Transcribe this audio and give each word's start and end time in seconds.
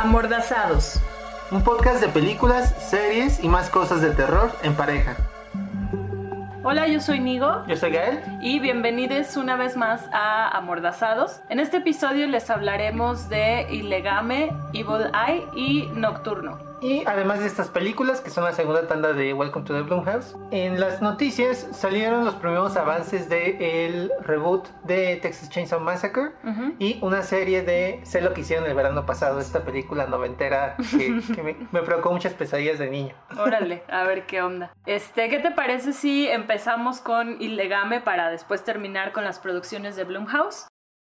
Amordazados. 0.00 0.98
Un 1.50 1.62
podcast 1.62 2.00
de 2.00 2.08
películas, 2.08 2.74
series 2.88 3.44
y 3.44 3.48
más 3.48 3.68
cosas 3.68 4.00
de 4.00 4.12
terror 4.12 4.50
en 4.62 4.74
pareja. 4.74 5.14
Hola, 6.62 6.88
yo 6.88 7.00
soy 7.00 7.20
Nigo. 7.20 7.66
Yo 7.66 7.76
soy 7.76 7.90
Gael. 7.90 8.22
Y 8.40 8.60
bienvenidos 8.60 9.36
una 9.36 9.56
vez 9.56 9.76
más 9.76 10.08
a 10.10 10.56
Amordazados. 10.56 11.42
En 11.50 11.60
este 11.60 11.76
episodio 11.76 12.26
les 12.28 12.48
hablaremos 12.48 13.28
de 13.28 13.66
Ilegame, 13.70 14.50
Evil 14.72 15.10
Eye 15.12 15.44
y 15.54 15.90
Nocturno. 15.92 16.69
Y 16.82 17.04
además 17.06 17.40
de 17.40 17.46
estas 17.46 17.68
películas, 17.68 18.20
que 18.20 18.30
son 18.30 18.44
la 18.44 18.52
segunda 18.52 18.86
tanda 18.86 19.12
de 19.12 19.34
Welcome 19.34 19.66
to 19.66 19.74
the 19.74 19.82
Blumhouse, 19.82 20.36
en 20.50 20.80
las 20.80 21.02
noticias 21.02 21.68
salieron 21.72 22.24
los 22.24 22.36
primeros 22.36 22.76
avances 22.76 23.28
del 23.28 24.10
reboot 24.22 24.68
de 24.84 25.16
Texas 25.16 25.50
Chainsaw 25.50 25.80
Massacre 25.80 26.30
y 26.78 26.98
una 27.02 27.22
serie 27.22 27.62
de 27.62 28.00
Sé 28.04 28.22
lo 28.22 28.32
que 28.32 28.40
hicieron 28.40 28.66
el 28.66 28.74
verano 28.74 29.04
pasado, 29.04 29.40
esta 29.40 29.62
película 29.62 30.06
noventera 30.06 30.76
que, 30.90 31.10
me, 31.72 31.82
provocó 31.82 32.12
muchas 32.12 32.32
pesadillas 32.32 32.78
de 32.78 32.90
niño. 32.90 33.14
Órale, 33.38 33.82
a 33.88 34.04
ver 34.04 34.26
qué 34.26 34.40
onda. 34.40 34.72
Este, 34.86 35.28
¿qué 35.28 35.38
te 35.38 35.50
parece 35.50 35.92
si 35.92 36.28
empezamos 36.28 37.00
con 37.00 37.40
Illegame 37.42 38.00
para 38.00 38.30
después 38.30 38.64
terminar 38.64 39.12
con 39.12 39.24
las 39.24 39.38
producciones 39.38 39.96
de 39.96 40.04
Blumhouse? 40.04 40.66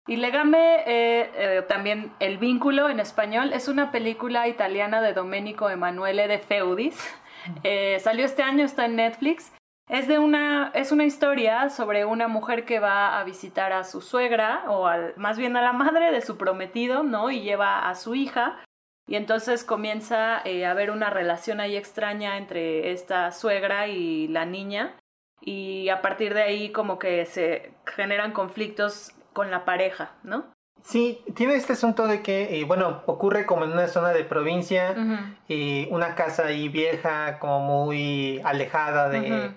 Y 0.08 0.16
Legame, 0.16 0.84
eh, 0.88 1.32
eh, 1.36 1.66
también 1.68 2.12
El 2.20 2.38
vínculo 2.38 2.90
en 2.90 3.00
español, 3.00 3.54
es 3.54 3.68
una 3.68 3.92
película 3.92 4.48
italiana 4.48 5.02
de 5.02 5.14
Domenico 5.14 5.70
Emanuele 5.70 6.28
de 6.28 6.40
Feudis. 6.40 6.98
Eh, 7.64 7.98
salió 8.00 8.24
este 8.24 8.44
año, 8.44 8.64
está 8.64 8.86
en 8.86 8.98
Netflix. 8.98 9.52
Es, 9.90 10.08
de 10.08 10.20
una, 10.20 10.72
es 10.76 10.92
una 10.92 11.06
historia 11.06 11.70
sobre 11.70 12.06
una 12.06 12.28
mujer 12.28 12.66
que 12.66 12.80
va 12.80 13.20
a 13.20 13.24
visitar 13.24 13.74
a 13.74 13.84
su 13.84 14.00
suegra, 14.02 14.64
o 14.68 14.86
al, 14.86 15.14
más 15.18 15.40
bien 15.40 15.58
a 15.58 15.62
la 15.64 15.74
madre 15.74 16.12
de 16.12 16.22
su 16.22 16.38
prometido, 16.38 17.02
¿no? 17.02 17.32
Y 17.32 17.42
lleva 17.42 17.90
a 17.90 17.96
su 17.96 18.14
hija. 18.14 18.64
Y 19.08 19.16
entonces 19.16 19.64
comienza 19.64 20.38
a 20.38 20.70
haber 20.70 20.92
una 20.92 21.10
relación 21.10 21.60
ahí 21.60 21.76
extraña 21.76 22.38
entre 22.38 22.92
esta 22.92 23.32
suegra 23.32 23.88
y 23.88 24.28
la 24.28 24.46
niña. 24.46 24.96
Y 25.42 25.90
a 25.90 26.02
partir 26.02 26.36
de 26.36 26.44
ahí 26.44 26.72
como 26.72 27.00
que 27.00 27.26
se 27.26 27.74
generan 27.88 28.32
conflictos 28.32 29.16
con 29.34 29.52
la 29.52 29.66
pareja, 29.66 30.12
¿no? 30.24 30.46
Sí, 30.84 31.24
tiene 31.36 31.56
este 31.56 31.74
asunto 31.74 32.08
de 32.08 32.22
que, 32.22 32.60
eh, 32.60 32.64
bueno, 32.66 33.04
ocurre 33.06 33.46
como 33.46 33.66
en 33.66 33.72
una 33.72 33.88
zona 33.88 34.10
de 34.10 34.24
provincia, 34.24 34.96
y 35.48 35.88
una 35.92 36.16
casa 36.16 36.48
ahí 36.48 36.70
vieja, 36.70 37.38
como 37.40 37.60
muy 37.60 38.42
alejada 38.44 39.10
de, 39.10 39.52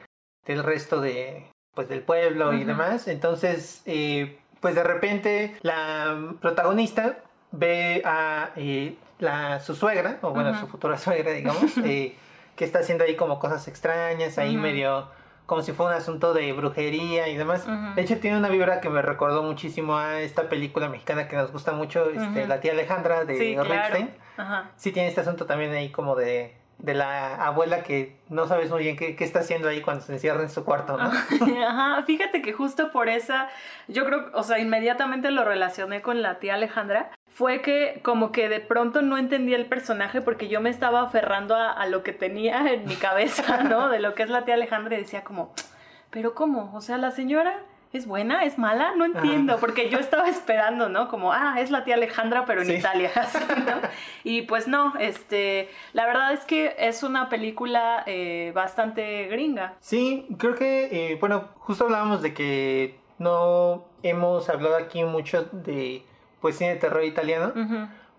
del 0.44 0.62
resto 0.62 1.00
de, 1.00 1.50
pues, 1.74 1.88
del 1.88 2.02
pueblo 2.02 2.52
y 2.52 2.64
demás. 2.64 3.08
Entonces, 3.08 3.82
eh, 3.86 4.38
pues 4.60 4.74
de 4.74 4.82
repente 4.82 5.56
la 5.62 6.34
protagonista 6.40 7.18
ve 7.52 8.02
a 8.04 8.50
eh, 8.56 8.96
la, 9.18 9.60
su 9.60 9.74
suegra, 9.74 10.18
o 10.20 10.30
bueno, 10.30 10.58
su 10.60 10.66
futura 10.66 10.98
suegra, 10.98 11.32
digamos, 11.32 11.72
que 11.74 12.64
está 12.64 12.80
haciendo 12.80 13.04
ahí 13.04 13.16
como 13.16 13.38
cosas 13.38 13.66
extrañas, 13.66 14.36
ahí 14.36 14.56
medio 14.58 15.08
como 15.46 15.62
si 15.62 15.72
fuera 15.72 15.92
un 15.92 15.98
asunto 15.98 16.32
de 16.32 16.52
brujería 16.52 17.28
y 17.28 17.36
demás. 17.36 17.66
De 17.94 18.02
hecho, 18.02 18.18
tiene 18.18 18.38
una 18.38 18.48
vibra 18.48 18.80
que 18.80 18.88
me 18.88 19.02
recordó 19.02 19.42
muchísimo 19.42 19.96
a 19.96 20.20
esta 20.20 20.48
película 20.48 20.88
mexicana 20.88 21.28
que 21.28 21.36
nos 21.36 21.52
gusta 21.52 21.72
mucho, 21.72 22.10
este, 22.10 22.46
La 22.46 22.60
tía 22.60 22.72
Alejandra 22.72 23.24
de 23.24 23.36
sí, 23.36 23.56
Sí, 24.76 24.92
tiene 24.92 25.08
este 25.08 25.20
asunto 25.20 25.46
también 25.46 25.72
ahí 25.72 25.90
como 25.90 26.16
de, 26.16 26.56
de 26.78 26.94
la 26.94 27.36
abuela 27.46 27.82
que 27.82 28.16
no 28.28 28.46
sabes 28.46 28.70
muy 28.70 28.82
bien 28.82 28.96
qué, 28.96 29.16
qué, 29.16 29.24
está 29.24 29.40
haciendo 29.40 29.68
ahí 29.68 29.80
cuando 29.80 30.02
se 30.02 30.12
encierra 30.12 30.42
en 30.42 30.50
su 30.50 30.64
cuarto, 30.64 30.96
¿no? 30.96 31.04
Ajá, 31.68 32.02
fíjate 32.04 32.42
que 32.42 32.52
justo 32.52 32.90
por 32.90 33.08
esa, 33.08 33.48
yo 33.88 34.04
creo, 34.04 34.30
o 34.32 34.42
sea, 34.42 34.58
inmediatamente 34.58 35.30
lo 35.30 35.44
relacioné 35.44 36.02
con 36.02 36.22
la 36.22 36.38
tía 36.40 36.54
Alejandra, 36.54 37.10
fue 37.34 37.62
que 37.62 37.98
como 38.02 38.30
que 38.30 38.48
de 38.48 38.60
pronto 38.60 39.02
no 39.02 39.18
entendía 39.18 39.56
el 39.56 39.66
personaje 39.66 40.22
porque 40.22 40.46
yo 40.46 40.60
me 40.60 40.70
estaba 40.70 41.02
aferrando 41.02 41.56
a, 41.56 41.84
lo 41.86 42.04
que 42.04 42.12
tenía 42.12 42.72
en 42.72 42.86
mi 42.86 42.94
cabeza, 42.94 43.64
¿no? 43.64 43.88
De 43.88 43.98
lo 43.98 44.14
que 44.14 44.22
es 44.22 44.30
la 44.30 44.44
tía 44.44 44.54
Alejandra 44.54 44.96
y 44.96 45.00
decía 45.00 45.24
como, 45.24 45.52
pero 46.10 46.34
¿cómo? 46.34 46.72
O 46.74 46.80
sea, 46.80 46.96
la 46.96 47.10
señora 47.10 47.58
es 47.92 48.06
buena, 48.06 48.44
es 48.44 48.56
mala, 48.56 48.94
no 48.96 49.04
entiendo, 49.04 49.56
porque 49.58 49.90
yo 49.90 49.98
estaba 49.98 50.28
esperando, 50.28 50.88
¿no? 50.88 51.08
Como, 51.08 51.32
ah, 51.32 51.56
es 51.58 51.72
la 51.72 51.82
tía 51.82 51.94
Alejandra, 51.94 52.44
pero 52.44 52.62
en 52.62 52.70
Italia, 52.70 53.10
¿no? 53.66 53.88
Y 54.22 54.42
pues 54.42 54.68
no, 54.68 54.94
este, 55.00 55.68
la 55.92 56.06
verdad 56.06 56.32
es 56.32 56.44
que 56.44 56.76
es 56.78 57.02
una 57.02 57.28
película 57.28 58.04
eh, 58.06 58.52
bastante 58.54 59.26
gringa. 59.26 59.74
Sí, 59.80 60.28
creo 60.38 60.54
que, 60.54 61.12
eh, 61.12 61.16
bueno, 61.18 61.48
justo 61.58 61.84
hablábamos 61.84 62.22
de 62.22 62.32
que 62.32 63.00
no 63.18 63.86
hemos 64.04 64.48
hablado 64.48 64.76
aquí 64.76 65.02
mucho 65.02 65.48
de 65.50 66.04
pues 66.44 66.58
cine 66.58 66.74
de 66.74 66.76
terror 66.76 67.02
italiano. 67.02 67.54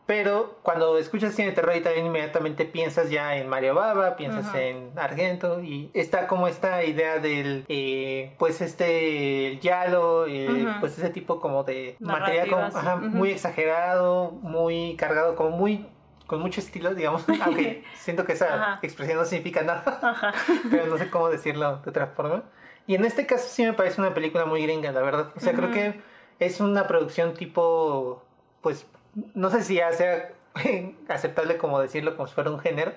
Pero 0.07 0.57
cuando 0.63 0.97
escuchas 0.97 1.35
cine 1.35 1.49
de 1.49 1.53
terror 1.53 1.75
italiano 1.75 2.07
inmediatamente 2.07 2.65
piensas 2.65 3.11
ya 3.11 3.37
en 3.37 3.47
Mario 3.47 3.75
Baba, 3.75 4.15
piensas 4.15 4.55
en 4.55 4.89
Argento 4.97 5.61
y 5.61 5.91
está 5.93 6.25
como 6.25 6.47
esta 6.47 6.83
idea 6.83 7.19
del 7.19 7.65
eh, 7.69 8.33
pues 8.39 8.61
este 8.61 9.47
el 9.47 9.59
giallo, 9.59 10.25
eh, 10.25 10.73
pues 10.79 10.97
ese 10.97 11.11
tipo 11.11 11.39
como 11.39 11.63
de 11.65 11.97
material 11.99 12.71
muy 13.11 13.29
exagerado, 13.29 14.31
muy 14.31 14.95
cargado, 14.95 15.35
como 15.35 15.51
muy 15.51 15.85
con 16.25 16.41
mucho 16.41 16.61
estilo, 16.61 16.95
digamos, 16.95 17.23
aunque 17.43 17.83
siento 17.93 18.25
que 18.25 18.33
esa 18.33 18.79
expresión 18.81 19.19
no 19.19 19.25
significa 19.25 19.61
nada, 19.61 20.33
pero 20.71 20.87
no 20.87 20.97
sé 20.97 21.11
cómo 21.11 21.29
decirlo 21.29 21.81
de 21.83 21.91
otra 21.91 22.07
forma. 22.07 22.41
Y 22.87 22.95
en 22.95 23.05
este 23.05 23.27
caso 23.27 23.47
sí 23.47 23.63
me 23.63 23.73
parece 23.73 24.01
una 24.01 24.15
película 24.15 24.45
muy 24.45 24.63
gringa, 24.63 24.91
la 24.91 25.01
verdad. 25.01 25.31
O 25.35 25.39
sea, 25.39 25.53
creo 25.53 25.69
que 25.69 26.01
es 26.39 26.59
una 26.59 26.87
producción 26.87 27.33
tipo, 27.33 28.23
pues, 28.61 28.87
no 29.33 29.49
sé 29.49 29.63
si 29.63 29.75
ya 29.75 29.91
sea 29.91 30.31
aceptable 31.09 31.57
como 31.57 31.79
decirlo 31.79 32.15
como 32.15 32.27
si 32.27 32.33
fuera 32.33 32.49
un 32.49 32.59
género, 32.59 32.93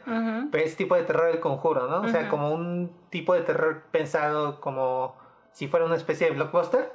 pero 0.50 0.65
es 0.65 0.76
tipo 0.76 0.94
de 0.94 1.03
terror 1.03 1.26
del 1.26 1.41
conjuro, 1.41 1.88
¿no? 1.88 2.03
O 2.03 2.09
sea, 2.09 2.28
como 2.28 2.53
un 2.53 2.91
tipo 3.10 3.34
de 3.34 3.43
terror 3.43 3.82
pensado 3.91 4.60
como 4.60 5.15
si 5.53 5.66
fuera 5.66 5.87
una 5.87 5.97
especie 5.97 6.28
de 6.28 6.34
blockbuster, 6.34 6.93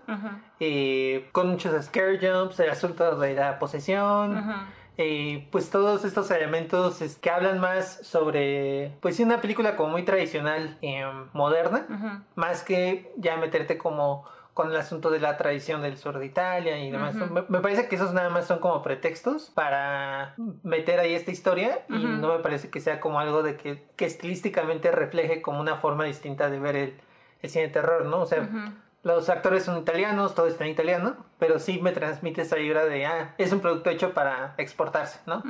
eh, 0.59 1.27
con 1.31 1.49
muchos 1.49 1.85
scare 1.85 2.17
jumps, 2.17 2.59
el 2.59 2.69
asunto 2.69 3.17
de 3.17 3.33
la 3.33 3.59
posesión. 3.59 4.41
Eh, 4.95 5.47
pues 5.51 5.71
todos 5.71 6.05
estos 6.05 6.29
elementos 6.29 6.99
que 7.19 7.29
hablan 7.31 7.59
más 7.59 7.99
sobre, 8.03 8.95
pues 9.01 9.19
una 9.19 9.41
película 9.41 9.75
como 9.75 9.89
muy 9.89 10.03
tradicional, 10.03 10.77
eh, 10.83 11.03
moderna, 11.33 12.21
más 12.35 12.63
que 12.63 13.11
ya 13.17 13.35
meterte 13.37 13.77
como 13.77 14.23
con 14.53 14.69
el 14.69 14.77
asunto 14.77 15.09
de 15.09 15.19
la 15.19 15.35
tradición 15.37 15.81
del 15.81 15.97
sur 15.97 16.19
de 16.19 16.25
Italia 16.25 16.77
y 16.77 16.91
demás. 16.91 17.15
me, 17.15 17.59
parece 17.59 17.87
que 17.87 17.95
esos 17.95 18.13
nada 18.13 18.29
más 18.29 18.45
son 18.45 18.59
como 18.59 18.83
pretextos 18.83 19.49
para 19.49 20.35
meter 20.61 20.99
ahí 20.99 21.15
esta 21.15 21.31
historia 21.31 21.81
y 21.89 22.05
no 22.05 22.27
me 22.27 22.39
parece 22.39 22.69
que 22.69 22.79
sea 22.79 22.99
como 22.99 23.19
algo 23.19 23.41
de 23.41 23.57
que, 23.57 23.83
que 23.95 24.05
estilísticamente 24.05 24.91
refleje 24.91 25.41
como 25.41 25.59
una 25.59 25.77
forma 25.77 26.03
distinta 26.03 26.49
de 26.51 26.59
ver 26.59 26.75
el, 26.75 26.93
el 27.41 27.49
cine 27.49 27.65
de 27.65 27.73
terror, 27.73 28.05
¿no? 28.05 28.19
O 28.19 28.25
sea, 28.27 28.47
los 29.01 29.29
actores 29.29 29.63
son 29.63 29.77
italianos, 29.79 30.35
todo 30.35 30.47
está 30.47 30.65
en 30.65 30.71
italiano, 30.71 31.15
pero 31.39 31.59
sí 31.59 31.79
me 31.81 31.91
transmite 31.91 32.43
esa 32.43 32.55
vibra 32.55 32.85
de, 32.85 33.05
ah, 33.05 33.33
es 33.37 33.51
un 33.51 33.59
producto 33.59 33.89
hecho 33.89 34.13
para 34.13 34.53
exportarse, 34.57 35.19
¿no? 35.25 35.43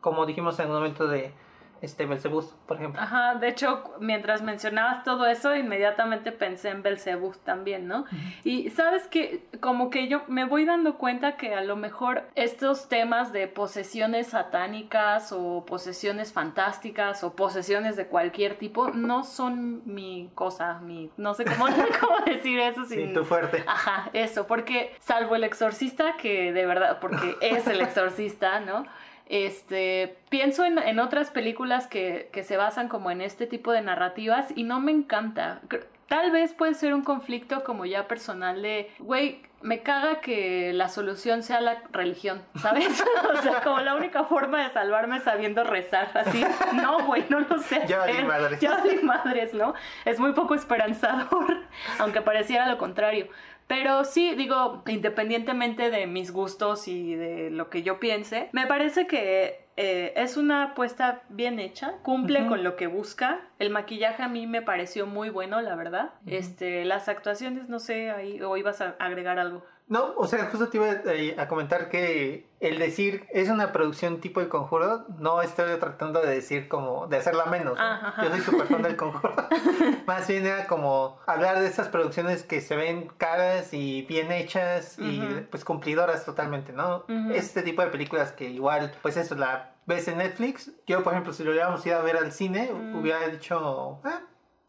Como 0.00 0.26
dijimos 0.26 0.58
en 0.58 0.66
un 0.66 0.74
momento 0.74 1.06
de 1.06 1.32
este 1.82 2.06
Belzebú, 2.06 2.44
por 2.66 2.76
ejemplo. 2.76 3.00
Ajá, 3.00 3.34
de 3.34 3.48
hecho, 3.48 3.82
mientras 3.98 4.40
mencionabas 4.40 5.02
todo 5.02 5.26
eso, 5.26 5.54
inmediatamente 5.54 6.30
pensé 6.30 6.70
en 6.70 6.82
Belzebú 6.82 7.32
también, 7.44 7.88
¿no? 7.88 8.04
Y 8.44 8.70
sabes 8.70 9.08
que 9.08 9.44
como 9.60 9.90
que 9.90 10.06
yo 10.06 10.22
me 10.28 10.44
voy 10.44 10.64
dando 10.64 10.96
cuenta 10.96 11.36
que 11.36 11.54
a 11.54 11.60
lo 11.60 11.74
mejor 11.74 12.22
estos 12.36 12.88
temas 12.88 13.32
de 13.32 13.48
posesiones 13.48 14.28
satánicas 14.28 15.32
o 15.32 15.66
posesiones 15.66 16.32
fantásticas 16.32 17.24
o 17.24 17.34
posesiones 17.34 17.96
de 17.96 18.06
cualquier 18.06 18.56
tipo 18.58 18.90
no 18.90 19.24
son 19.24 19.82
mi 19.84 20.30
cosa, 20.36 20.78
mi 20.78 21.10
no 21.16 21.34
sé 21.34 21.44
cómo, 21.44 21.66
cómo 22.00 22.18
decir 22.24 22.60
eso 22.60 22.84
sin 22.84 23.08
sí, 23.08 23.12
tu 23.12 23.24
fuerte. 23.24 23.64
Ajá, 23.66 24.08
eso, 24.12 24.46
porque 24.46 24.94
salvo 25.00 25.34
el 25.34 25.42
exorcista 25.42 26.16
que 26.16 26.52
de 26.52 26.64
verdad 26.64 27.00
porque 27.00 27.36
es 27.40 27.66
el 27.66 27.80
exorcista, 27.80 28.60
¿no? 28.60 28.84
Este, 29.32 30.18
pienso 30.28 30.66
en, 30.66 30.78
en 30.78 30.98
otras 30.98 31.30
películas 31.30 31.86
que, 31.86 32.28
que, 32.34 32.42
se 32.42 32.58
basan 32.58 32.88
como 32.88 33.10
en 33.10 33.22
este 33.22 33.46
tipo 33.46 33.72
de 33.72 33.80
narrativas 33.80 34.52
y 34.54 34.62
no 34.62 34.78
me 34.78 34.92
encanta. 34.92 35.62
Tal 36.06 36.30
vez 36.30 36.52
puede 36.52 36.74
ser 36.74 36.92
un 36.92 37.02
conflicto 37.02 37.64
como 37.64 37.86
ya 37.86 38.06
personal 38.08 38.60
de, 38.60 38.90
güey, 38.98 39.40
me 39.62 39.82
caga 39.82 40.20
que 40.20 40.72
la 40.72 40.88
solución 40.88 41.42
sea 41.42 41.60
la 41.60 41.82
religión, 41.92 42.42
¿sabes? 42.60 43.02
o 43.38 43.42
sea, 43.42 43.62
como 43.62 43.78
la 43.80 43.94
única 43.94 44.24
forma 44.24 44.62
de 44.62 44.70
salvarme 44.70 45.20
sabiendo 45.20 45.64
rezar, 45.64 46.10
así. 46.14 46.44
No, 46.74 47.06
güey, 47.06 47.24
no 47.28 47.40
lo 47.40 47.58
sé. 47.58 47.82
Ya 47.86 47.98
valí 47.98 48.24
madres. 48.24 48.60
Ya 48.60 48.70
valí 48.72 49.02
madres, 49.02 49.54
¿no? 49.54 49.74
Es 50.04 50.18
muy 50.18 50.32
poco 50.32 50.54
esperanzador, 50.54 51.62
aunque 51.98 52.20
pareciera 52.20 52.66
lo 52.66 52.78
contrario. 52.78 53.28
Pero 53.72 54.04
sí, 54.04 54.34
digo, 54.34 54.82
independientemente 54.86 55.90
de 55.90 56.06
mis 56.06 56.30
gustos 56.30 56.88
y 56.88 57.14
de 57.14 57.48
lo 57.48 57.70
que 57.70 57.82
yo 57.82 57.98
piense, 58.00 58.50
me 58.52 58.66
parece 58.66 59.06
que 59.06 59.64
eh, 59.78 60.12
es 60.14 60.36
una 60.36 60.64
apuesta 60.64 61.22
bien 61.30 61.58
hecha, 61.58 61.94
cumple 62.02 62.46
con 62.48 62.64
lo 62.64 62.76
que 62.76 62.86
busca. 62.86 63.40
El 63.62 63.70
maquillaje 63.70 64.24
a 64.24 64.28
mí 64.28 64.48
me 64.48 64.60
pareció 64.60 65.06
muy 65.06 65.30
bueno, 65.30 65.60
la 65.60 65.76
verdad. 65.76 66.14
Este, 66.26 66.84
las 66.84 67.08
actuaciones, 67.08 67.68
no 67.68 67.78
sé, 67.78 68.10
ahí, 68.10 68.42
o 68.42 68.56
ibas 68.56 68.80
a 68.80 68.96
agregar 68.98 69.38
algo. 69.38 69.64
No, 69.86 70.14
o 70.16 70.26
sea, 70.26 70.46
justo 70.46 70.68
te 70.68 70.78
iba 70.78 70.90
eh, 70.90 71.36
a 71.38 71.46
comentar 71.46 71.88
que 71.88 72.48
el 72.58 72.80
decir 72.80 73.24
es 73.30 73.48
una 73.50 73.70
producción 73.70 74.20
tipo 74.20 74.40
El 74.40 74.48
Conjuro, 74.48 75.06
no 75.20 75.42
estoy 75.42 75.78
tratando 75.78 76.20
de 76.20 76.34
decir 76.34 76.66
como 76.66 77.06
de 77.06 77.18
hacerla 77.18 77.46
menos. 77.46 77.74
Ah, 77.78 78.14
Yo 78.20 78.30
soy 78.30 78.40
súper 78.40 78.66
fan 78.66 78.82
del 78.82 78.96
Conjuro. 78.96 79.32
Más 80.06 80.26
bien 80.26 80.44
era 80.44 80.66
como 80.66 81.20
hablar 81.28 81.60
de 81.60 81.68
estas 81.68 81.88
producciones 81.88 82.42
que 82.42 82.60
se 82.60 82.74
ven 82.74 83.12
caras 83.16 83.72
y 83.72 84.02
bien 84.02 84.32
hechas 84.32 84.98
y 84.98 85.20
pues 85.52 85.64
cumplidoras 85.64 86.24
totalmente, 86.24 86.72
¿no? 86.72 87.04
Este 87.32 87.62
tipo 87.62 87.82
de 87.82 87.88
películas 87.88 88.32
que 88.32 88.50
igual, 88.50 88.92
pues 89.02 89.16
eso, 89.16 89.36
la 89.36 89.71
ves 89.86 90.08
en 90.08 90.18
Netflix. 90.18 90.70
Yo, 90.86 91.02
por 91.02 91.12
ejemplo, 91.12 91.32
si 91.32 91.44
lo 91.44 91.50
hubiéramos 91.50 91.84
ido 91.86 91.98
a 91.98 92.02
ver 92.02 92.16
al 92.16 92.32
cine, 92.32 92.70
hubiera 92.94 93.28
dicho, 93.28 94.00
ah, 94.04 94.20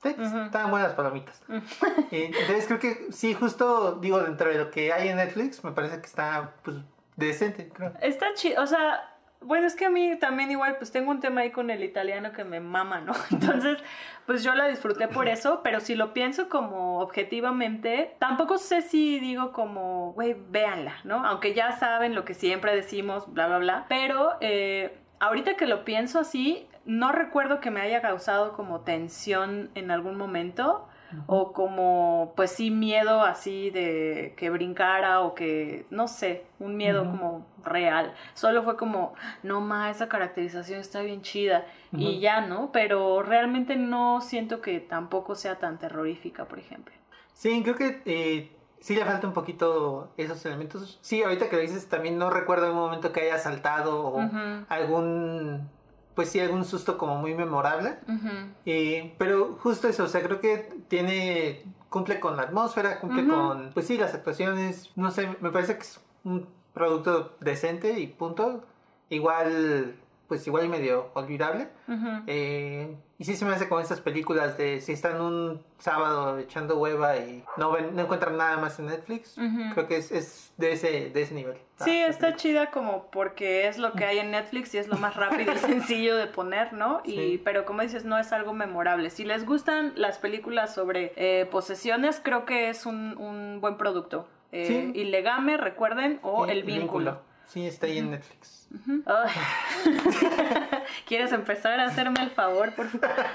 Estaban 0.04 0.70
buenas 0.70 0.94
palomitas. 0.94 1.42
Entonces 2.12 2.66
creo 2.68 2.80
que 2.80 3.12
sí, 3.12 3.34
justo 3.34 3.96
digo, 3.96 4.20
dentro 4.22 4.50
de 4.50 4.58
lo 4.58 4.72
que 4.72 4.92
hay 4.92 5.08
en 5.08 5.18
Netflix, 5.18 5.64
me 5.64 5.72
parece 5.72 6.00
que 6.00 6.08
está 6.08 6.56
pues 6.64 6.78
decente, 7.16 7.70
creo. 7.70 7.94
Está 8.02 8.34
chido, 8.34 8.62
o 8.62 8.68
sea, 8.68 9.10
bueno, 9.40 9.68
es 9.68 9.76
que 9.76 9.86
a 9.86 9.90
mí 9.90 10.18
también 10.20 10.52
igual, 10.52 10.78
pues 10.78 10.92
tengo 10.92 11.12
un 11.12 11.20
tema 11.20 11.42
ahí 11.42 11.52
con 11.52 11.70
el 11.70 11.84
italiano 11.84 12.32
que 12.34 12.44
me 12.44 12.60
mama, 12.60 13.02
¿no? 13.02 13.14
Entonces, 13.32 13.78
pues 14.26 14.44
yo 14.44 14.56
la 14.56 14.68
disfruté 14.68 15.08
por 15.08 15.28
eso, 15.28 15.62
pero 15.64 15.80
si 15.80 15.96
lo 15.96 16.14
pienso 16.14 16.50
como 16.50 17.00
objetivamente, 17.00 18.16
tampoco 18.20 18.58
sé 18.58 18.82
si 18.82 19.20
digo 19.20 19.52
como, 19.52 20.14
güey, 20.14 20.36
véanla, 20.50 20.96
¿no? 21.04 21.26
Aunque 21.26 21.54
ya 21.54 21.74
saben 21.74 22.16
lo 22.16 22.26
que 22.26 22.34
siempre 22.34 22.76
decimos, 22.76 23.32
bla, 23.34 23.48
bla, 23.48 23.58
bla. 23.60 23.86
Pero 23.88 24.34
eh, 24.42 24.98
ahorita 25.24 25.56
que 25.56 25.66
lo 25.66 25.86
pienso 25.86 26.20
así, 26.20 26.68
no 26.86 27.12
recuerdo 27.12 27.62
que 27.62 27.72
me 27.72 27.82
haya 27.82 28.02
causado 28.02 28.54
como 28.54 28.82
tensión 28.82 29.70
en 29.74 29.90
algún 29.90 30.18
momento 30.18 30.88
o 31.28 31.54
como 31.54 32.34
pues 32.36 32.52
sí 32.52 32.72
miedo 32.72 33.22
así 33.22 33.70
de 33.70 34.34
que 34.36 34.50
brincara 34.50 35.22
o 35.22 35.36
que 35.36 35.86
no 35.92 36.08
sé, 36.08 36.44
un 36.60 36.76
miedo 36.76 37.06
como 37.06 37.46
real. 37.64 38.14
Solo 38.34 38.64
fue 38.64 38.78
como, 38.78 39.14
no 39.44 39.62
ma, 39.62 39.92
esa 39.92 40.10
caracterización 40.10 40.80
está 40.80 41.02
bien 41.02 41.22
chida 41.22 41.66
y 41.92 42.20
ya, 42.20 42.42
¿no? 42.42 42.72
Pero 42.72 43.22
realmente 43.22 43.76
no 43.76 44.22
siento 44.22 44.60
que 44.60 44.80
tampoco 44.80 45.36
sea 45.36 45.60
tan 45.60 45.78
terrorífica, 45.78 46.46
por 46.46 46.58
ejemplo. 46.58 46.94
Sí, 47.34 47.62
creo 47.64 47.76
que 47.76 48.02
eh, 48.06 48.52
sí 48.84 48.96
le 48.96 49.06
falta 49.06 49.26
un 49.26 49.34
poquito 49.34 50.12
esos 50.18 50.46
elementos. 50.46 51.00
Sí, 51.02 51.24
ahorita 51.24 51.48
que 51.48 51.56
lo 51.56 51.62
dices 51.62 51.88
también 51.88 52.18
no 52.18 52.30
recuerdo 52.30 52.70
un 52.70 52.78
momento 52.78 53.14
que 53.14 53.22
haya 53.22 53.40
saltado 53.40 54.08
o 54.08 54.30
algún 54.68 55.70
pues 56.16 56.30
sí, 56.30 56.42
algún 56.42 56.66
susto 56.66 56.98
como 56.98 57.16
muy 57.16 57.34
memorable. 57.34 57.96
Eh, 58.66 59.16
pero 59.18 59.58
justo 59.62 59.88
eso, 59.88 60.04
o 60.04 60.08
sea, 60.08 60.22
creo 60.22 60.42
que 60.42 60.70
tiene, 60.90 61.64
cumple 61.90 62.20
con 62.20 62.36
la 62.36 62.44
atmósfera, 62.44 63.00
cumple 63.00 63.26
con, 63.26 63.72
pues 63.74 63.88
sí, 63.88 63.98
las 63.98 64.14
actuaciones, 64.14 64.92
no 64.98 65.12
sé, 65.12 65.30
me 65.40 65.50
parece 65.50 65.76
que 65.76 65.82
es 65.84 66.02
un 66.26 66.46
producto 66.74 67.38
decente 67.40 67.98
y 68.00 68.08
punto. 68.08 68.66
Igual 69.10 69.96
pues 70.28 70.48
igual 70.48 70.66
y 70.66 70.70
medio 70.70 71.12
olvidable. 71.14 71.70
Eh, 72.28 72.98
y 73.24 73.26
sí 73.26 73.38
se 73.38 73.46
me 73.46 73.54
hace 73.54 73.70
con 73.70 73.82
estas 73.82 74.02
películas 74.02 74.58
de 74.58 74.82
si 74.82 74.92
están 74.92 75.22
un 75.22 75.64
sábado 75.78 76.38
echando 76.40 76.78
hueva 76.78 77.16
y 77.16 77.42
no 77.56 77.72
ven, 77.72 77.96
no 77.96 78.02
encuentran 78.02 78.36
nada 78.36 78.58
más 78.58 78.80
en 78.80 78.88
Netflix. 78.88 79.38
Creo 79.74 79.88
que 79.88 79.96
es, 79.96 80.12
es, 80.12 80.52
de, 80.58 80.74
ese, 80.74 81.10
de 81.10 81.22
ese 81.22 81.34
nivel. 81.34 81.56
Sí, 81.78 82.02
ah, 82.02 82.08
está 82.08 82.36
chida 82.36 82.70
como 82.70 83.06
porque 83.12 83.70
es 83.70 83.78
lo 83.78 83.94
que 83.94 84.04
hay 84.04 84.20
en 84.20 84.32
Netflix 84.32 84.76
y 84.76 84.78
es 84.78 84.90
lo 84.90 84.98
más 84.98 85.16
rápido 85.16 85.54
y 85.54 85.58
sencillo 85.58 86.18
de 86.18 86.28
poner, 86.28 86.74
¿no? 86.74 87.02
Y, 87.06 87.38
Pero 87.38 87.64
como 87.64 87.82
dices, 87.82 88.04
no 88.04 88.18
es 88.18 88.34
algo 88.34 88.52
memorable. 88.52 89.10
Si 89.10 89.24
les 89.24 89.46
gustan 89.46 89.94
las 89.96 90.18
películas 90.18 90.74
sobre 90.74 91.14
eh, 91.16 91.46
posesiones, 91.46 92.20
creo 92.22 92.44
que 92.44 92.68
es 92.68 92.86
un, 92.86 93.18
un 93.18 93.62
buen 93.62 93.78
producto. 93.78 94.28
Eh, 94.52 94.92
Ilegame, 94.96 95.56
recuerden, 95.56 96.20
o 96.24 96.46
El, 96.46 96.64
vínculo. 96.64 97.22
Sí, 97.54 97.68
está 97.68 97.86
ahí 97.86 98.00
en 98.00 98.10
Netflix. 98.10 98.68
¿Quieres 101.06 101.32
empezar 101.32 101.80
a 101.80 101.86
hacerme 101.86 102.24
el 102.24 102.32
favor, 102.32 102.74
por 102.74 102.88
favor? 102.88 103.16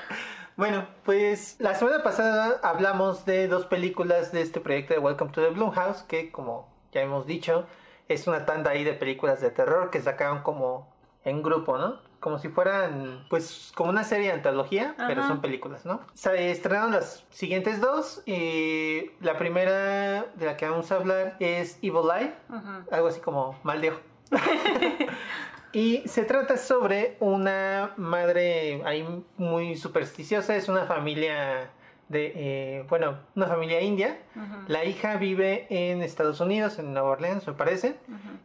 Bueno, 0.56 0.88
pues 1.04 1.54
la 1.60 1.76
semana 1.76 2.02
pasada 2.02 2.58
hablamos 2.64 3.24
de 3.24 3.46
dos 3.46 3.66
películas 3.66 4.32
de 4.32 4.42
este 4.42 4.58
proyecto 4.58 4.92
de 4.92 4.98
Welcome 4.98 5.30
to 5.30 5.40
the 5.40 5.70
House, 5.70 6.02
que 6.02 6.32
como 6.32 6.68
ya 6.90 7.00
hemos 7.00 7.28
dicho, 7.28 7.68
es 8.08 8.26
una 8.26 8.44
tanda 8.44 8.72
ahí 8.72 8.82
de 8.82 8.92
películas 8.92 9.40
de 9.40 9.52
terror 9.52 9.90
que 9.90 10.02
sacaron 10.02 10.42
como 10.42 10.92
en 11.22 11.44
grupo, 11.44 11.78
¿no? 11.78 12.00
Como 12.20 12.38
si 12.38 12.48
fueran, 12.48 13.24
pues, 13.30 13.72
como 13.74 13.90
una 13.90 14.04
serie 14.04 14.26
de 14.28 14.32
antología, 14.32 14.94
pero 14.96 15.26
son 15.26 15.40
películas, 15.40 15.86
¿no? 15.86 16.00
Se 16.14 16.50
estrenaron 16.50 16.92
las 16.92 17.24
siguientes 17.30 17.80
dos. 17.80 18.22
Y 18.26 19.10
la 19.20 19.38
primera 19.38 20.24
de 20.34 20.46
la 20.46 20.56
que 20.56 20.68
vamos 20.68 20.90
a 20.90 20.96
hablar 20.96 21.36
es 21.38 21.78
Evil 21.82 22.10
Eye, 22.12 22.34
algo 22.90 23.08
así 23.08 23.20
como 23.20 23.58
mal 23.62 23.80
de 23.80 23.92
y 25.72 26.02
se 26.06 26.24
trata 26.24 26.56
sobre 26.56 27.16
una 27.20 27.92
madre 27.96 28.82
ahí 28.84 29.06
muy 29.36 29.76
supersticiosa, 29.76 30.56
es 30.56 30.68
una 30.68 30.84
familia 30.84 31.70
de, 32.08 32.32
eh, 32.34 32.84
bueno, 32.88 33.18
una 33.34 33.46
familia 33.46 33.80
india. 33.80 34.18
La 34.66 34.84
hija 34.84 35.16
vive 35.16 35.66
en 35.70 36.02
Estados 36.02 36.40
Unidos, 36.40 36.78
en 36.78 36.92
Nueva 36.92 37.10
Orleans, 37.10 37.46
me 37.46 37.52
parece, 37.52 37.96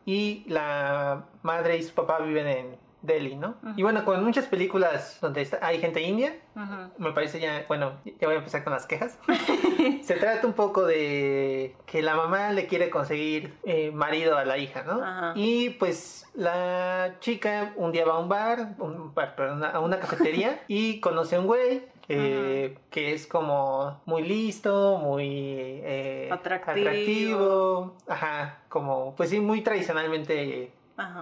y 0.06 0.44
la 0.48 1.26
madre 1.44 1.78
y 1.78 1.84
su 1.84 1.94
papá 1.94 2.20
viven 2.20 2.48
en 2.48 2.83
Delhi, 3.04 3.36
¿no? 3.36 3.56
Y 3.76 3.84
bueno, 3.84 4.04
con 4.06 4.24
muchas 4.24 4.46
películas 4.46 5.20
donde 5.22 5.48
hay 5.62 5.80
gente 5.80 6.02
india, 6.02 6.36
me 6.98 7.12
parece 7.12 7.40
ya, 7.40 7.66
bueno, 7.68 8.00
ya 8.06 8.28
voy 8.28 8.36
a 8.36 8.38
empezar 8.40 8.64
con 8.64 8.74
las 8.74 8.86
quejas. 8.86 9.20
Se 10.02 10.16
trata 10.16 10.48
un 10.48 10.54
poco 10.54 10.86
de 10.86 11.76
que 11.86 12.02
la 12.02 12.16
mamá 12.16 12.52
le 12.52 12.66
quiere 12.66 12.90
conseguir 12.90 13.54
eh, 13.66 13.92
marido 13.92 14.38
a 14.38 14.46
la 14.46 14.58
hija, 14.58 14.84
¿no? 14.84 15.34
Y 15.36 15.72
pues 15.72 16.26
la 16.34 17.16
chica 17.20 17.74
un 17.76 17.92
día 17.92 18.06
va 18.06 18.16
a 18.16 18.20
un 18.20 18.30
bar, 18.30 18.76
un 18.80 19.14
bar 19.14 19.36
perdón, 19.36 19.66
a 19.66 19.80
una 19.80 20.00
cafetería 20.00 20.62
y 20.68 21.00
conoce 21.02 21.36
a 21.36 21.42
un 21.42 21.48
güey 21.48 21.84
eh, 22.10 22.78
que 22.90 23.14
es 23.14 23.28
como 23.28 24.02
muy 24.06 24.24
listo, 24.24 24.98
muy 24.98 25.82
eh, 25.84 26.30
atractivo. 26.32 27.96
ajá, 28.08 28.60
como 28.70 29.14
pues 29.16 29.30
sí, 29.30 29.40
muy 29.40 29.62
tradicionalmente 29.62 30.72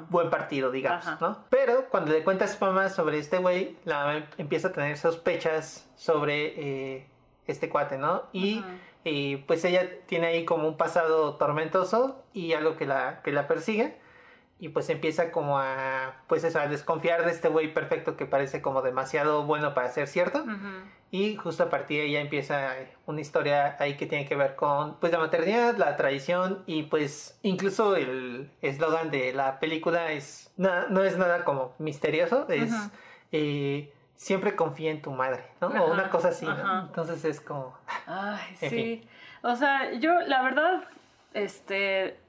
buen 0.09 0.29
partido, 0.29 0.71
digamos, 0.71 1.21
¿no? 1.21 1.45
Pero 1.49 1.87
cuando 1.89 2.11
le 2.11 2.23
cuenta 2.23 2.45
a 2.45 2.47
su 2.47 2.63
mamá 2.63 2.89
sobre 2.89 3.19
este 3.19 3.37
güey, 3.37 3.77
la 3.85 4.05
mamá 4.05 4.25
empieza 4.37 4.69
a 4.69 4.71
tener 4.71 4.97
sospechas 4.97 5.89
sobre 5.95 6.95
eh, 6.95 7.07
este 7.47 7.69
cuate, 7.69 7.97
¿no? 7.97 8.23
Y, 8.33 8.63
pues 9.47 9.65
ella 9.65 9.89
tiene 10.05 10.27
ahí 10.27 10.45
como 10.45 10.67
un 10.67 10.77
pasado 10.77 11.35
tormentoso 11.35 12.23
y 12.33 12.53
algo 12.53 12.77
que 12.77 12.85
la, 12.85 13.21
que 13.23 13.31
la 13.31 13.47
persigue 13.47 13.97
y 14.61 14.69
pues 14.69 14.87
empieza 14.91 15.31
como 15.31 15.57
a 15.57 16.13
pues 16.27 16.43
eso 16.43 16.59
a 16.59 16.67
desconfiar 16.67 17.25
de 17.25 17.31
este 17.31 17.49
güey 17.49 17.73
perfecto 17.73 18.15
que 18.15 18.27
parece 18.27 18.61
como 18.61 18.83
demasiado 18.83 19.43
bueno 19.43 19.73
para 19.73 19.89
ser 19.89 20.07
cierto. 20.07 20.45
Y 21.09 21.35
justo 21.35 21.63
a 21.63 21.69
partir 21.69 21.97
de 21.97 22.03
ahí 22.03 22.11
ya 22.11 22.19
empieza 22.21 22.75
una 23.07 23.21
historia 23.21 23.75
ahí 23.79 23.97
que 23.97 24.05
tiene 24.05 24.27
que 24.27 24.35
ver 24.35 24.55
con 24.55 24.97
pues 24.99 25.11
la 25.11 25.17
maternidad 25.17 25.77
la 25.77 25.97
tradición 25.97 26.61
y 26.67 26.83
pues 26.83 27.39
incluso 27.41 27.95
el 27.95 28.51
eslogan 28.61 29.09
de 29.09 29.33
la 29.33 29.59
película 29.59 30.11
es 30.11 30.53
no 30.57 31.03
es 31.03 31.17
nada 31.17 31.43
como 31.43 31.73
misterioso 31.79 32.47
es 32.47 32.71
eh, 33.31 33.91
siempre 34.15 34.55
confía 34.55 34.91
en 34.91 35.01
tu 35.01 35.11
madre 35.11 35.43
no 35.59 35.69
o 35.69 35.91
una 35.91 36.11
cosa 36.11 36.27
así 36.27 36.45
entonces 36.83 37.25
es 37.25 37.41
como 37.41 37.75
ay 38.05 38.55
sí. 38.57 39.07
O 39.41 39.55
sea 39.55 39.91
yo 39.93 40.21
la 40.21 40.43
verdad 40.43 40.83
este 41.33 42.20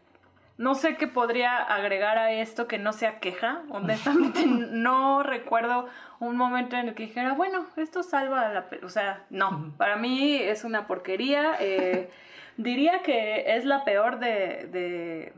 no 0.63 0.77
sé 0.77 0.95
qué 0.95 1.09
podría 1.09 1.57
agregar 1.59 2.19
a 2.19 2.31
esto 2.31 2.69
que 2.69 2.79
no 2.79 2.93
sea 2.93 3.19
queja. 3.19 3.63
Honestamente, 3.69 4.47
no 4.47 5.25
recuerdo 5.25 5.89
un 6.21 6.37
momento 6.37 6.77
en 6.77 6.89
el 6.89 6.95
que 6.95 7.03
dijera, 7.03 7.33
bueno, 7.33 7.67
esto 7.77 8.05
salva 8.05 8.47
a 8.47 8.53
la... 8.53 8.67
O 8.85 8.89
sea, 8.89 9.25
no. 9.29 9.75
Para 9.77 9.97
mí 9.97 10.37
es 10.37 10.63
una 10.63 10.87
porquería. 10.87 11.57
Eh, 11.59 12.09
diría 12.57 13.03
que 13.03 13.57
es 13.57 13.65
la 13.65 13.85
peor 13.85 14.21
de 14.21 14.69
de 14.71 15.33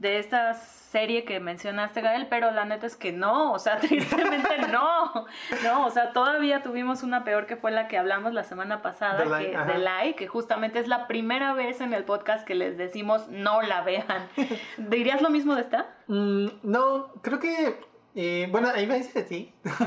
esta 0.00 0.54
serie 0.54 1.24
que 1.24 1.38
mencionaste, 1.40 2.00
Gael, 2.00 2.26
pero 2.28 2.50
la 2.50 2.64
neta 2.64 2.86
es 2.86 2.96
que 2.96 3.12
no, 3.12 3.52
o 3.52 3.58
sea, 3.58 3.78
tristemente 3.80 4.58
no, 4.72 5.26
no, 5.62 5.86
o 5.86 5.90
sea, 5.90 6.12
todavía 6.12 6.62
tuvimos 6.62 7.02
una 7.02 7.22
peor 7.22 7.46
que 7.46 7.56
fue 7.56 7.70
la 7.70 7.86
que 7.86 7.98
hablamos 7.98 8.32
la 8.32 8.42
semana 8.42 8.82
pasada, 8.82 9.22
que, 9.38 9.56
de 9.56 9.78
Like, 9.78 10.16
que 10.16 10.26
justamente 10.26 10.78
es 10.78 10.88
la 10.88 11.06
primera 11.06 11.52
vez 11.52 11.80
en 11.80 11.92
el 11.92 12.04
podcast 12.04 12.46
que 12.46 12.54
les 12.54 12.78
decimos 12.78 13.28
no 13.28 13.62
la 13.62 13.82
vean. 13.82 14.28
¿Dirías 14.78 15.20
lo 15.22 15.30
mismo 15.30 15.54
de 15.54 15.62
esta? 15.62 15.94
Mm, 16.08 16.46
no, 16.62 17.12
creo 17.22 17.38
que, 17.38 17.78
eh, 18.14 18.48
bueno, 18.50 18.68
ahí 18.74 18.86
me 18.86 18.96
dice 18.96 19.20
de 19.20 19.24
ti. 19.24 19.54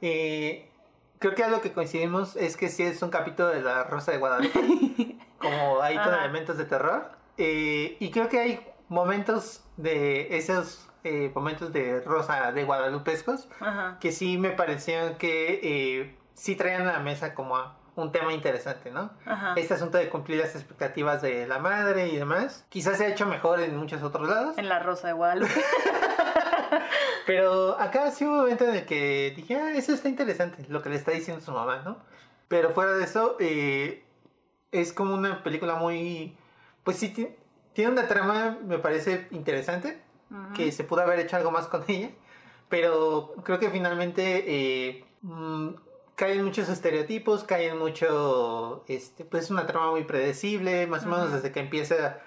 Eh, 0.00 0.70
creo 1.18 1.34
que 1.34 1.42
algo 1.42 1.60
que 1.60 1.72
coincidimos 1.72 2.36
es 2.36 2.56
que 2.56 2.68
sí 2.68 2.84
es 2.84 3.02
un 3.02 3.10
capítulo 3.10 3.48
de 3.48 3.60
La 3.62 3.82
Rosa 3.82 4.12
de 4.12 4.18
Guadalupe, 4.18 5.16
como 5.38 5.82
hay 5.82 5.96
con 5.96 6.14
elementos 6.14 6.56
de 6.56 6.66
terror. 6.66 7.10
Eh, 7.36 7.96
y 7.98 8.12
creo 8.12 8.28
que 8.28 8.38
hay 8.38 8.60
momentos 8.88 9.64
de 9.76 10.36
esos 10.36 10.88
eh, 11.04 11.30
momentos 11.34 11.72
de 11.72 12.00
Rosa 12.00 12.52
de 12.52 12.64
Guadalupescos 12.64 13.48
que 14.00 14.12
sí 14.12 14.36
me 14.36 14.50
parecían 14.50 15.16
que 15.16 15.60
eh, 15.62 16.16
sí 16.34 16.56
traían 16.56 16.86
a 16.88 16.92
la 16.92 16.98
mesa 16.98 17.34
como 17.34 17.56
un 17.94 18.12
tema 18.12 18.32
interesante, 18.32 18.90
¿no? 18.90 19.10
Este 19.56 19.74
asunto 19.74 19.98
de 19.98 20.08
cumplir 20.08 20.38
las 20.38 20.54
expectativas 20.54 21.20
de 21.20 21.46
la 21.48 21.58
madre 21.58 22.08
y 22.08 22.16
demás. 22.16 22.64
Quizás 22.68 22.98
se 22.98 23.06
ha 23.06 23.08
hecho 23.08 23.26
mejor 23.26 23.60
en 23.60 23.76
muchos 23.76 24.02
otros 24.02 24.28
lados. 24.28 24.56
En 24.56 24.68
La 24.68 24.78
Rosa 24.78 25.08
de 25.08 25.14
Guadalupe. 25.14 25.52
Pero 27.26 27.78
acá 27.78 28.10
sí 28.10 28.24
hubo 28.24 28.34
un 28.34 28.40
momento 28.40 28.64
en 28.64 28.76
el 28.76 28.86
que 28.86 29.32
dije, 29.36 29.56
ah, 29.56 29.72
eso 29.72 29.92
está 29.92 30.08
interesante, 30.08 30.64
lo 30.68 30.80
que 30.80 30.90
le 30.90 30.96
está 30.96 31.10
diciendo 31.10 31.44
su 31.44 31.52
mamá, 31.52 31.82
¿no? 31.84 31.98
Pero 32.46 32.70
fuera 32.70 32.92
de 32.92 33.04
eso, 33.04 33.36
eh, 33.40 34.04
es 34.72 34.92
como 34.92 35.14
una 35.14 35.42
película 35.42 35.74
muy... 35.74 36.36
Pues 36.84 36.98
sí, 36.98 37.36
tiene 37.72 37.92
una 37.92 38.08
trama, 38.08 38.58
me 38.64 38.78
parece 38.78 39.28
interesante, 39.30 40.00
que 40.54 40.72
se 40.72 40.84
pudo 40.84 41.00
haber 41.00 41.20
hecho 41.20 41.36
algo 41.36 41.50
más 41.50 41.66
con 41.68 41.84
ella, 41.88 42.10
pero 42.68 43.34
creo 43.44 43.58
que 43.58 43.70
finalmente 43.70 44.44
eh, 44.46 45.04
mm, 45.22 45.68
caen 46.14 46.44
muchos 46.44 46.68
estereotipos, 46.68 47.44
caen 47.44 47.78
mucho, 47.78 48.84
este, 48.88 49.24
pues 49.24 49.44
es 49.44 49.50
una 49.50 49.66
trama 49.66 49.90
muy 49.90 50.04
predecible, 50.04 50.86
más 50.86 51.04
o 51.04 51.08
menos 51.08 51.32
desde 51.32 51.52
que 51.52 51.60
empieza 51.60 52.20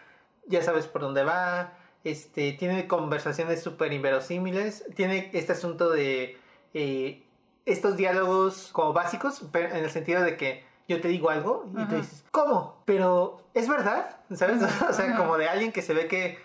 ya 0.48 0.64
sabes 0.64 0.88
por 0.88 1.02
dónde 1.02 1.24
va, 1.24 1.78
este, 2.04 2.54
tiene 2.54 2.88
conversaciones 2.88 3.62
súper 3.62 3.94
inverosímiles, 3.94 4.86
tiene 4.96 5.30
este 5.34 5.52
asunto 5.54 5.90
de 5.90 6.38
eh, 6.74 7.24
estos 7.66 7.96
diálogos 7.98 8.70
como 8.72 8.94
básicos, 8.94 9.44
en 9.54 9.84
el 9.84 9.90
sentido 9.90 10.24
de 10.24 10.38
que 10.38 10.64
yo 10.92 11.02
te 11.02 11.08
digo 11.08 11.30
algo 11.30 11.66
y 11.78 11.86
tú 11.86 11.96
dices, 11.96 12.24
¿cómo? 12.32 12.82
Pero 12.86 13.42
es 13.54 13.68
verdad, 13.68 14.18
¿sabes? 14.34 14.62
o 14.90 14.94
sea, 14.94 15.16
como 15.18 15.38
de 15.38 15.50
alguien 15.50 15.72
que 15.72 15.82
se 15.82 15.94
ve 15.94 16.08
que 16.08 16.40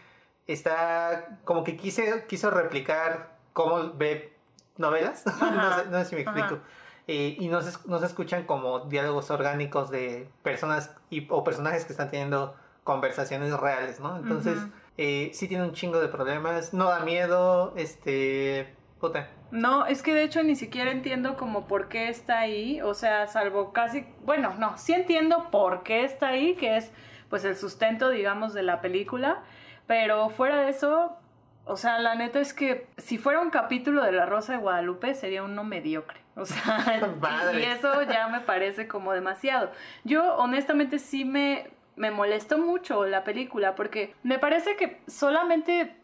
está, 0.47 1.39
como 1.45 1.65
que 1.65 1.77
quise, 1.77 2.25
quiso 2.27 2.51
replicar 2.51 3.37
cómo 3.53 3.93
ve 3.95 4.37
novelas, 4.77 5.25
no, 5.91 5.99
sé, 5.99 6.05
si 6.05 6.15
me 6.15 6.23
explico. 6.23 6.59
Eh, 7.09 7.37
y 7.39 7.49
no 7.49 7.63
se, 7.63 7.79
no 7.87 7.99
se 7.99 8.07
escuchan 8.07 8.45
como 8.45 8.81
diálogos 8.81 9.31
orgánicos 9.31 9.91
de 9.91 10.29
personas 10.43 10.91
y, 11.09 11.27
o 11.31 11.45
personajes 11.45 11.85
que 11.85 11.93
están 11.93 12.11
teniendo 12.11 12.57
conversaciones 12.83 13.53
reales, 13.59 14.01
¿no? 14.01 14.17
Entonces, 14.17 14.59
eh, 14.97 15.31
sí 15.35 15.49
tiene 15.49 15.65
un 15.65 15.73
chingo 15.73 16.01
de 16.01 16.09
problemas, 16.09 16.73
no 16.73 16.87
da 16.87 17.01
miedo, 17.01 17.75
este... 17.77 18.75
Puta. 19.01 19.29
No, 19.51 19.87
es 19.87 20.03
que 20.03 20.13
de 20.13 20.25
hecho 20.25 20.43
ni 20.43 20.57
siquiera 20.57 20.91
entiendo 20.91 21.37
como 21.37 21.67
por 21.67 21.89
qué 21.89 22.09
está 22.09 22.41
ahí, 22.41 22.81
o 22.83 22.95
sea, 22.95 23.27
salvo 23.27 23.73
casi, 23.73 24.07
bueno, 24.25 24.55
no, 24.59 24.77
sí 24.77 24.93
entiendo 24.93 25.51
por 25.51 25.83
qué 25.83 26.05
está 26.05 26.29
ahí, 26.29 26.55
que 26.55 26.77
es 26.77 26.93
pues 27.31 27.45
el 27.45 27.57
sustento, 27.57 28.11
digamos, 28.11 28.55
de 28.55 28.63
la 28.63 28.81
película, 28.81 29.43
pero 29.87 30.31
fuera 30.31 30.63
de 30.63 30.71
eso, 30.71 31.17
o 31.65 31.77
sea, 31.77 31.99
la 31.99 32.15
neta 32.15 32.41
es 32.41 32.53
que 32.53 32.89
si 32.97 33.19
fuera 33.19 33.41
un 33.41 33.51
capítulo 33.51 34.03
de 34.03 34.13
La 34.13 34.27
Rosa 34.27 34.53
de 34.53 34.59
Guadalupe 34.59 35.15
sería 35.15 35.43
uno 35.43 35.65
mediocre. 35.65 36.21
O 36.37 36.45
sea, 36.45 37.01
y 37.55 37.63
eso 37.63 38.03
ya 38.03 38.29
me 38.29 38.41
parece 38.41 38.87
como 38.87 39.13
demasiado. 39.13 39.73
Yo 40.05 40.37
honestamente 40.37 40.99
sí 40.99 41.25
me 41.25 41.71
me 41.97 42.11
molestó 42.11 42.59
mucho 42.59 43.07
la 43.07 43.25
película 43.25 43.75
porque 43.75 44.15
me 44.23 44.39
parece 44.39 44.77
que 44.77 45.01
solamente, 45.07 45.97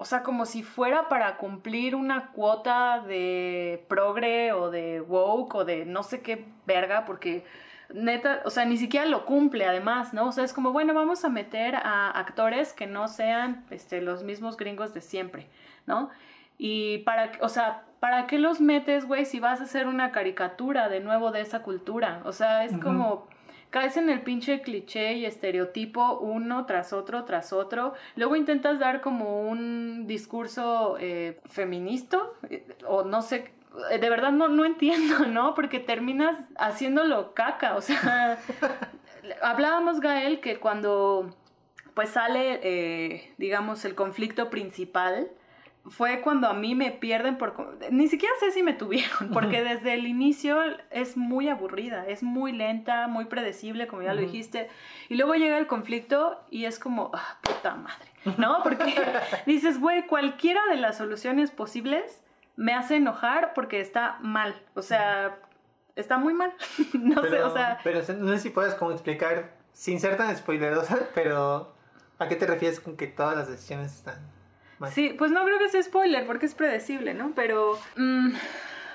o 0.00 0.06
sea, 0.06 0.22
como 0.22 0.46
si 0.46 0.62
fuera 0.62 1.10
para 1.10 1.36
cumplir 1.36 1.94
una 1.94 2.28
cuota 2.28 3.00
de 3.06 3.84
progre 3.86 4.50
o 4.50 4.70
de 4.70 5.02
woke 5.02 5.54
o 5.56 5.64
de 5.66 5.84
no 5.84 6.02
sé 6.02 6.22
qué 6.22 6.46
verga, 6.64 7.04
porque 7.04 7.44
neta, 7.92 8.40
o 8.46 8.50
sea, 8.50 8.64
ni 8.64 8.78
siquiera 8.78 9.04
lo 9.04 9.26
cumple 9.26 9.66
además, 9.66 10.14
¿no? 10.14 10.28
O 10.28 10.32
sea, 10.32 10.42
es 10.42 10.54
como, 10.54 10.72
bueno, 10.72 10.94
vamos 10.94 11.26
a 11.26 11.28
meter 11.28 11.74
a 11.74 12.08
actores 12.12 12.72
que 12.72 12.86
no 12.86 13.08
sean 13.08 13.66
este, 13.68 14.00
los 14.00 14.22
mismos 14.22 14.56
gringos 14.56 14.94
de 14.94 15.02
siempre, 15.02 15.50
¿no? 15.84 16.08
Y 16.56 17.00
para, 17.00 17.32
o 17.42 17.50
sea, 17.50 17.82
¿para 18.00 18.26
qué 18.26 18.38
los 18.38 18.58
metes, 18.62 19.04
güey, 19.04 19.26
si 19.26 19.38
vas 19.38 19.60
a 19.60 19.64
hacer 19.64 19.86
una 19.86 20.12
caricatura 20.12 20.88
de 20.88 21.00
nuevo 21.00 21.30
de 21.30 21.42
esa 21.42 21.62
cultura? 21.62 22.22
O 22.24 22.32
sea, 22.32 22.64
es 22.64 22.74
como 22.78 23.28
caes 23.70 23.96
en 23.96 24.10
el 24.10 24.22
pinche 24.22 24.60
cliché 24.62 25.14
y 25.14 25.24
estereotipo 25.24 26.18
uno 26.18 26.66
tras 26.66 26.92
otro, 26.92 27.24
tras 27.24 27.52
otro. 27.52 27.94
Luego 28.16 28.36
intentas 28.36 28.78
dar 28.78 29.00
como 29.00 29.48
un 29.48 30.06
discurso 30.06 30.96
eh, 30.98 31.40
feminista 31.48 32.20
eh, 32.48 32.66
o 32.86 33.04
no 33.04 33.22
sé, 33.22 33.52
eh, 33.90 33.98
de 33.98 34.10
verdad 34.10 34.32
no, 34.32 34.48
no 34.48 34.64
entiendo, 34.64 35.20
¿no? 35.26 35.54
Porque 35.54 35.78
terminas 35.78 36.36
haciéndolo 36.58 37.32
caca, 37.32 37.76
o 37.76 37.80
sea, 37.80 38.38
hablábamos, 39.42 40.00
Gael, 40.00 40.40
que 40.40 40.58
cuando 40.58 41.34
pues 41.94 42.10
sale, 42.10 43.32
digamos, 43.36 43.84
el 43.84 43.94
conflicto 43.94 44.48
principal, 44.48 45.28
fue 45.88 46.20
cuando 46.20 46.46
a 46.46 46.54
mí 46.54 46.74
me 46.74 46.90
pierden 46.90 47.38
por... 47.38 47.78
Ni 47.90 48.08
siquiera 48.08 48.34
sé 48.38 48.50
si 48.52 48.62
me 48.62 48.74
tuvieron, 48.74 49.30
porque 49.32 49.62
desde 49.62 49.94
el 49.94 50.06
inicio 50.06 50.58
es 50.90 51.16
muy 51.16 51.48
aburrida, 51.48 52.06
es 52.06 52.22
muy 52.22 52.52
lenta, 52.52 53.08
muy 53.08 53.24
predecible, 53.24 53.86
como 53.86 54.02
ya 54.02 54.12
lo 54.12 54.20
dijiste. 54.20 54.68
Y 55.08 55.16
luego 55.16 55.34
llega 55.34 55.56
el 55.58 55.66
conflicto 55.66 56.44
y 56.50 56.66
es 56.66 56.78
como, 56.78 57.10
ah, 57.14 57.38
puta 57.42 57.74
madre, 57.76 58.10
¿no? 58.36 58.58
Porque 58.62 58.94
dices, 59.46 59.80
güey, 59.80 60.06
cualquiera 60.06 60.60
de 60.70 60.76
las 60.76 60.98
soluciones 60.98 61.50
posibles 61.50 62.22
me 62.56 62.74
hace 62.74 62.96
enojar 62.96 63.54
porque 63.54 63.80
está 63.80 64.18
mal. 64.20 64.54
O 64.74 64.82
sea, 64.82 65.38
está 65.96 66.18
muy 66.18 66.34
mal. 66.34 66.52
no 66.92 67.22
sé, 67.22 67.42
o 67.42 67.54
sea... 67.54 67.78
Pero 67.82 68.00
no 68.18 68.32
sé 68.32 68.38
si 68.38 68.50
puedes 68.50 68.74
como 68.74 68.92
explicar, 68.92 69.54
sin 69.72 69.98
ser 69.98 70.18
tan 70.18 70.36
spoilerosa, 70.36 70.98
pero 71.14 71.74
¿a 72.18 72.28
qué 72.28 72.36
te 72.36 72.46
refieres 72.46 72.80
con 72.80 72.98
que 72.98 73.06
todas 73.06 73.34
las 73.34 73.48
decisiones 73.48 73.94
están 73.94 74.39
Sí, 74.88 75.14
pues 75.16 75.30
no 75.30 75.44
creo 75.44 75.58
que 75.58 75.68
sea 75.68 75.82
spoiler 75.82 76.26
porque 76.26 76.46
es 76.46 76.54
predecible, 76.54 77.12
¿no? 77.14 77.32
Pero 77.34 77.78
mm, 77.96 78.30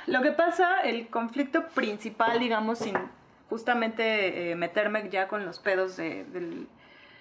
lo 0.08 0.22
que 0.22 0.32
pasa, 0.32 0.82
el 0.82 1.08
conflicto 1.08 1.68
principal, 1.68 2.40
digamos, 2.40 2.80
sin 2.80 2.96
justamente 3.50 4.52
eh, 4.52 4.56
meterme 4.56 5.10
ya 5.10 5.28
con 5.28 5.46
los 5.46 5.60
pedos 5.60 5.98
de, 5.98 6.26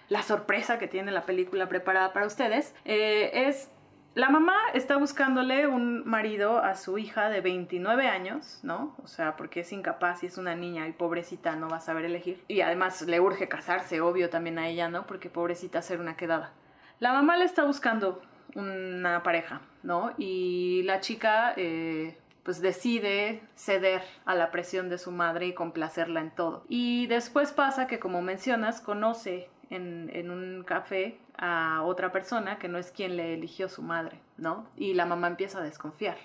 la 0.09 0.23
sorpresa 0.23 0.79
que 0.79 0.87
tiene 0.87 1.13
la 1.13 1.23
película 1.23 1.69
preparada 1.69 2.13
para 2.13 2.27
ustedes, 2.27 2.75
eh, 2.85 3.31
es 3.49 3.71
la 4.15 4.31
mamá 4.31 4.55
está 4.75 4.97
buscándole 4.97 5.67
un 5.67 6.09
marido 6.09 6.59
a 6.59 6.77
su 6.77 6.99
hija 6.99 7.31
de 7.31 7.41
29 7.41 8.07
años, 8.07 8.61
¿no? 8.63 8.95
O 9.03 9.09
sea, 9.09 9.35
porque 9.37 9.61
es 9.61 9.73
incapaz 9.73 10.23
y 10.23 10.27
es 10.27 10.39
una 10.39 10.55
niña 10.55 10.87
y 10.87 10.93
pobrecita 10.93 11.57
no 11.57 11.69
va 11.69 11.79
a 11.79 11.81
saber 11.81 12.05
elegir. 12.05 12.45
Y 12.47 12.61
además 12.61 13.03
le 13.03 13.19
urge 13.19 13.49
casarse, 13.49 14.01
obvio, 14.01 14.31
también 14.31 14.59
a 14.61 14.69
ella, 14.69 14.89
¿no? 14.89 15.07
Porque 15.09 15.31
pobrecita 15.31 15.81
hacer 15.81 16.01
una 16.01 16.17
quedada. 16.17 16.53
La 17.01 17.13
mamá 17.13 17.37
le 17.37 17.45
está 17.45 17.65
buscando 17.65 18.23
una 18.55 19.23
pareja, 19.23 19.61
¿no? 19.83 20.13
Y 20.19 20.83
la 20.85 21.01
chica 21.01 21.55
eh, 21.57 22.17
pues 22.43 22.61
decide 22.61 23.43
ceder 23.57 24.03
a 24.25 24.35
la 24.35 24.51
presión 24.51 24.89
de 24.89 24.99
su 24.99 25.11
madre 25.11 25.47
y 25.47 25.55
complacerla 25.55 26.21
en 26.21 26.31
todo. 26.31 26.65
Y 26.69 27.07
después 27.07 27.53
pasa 27.53 27.87
que, 27.87 27.99
como 27.99 28.23
mencionas, 28.23 28.81
conoce 28.81 29.49
en, 29.71 30.11
en, 30.13 30.31
un 30.31 30.63
café 30.65 31.19
a 31.37 31.83
otra 31.85 32.13
persona 32.13 32.59
que 32.59 32.69
no 32.69 32.79
es 32.79 32.93
quien 32.93 33.17
le 33.17 33.35
eligió 33.35 33.69
su 33.69 33.83
madre, 33.83 34.21
¿no? 34.37 34.67
Y 34.77 34.95
la 34.95 35.07
mamá 35.07 35.29
empieza 35.29 35.59
a 35.59 35.63
desconfiar. 35.63 36.19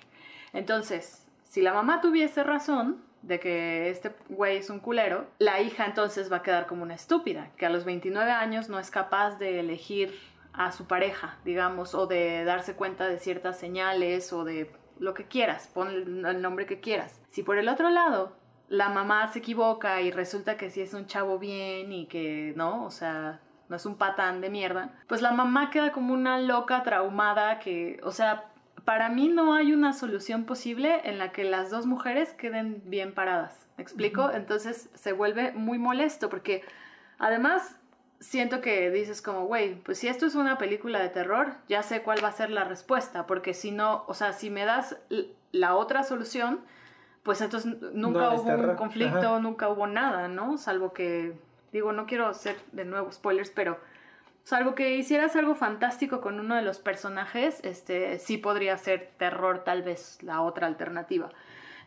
Entonces, 0.53 1.25
si 1.43 1.62
la 1.62 1.74
mamá 1.74 2.01
tuviese 2.01 2.43
razón 2.43 3.01
de 3.21 3.39
que 3.39 3.89
este 3.89 4.13
güey 4.29 4.57
es 4.57 4.69
un 4.69 4.79
culero, 4.79 5.27
la 5.39 5.62
hija 5.62 5.86
entonces 5.86 6.31
va 6.31 6.38
a 6.38 6.43
quedar 6.43 6.67
como 6.67 6.83
una 6.83 6.95
estúpida, 6.95 7.51
que 7.57 7.65
a 7.65 7.69
los 7.69 7.86
29 7.86 8.31
años 8.31 8.69
no 8.69 8.79
es 8.79 8.91
capaz 8.91 9.38
de 9.39 9.59
elegir 9.59 10.17
a 10.53 10.72
su 10.72 10.88
pareja, 10.88 11.38
digamos, 11.46 11.96
o 11.96 12.08
de 12.08 12.44
darse 12.44 12.75
cuenta 12.75 13.08
de 13.08 13.20
ciertas 13.20 13.60
señales 13.60 14.34
o 14.34 14.44
de 14.44 14.72
lo 15.00 15.13
que 15.13 15.25
quieras, 15.25 15.68
pon 15.74 16.25
el 16.25 16.41
nombre 16.41 16.65
que 16.65 16.79
quieras. 16.79 17.22
Si 17.29 17.44
por 17.44 17.58
el 17.58 17.70
otro 17.70 17.89
lado 17.89 18.36
la 18.68 18.89
mamá 18.89 19.27
se 19.27 19.39
equivoca 19.39 20.01
y 20.01 20.12
resulta 20.12 20.56
que 20.56 20.70
sí 20.70 20.82
es 20.82 20.94
un 20.94 21.08
chavo 21.08 21.39
bien 21.39 21.91
y 21.91 22.06
que 22.06 22.53
no, 22.56 22.86
o 22.86 22.91
sea, 22.91 23.41
no 23.68 23.75
es 23.75 23.86
un 23.86 23.98
patán 23.98 24.41
de 24.41 24.50
mierda, 24.50 24.94
pues 25.08 25.22
la 25.22 25.32
mamá 25.32 25.72
queda 25.72 25.91
como 25.91 26.13
una 26.13 26.39
loca 26.39 26.84
traumada 26.84 27.60
que, 27.60 28.00
o 28.03 28.12
sea, 28.12 28.51
para 28.86 29.10
mí 29.10 29.27
no 29.27 29.53
hay 29.53 29.74
una 29.74 29.94
solución 29.94 30.46
posible 30.46 31.01
en 31.03 31.18
la 31.18 31.32
que 31.32 31.44
las 31.44 31.70
dos 31.70 31.86
mujeres 31.86 32.34
queden 32.34 32.82
bien 32.86 33.13
paradas. 33.13 33.68
¿Me 33.77 33.84
explico? 33.84 34.32
Entonces 34.32 34.89
se 34.94 35.13
vuelve 35.13 35.51
muy 35.51 35.77
molesto 35.77 36.29
porque 36.29 36.63
además 37.18 37.78
siento 38.19 38.61
que 38.61 38.91
dices 38.91 39.21
como, 39.21 39.45
güey, 39.45 39.75
pues 39.75 39.99
si 39.99 40.07
esto 40.07 40.25
es 40.25 40.35
una 40.35 40.57
película 40.57 40.99
de 40.99 41.09
terror, 41.09 41.53
ya 41.67 41.83
sé 41.83 42.01
cuál 42.01 42.23
va 42.23 42.29
a 42.29 42.33
ser 42.33 42.49
la 42.49 42.63
respuesta, 42.63 43.25
porque 43.25 43.53
si 43.53 43.71
no, 43.71 44.03
o 44.07 44.13
sea, 44.13 44.33
si 44.33 44.49
me 44.49 44.65
das 44.65 44.97
la 45.51 45.75
otra 45.75 46.03
solución, 46.03 46.59
pues 47.23 47.41
entonces 47.41 47.75
nunca 47.93 48.31
hubo 48.31 48.49
un 48.49 48.75
conflicto, 48.75 49.39
nunca 49.39 49.69
hubo 49.69 49.88
nada, 49.88 50.27
¿no? 50.27 50.57
Salvo 50.57 50.93
que, 50.93 51.33
digo, 51.71 51.91
no 51.91 52.05
quiero 52.05 52.27
hacer 52.27 52.57
de 52.71 52.85
nuevo 52.85 53.11
spoilers, 53.11 53.49
pero 53.49 53.79
salvo 54.43 54.75
que 54.75 54.95
hicieras 54.95 55.35
algo 55.35 55.55
fantástico 55.55 56.21
con 56.21 56.39
uno 56.39 56.55
de 56.55 56.61
los 56.61 56.79
personajes, 56.79 57.59
este, 57.63 58.19
sí 58.19 58.38
podría 58.38 58.77
ser 58.77 59.11
terror 59.17 59.63
tal 59.63 59.83
vez 59.83 60.21
la 60.23 60.41
otra 60.41 60.67
alternativa. 60.67 61.29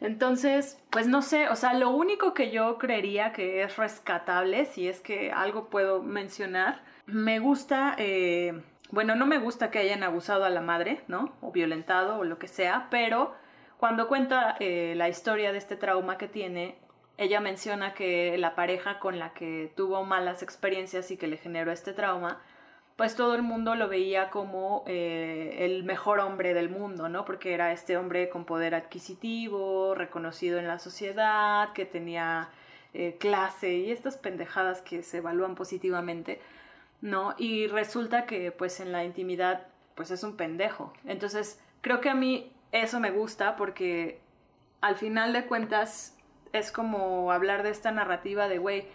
Entonces, 0.03 0.83
pues 0.91 1.07
no 1.07 1.23
sé, 1.23 1.49
o 1.49 1.55
sea, 1.55 1.75
lo 1.75 1.91
único 1.91 2.35
que 2.35 2.51
yo 2.51 2.77
creería 2.77 3.33
que 3.33 3.63
es 3.63 3.77
rescatable, 3.77 4.65
si 4.65 4.89
es 4.89 5.01
que 5.01 5.31
algo 5.31 5.71
puedo 5.71 6.03
mencionar, 6.03 6.83
me 7.07 7.39
gusta, 7.39 7.95
eh, 7.99 8.61
bueno, 8.91 9.15
no 9.15 9.27
me 9.27 9.39
gusta 9.39 9.71
que 9.71 9.79
hayan 9.79 10.03
abusado 10.03 10.45
a 10.45 10.51
la 10.51 10.61
madre, 10.61 11.03
¿no? 11.07 11.33
O 11.41 11.53
violentado 11.53 12.19
o 12.19 12.25
lo 12.25 12.41
que 12.41 12.49
sea, 12.49 12.89
pero 12.91 13.33
cuando 13.79 14.09
cuenta 14.09 14.57
eh, 14.59 14.95
la 14.97 15.09
historia 15.09 15.53
de 15.53 15.59
este 15.59 15.77
trauma 15.77 16.19
que 16.19 16.27
tiene, 16.27 16.75
ella 17.17 17.41
menciona 17.41 17.95
que 17.95 18.37
la 18.39 18.57
pareja 18.57 18.99
con 18.99 19.21
la 19.21 19.33
que 19.35 19.73
tuvo 19.77 20.05
malas 20.05 20.43
experiencias 20.43 21.13
y 21.13 21.17
que 21.17 21.29
le 21.29 21.37
generó 21.37 21.71
este 21.71 21.93
trauma, 21.93 22.43
pues 22.97 23.17
todo 23.17 23.35
el 23.35 23.43
mundo 23.43 23.75
lo 23.75 23.89
veía 23.89 24.31
como 24.31 24.85
eh, 24.87 25.57
el 25.61 25.85
mejor 25.85 26.21
hombre 26.21 26.55
del 26.55 26.69
mundo, 26.69 27.09
¿no? 27.09 27.25
Porque 27.25 27.55
era 27.55 27.73
este 27.73 27.97
hombre 27.97 28.29
con 28.29 28.45
poder 28.45 28.75
adquisitivo, 28.75 29.95
reconocido 29.95 30.59
en 30.59 30.69
la 30.69 30.79
sociedad, 30.79 31.73
que 31.73 31.87
tenía 31.87 32.51
eh, 32.95 33.17
clase 33.19 33.75
y 33.75 33.91
estas 33.91 34.17
pendejadas 34.17 34.83
que 34.83 35.03
se 35.03 35.19
evalúan 35.19 35.55
positivamente, 35.55 36.41
¿no? 37.01 37.35
Y 37.39 37.67
resulta 37.67 38.27
que 38.27 38.53
pues 38.53 38.81
en 38.81 38.93
la 38.93 39.05
intimidad 39.05 39.67
pues 39.95 40.11
es 40.11 40.23
un 40.23 40.37
pendejo. 40.37 40.93
Entonces 41.07 41.61
creo 41.81 42.01
que 42.01 42.11
a 42.11 42.15
mí 42.15 42.53
eso 42.73 43.01
me 43.01 43.11
gusta 43.11 43.57
porque 43.57 44.21
al 44.83 44.97
final 44.97 45.33
de 45.33 45.47
cuentas 45.47 46.17
es 46.53 46.71
como 46.71 47.33
hablar 47.33 47.63
de 47.63 47.71
esta 47.71 47.91
narrativa 47.93 48.49
de, 48.49 48.59
güey, 48.59 48.87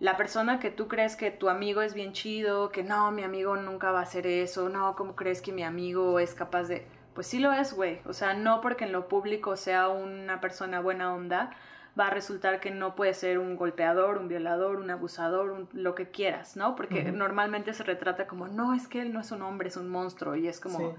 la 0.00 0.16
persona 0.16 0.58
que 0.58 0.70
tú 0.70 0.88
crees 0.88 1.14
que 1.14 1.30
tu 1.30 1.50
amigo 1.50 1.82
es 1.82 1.92
bien 1.92 2.14
chido, 2.14 2.72
que 2.72 2.82
no, 2.82 3.12
mi 3.12 3.22
amigo 3.22 3.56
nunca 3.56 3.92
va 3.92 4.00
a 4.00 4.02
hacer 4.02 4.26
eso, 4.26 4.70
no, 4.70 4.96
¿cómo 4.96 5.14
crees 5.14 5.42
que 5.42 5.52
mi 5.52 5.62
amigo 5.62 6.18
es 6.18 6.34
capaz 6.34 6.64
de... 6.64 6.86
Pues 7.14 7.26
sí 7.26 7.38
lo 7.38 7.52
es, 7.52 7.74
güey. 7.74 8.00
O 8.06 8.14
sea, 8.14 8.32
no 8.32 8.62
porque 8.62 8.84
en 8.84 8.92
lo 8.92 9.08
público 9.08 9.56
sea 9.56 9.88
una 9.88 10.40
persona 10.40 10.80
buena 10.80 11.12
onda, 11.12 11.50
va 11.98 12.06
a 12.06 12.10
resultar 12.10 12.60
que 12.60 12.70
no 12.70 12.94
puede 12.94 13.12
ser 13.12 13.38
un 13.38 13.56
golpeador, 13.56 14.16
un 14.16 14.28
violador, 14.28 14.76
un 14.76 14.90
abusador, 14.90 15.66
lo 15.72 15.94
que 15.94 16.08
quieras, 16.10 16.56
¿no? 16.56 16.76
Porque 16.76 17.12
normalmente 17.12 17.74
se 17.74 17.82
retrata 17.82 18.26
como, 18.26 18.48
no, 18.48 18.72
es 18.72 18.88
que 18.88 19.02
él 19.02 19.12
no 19.12 19.20
es 19.20 19.32
un 19.32 19.42
hombre, 19.42 19.68
es 19.68 19.76
un 19.76 19.88
monstruo, 19.88 20.34
y 20.34 20.48
es 20.48 20.60
como... 20.60 20.96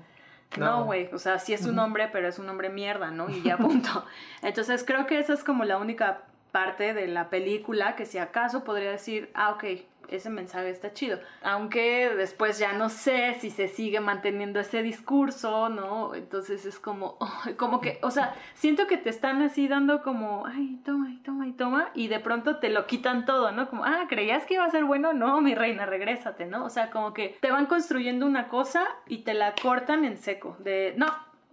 No, 0.58 0.84
güey, 0.84 1.10
o 1.14 1.18
sea, 1.18 1.40
sí 1.40 1.54
es 1.54 1.66
un 1.66 1.80
hombre, 1.80 2.10
pero 2.12 2.28
es 2.28 2.38
un 2.38 2.50
hombre 2.50 2.70
mierda, 2.70 3.10
¿no? 3.10 3.30
Y 3.30 3.42
ya 3.42 3.58
punto. 3.58 4.06
Entonces 4.44 4.84
creo 4.86 5.08
que 5.08 5.18
esa 5.18 5.34
es 5.34 5.46
como 5.46 5.64
la 5.64 5.78
única 5.78 6.24
parte 6.52 6.94
de 6.94 7.08
la 7.08 7.30
película 7.30 7.96
que 7.96 8.06
si 8.06 8.18
acaso 8.18 8.64
podría 8.64 8.92
decir, 8.92 9.30
ah, 9.34 9.52
ok, 9.52 9.64
ese 10.12 10.30
mensaje 10.30 10.70
está 10.70 10.94
chido. 10.94 11.20
Aunque 11.42 12.10
después 12.16 12.60
ya 12.60 12.74
no 12.74 12.90
sé 12.90 13.36
si 13.40 13.50
se 13.50 13.68
sigue 13.68 14.00
manteniendo 14.00 14.60
ese 14.60 14.84
discurso, 14.84 15.70
¿no? 15.70 16.14
Entonces 16.14 16.66
es 16.66 16.80
como, 16.80 17.18
como 17.58 17.82
que, 17.82 18.00
o 18.04 18.12
sea, 18.12 18.36
siento 18.54 18.88
que 18.88 18.98
te 18.98 19.10
están 19.10 19.42
así 19.42 19.68
dando 19.68 20.04
como, 20.04 20.46
ay, 20.46 20.80
toma, 20.84 21.10
y 21.12 21.18
toma, 21.18 21.48
y 21.48 21.54
toma, 21.54 21.90
y 21.96 22.08
de 22.10 22.20
pronto 22.20 22.58
te 22.58 22.70
lo 22.70 22.86
quitan 22.86 23.26
todo, 23.26 23.52
¿no? 23.52 23.70
Como, 23.70 23.86
ah, 23.86 24.06
¿creías 24.10 24.46
que 24.46 24.56
iba 24.56 24.66
a 24.66 24.70
ser 24.70 24.84
bueno? 24.84 25.14
No, 25.14 25.42
mi 25.42 25.56
reina, 25.56 25.86
regrésate, 25.86 26.46
¿no? 26.46 26.66
O 26.66 26.70
sea, 26.70 26.92
como 26.92 27.14
que 27.14 27.38
te 27.40 27.52
van 27.52 27.66
construyendo 27.66 28.26
una 28.26 28.50
cosa 28.50 28.86
y 29.08 29.20
te 29.20 29.34
la 29.34 29.56
cortan 29.56 30.04
en 30.04 30.18
seco, 30.18 30.58
de, 30.60 30.94
no, 30.98 31.08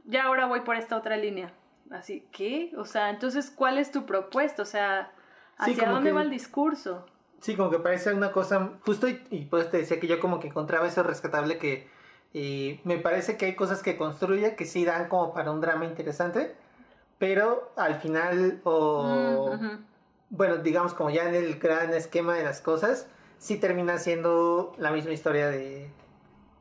ya 0.05 0.25
ahora 0.25 0.47
voy 0.47 0.61
por 0.61 0.77
esta 0.77 0.97
otra 0.97 1.17
línea. 1.17 1.53
Así, 1.91 2.27
¿qué? 2.33 2.73
O 2.77 2.85
sea, 2.85 3.11
entonces, 3.11 3.51
¿cuál 3.51 3.79
es 3.79 3.91
tu 3.91 4.05
propuesta? 4.07 4.63
O 4.63 4.67
sea, 4.67 5.13
¿hacia 5.57 5.89
dónde 5.89 6.13
va 6.13 6.23
el 6.23 6.31
discurso? 6.31 7.07
Sí, 7.41 7.55
como 7.57 7.71
que 7.71 7.79
parece 7.79 8.13
una 8.13 8.33
cosa 8.33 8.73
justo 8.85 9.09
y, 9.09 9.23
y 9.31 9.45
pues 9.45 9.71
te 9.71 9.79
decía 9.79 10.01
que 10.01 10.07
yo 10.07 10.19
como 10.21 10.41
que 10.41 10.49
encontraba 10.49 10.87
eso 10.87 11.03
rescatable 11.03 11.59
que 11.59 11.89
y 12.33 12.81
me 12.85 12.99
parece 12.99 13.37
que 13.37 13.47
hay 13.47 13.57
cosas 13.57 13.83
que 13.83 13.97
construye 13.97 14.55
que 14.55 14.67
sí 14.67 14.85
dan 14.85 15.09
como 15.09 15.33
para 15.33 15.51
un 15.51 15.61
drama 15.61 15.87
interesante, 15.87 16.55
pero 17.19 17.73
al 17.77 18.01
final 18.01 18.61
o 18.65 19.57
mm, 19.59 19.87
bueno, 20.31 20.59
digamos 20.59 20.95
como 20.95 21.11
ya 21.11 21.29
en 21.29 21.35
el 21.35 21.59
gran 21.59 21.95
esquema 21.95 22.35
de 22.35 22.45
las 22.45 22.61
cosas, 22.61 23.07
sí 23.39 23.57
termina 23.57 23.99
siendo 23.99 24.75
la 24.79 24.91
misma 24.91 25.13
historia 25.13 25.49
de, 25.49 25.91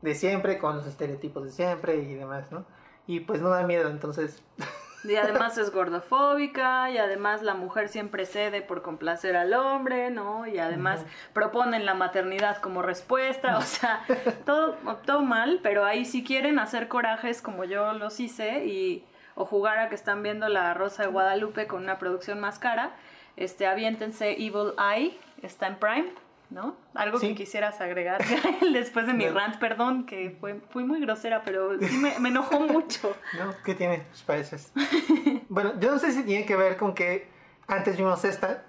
de 0.00 0.14
siempre, 0.14 0.58
con 0.58 0.76
los 0.76 0.86
estereotipos 0.86 1.44
de 1.44 1.50
siempre 1.50 1.96
y 1.96 2.14
demás, 2.14 2.50
¿no? 2.50 2.64
Y 3.06 3.20
pues 3.20 3.42
no 3.42 3.50
da 3.50 3.66
miedo, 3.66 3.90
entonces 3.90 4.42
Y 5.04 5.14
además 5.14 5.56
es 5.58 5.70
gordofóbica, 5.70 6.90
y 6.90 6.98
además 6.98 7.42
la 7.42 7.54
mujer 7.54 7.88
siempre 7.88 8.26
cede 8.26 8.62
por 8.62 8.82
complacer 8.82 9.36
al 9.36 9.54
hombre, 9.54 10.10
¿no? 10.10 10.46
Y 10.46 10.58
además 10.58 11.04
proponen 11.32 11.86
la 11.86 11.94
maternidad 11.94 12.58
como 12.58 12.82
respuesta, 12.82 13.58
o 13.58 13.62
sea, 13.62 14.04
todo, 14.44 14.76
todo 15.06 15.22
mal, 15.22 15.60
pero 15.62 15.84
ahí 15.84 16.04
si 16.04 16.24
quieren 16.24 16.58
hacer 16.58 16.88
corajes 16.88 17.40
como 17.42 17.64
yo 17.64 17.92
los 17.92 18.18
hice 18.20 18.66
y 18.66 19.04
o 19.34 19.44
jugar 19.44 19.78
a 19.78 19.88
que 19.88 19.94
están 19.94 20.24
viendo 20.24 20.48
la 20.48 20.74
Rosa 20.74 21.04
de 21.04 21.10
Guadalupe 21.10 21.68
con 21.68 21.84
una 21.84 21.98
producción 21.98 22.40
más 22.40 22.58
cara, 22.58 22.90
este, 23.36 23.68
aviéntense 23.68 24.32
Evil 24.32 24.72
Eye, 24.78 25.16
está 25.42 25.68
en 25.68 25.76
Prime, 25.76 26.12
¿no? 26.50 26.76
Algo 26.94 27.18
que 27.20 27.34
quisieras 27.34 27.80
agregar 27.80 28.20
después 28.72 29.06
de 29.06 29.12
mi 29.14 29.28
rant, 29.28 29.58
perdón, 29.58 30.06
que 30.06 30.36
fue, 30.40 30.60
fui 30.70 30.84
muy 30.84 31.00
grosera, 31.00 31.42
pero 31.44 31.78
sí 31.78 31.96
me, 31.98 32.18
me 32.18 32.28
enojó 32.30 32.60
mucho. 32.60 33.14
No, 33.38 33.52
¿qué 33.64 33.74
tiene? 33.74 34.04
Pues 34.08 34.22
pareces. 34.22 34.72
bueno, 35.48 35.72
yo 35.80 35.90
no 35.92 35.98
sé 35.98 36.12
si 36.12 36.22
tiene 36.24 36.46
que 36.46 36.56
ver 36.56 36.76
con 36.76 36.94
que 36.94 37.28
antes 37.66 37.98
vimos 37.98 38.24
esta, 38.24 38.64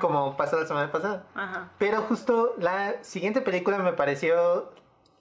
como 0.00 0.36
pasó 0.36 0.58
la 0.58 0.66
semana 0.66 0.90
pasada, 0.90 1.24
pero 1.78 2.02
justo 2.02 2.54
la 2.58 3.04
siguiente 3.04 3.40
película 3.40 3.78
me 3.78 3.92
pareció 3.92 4.72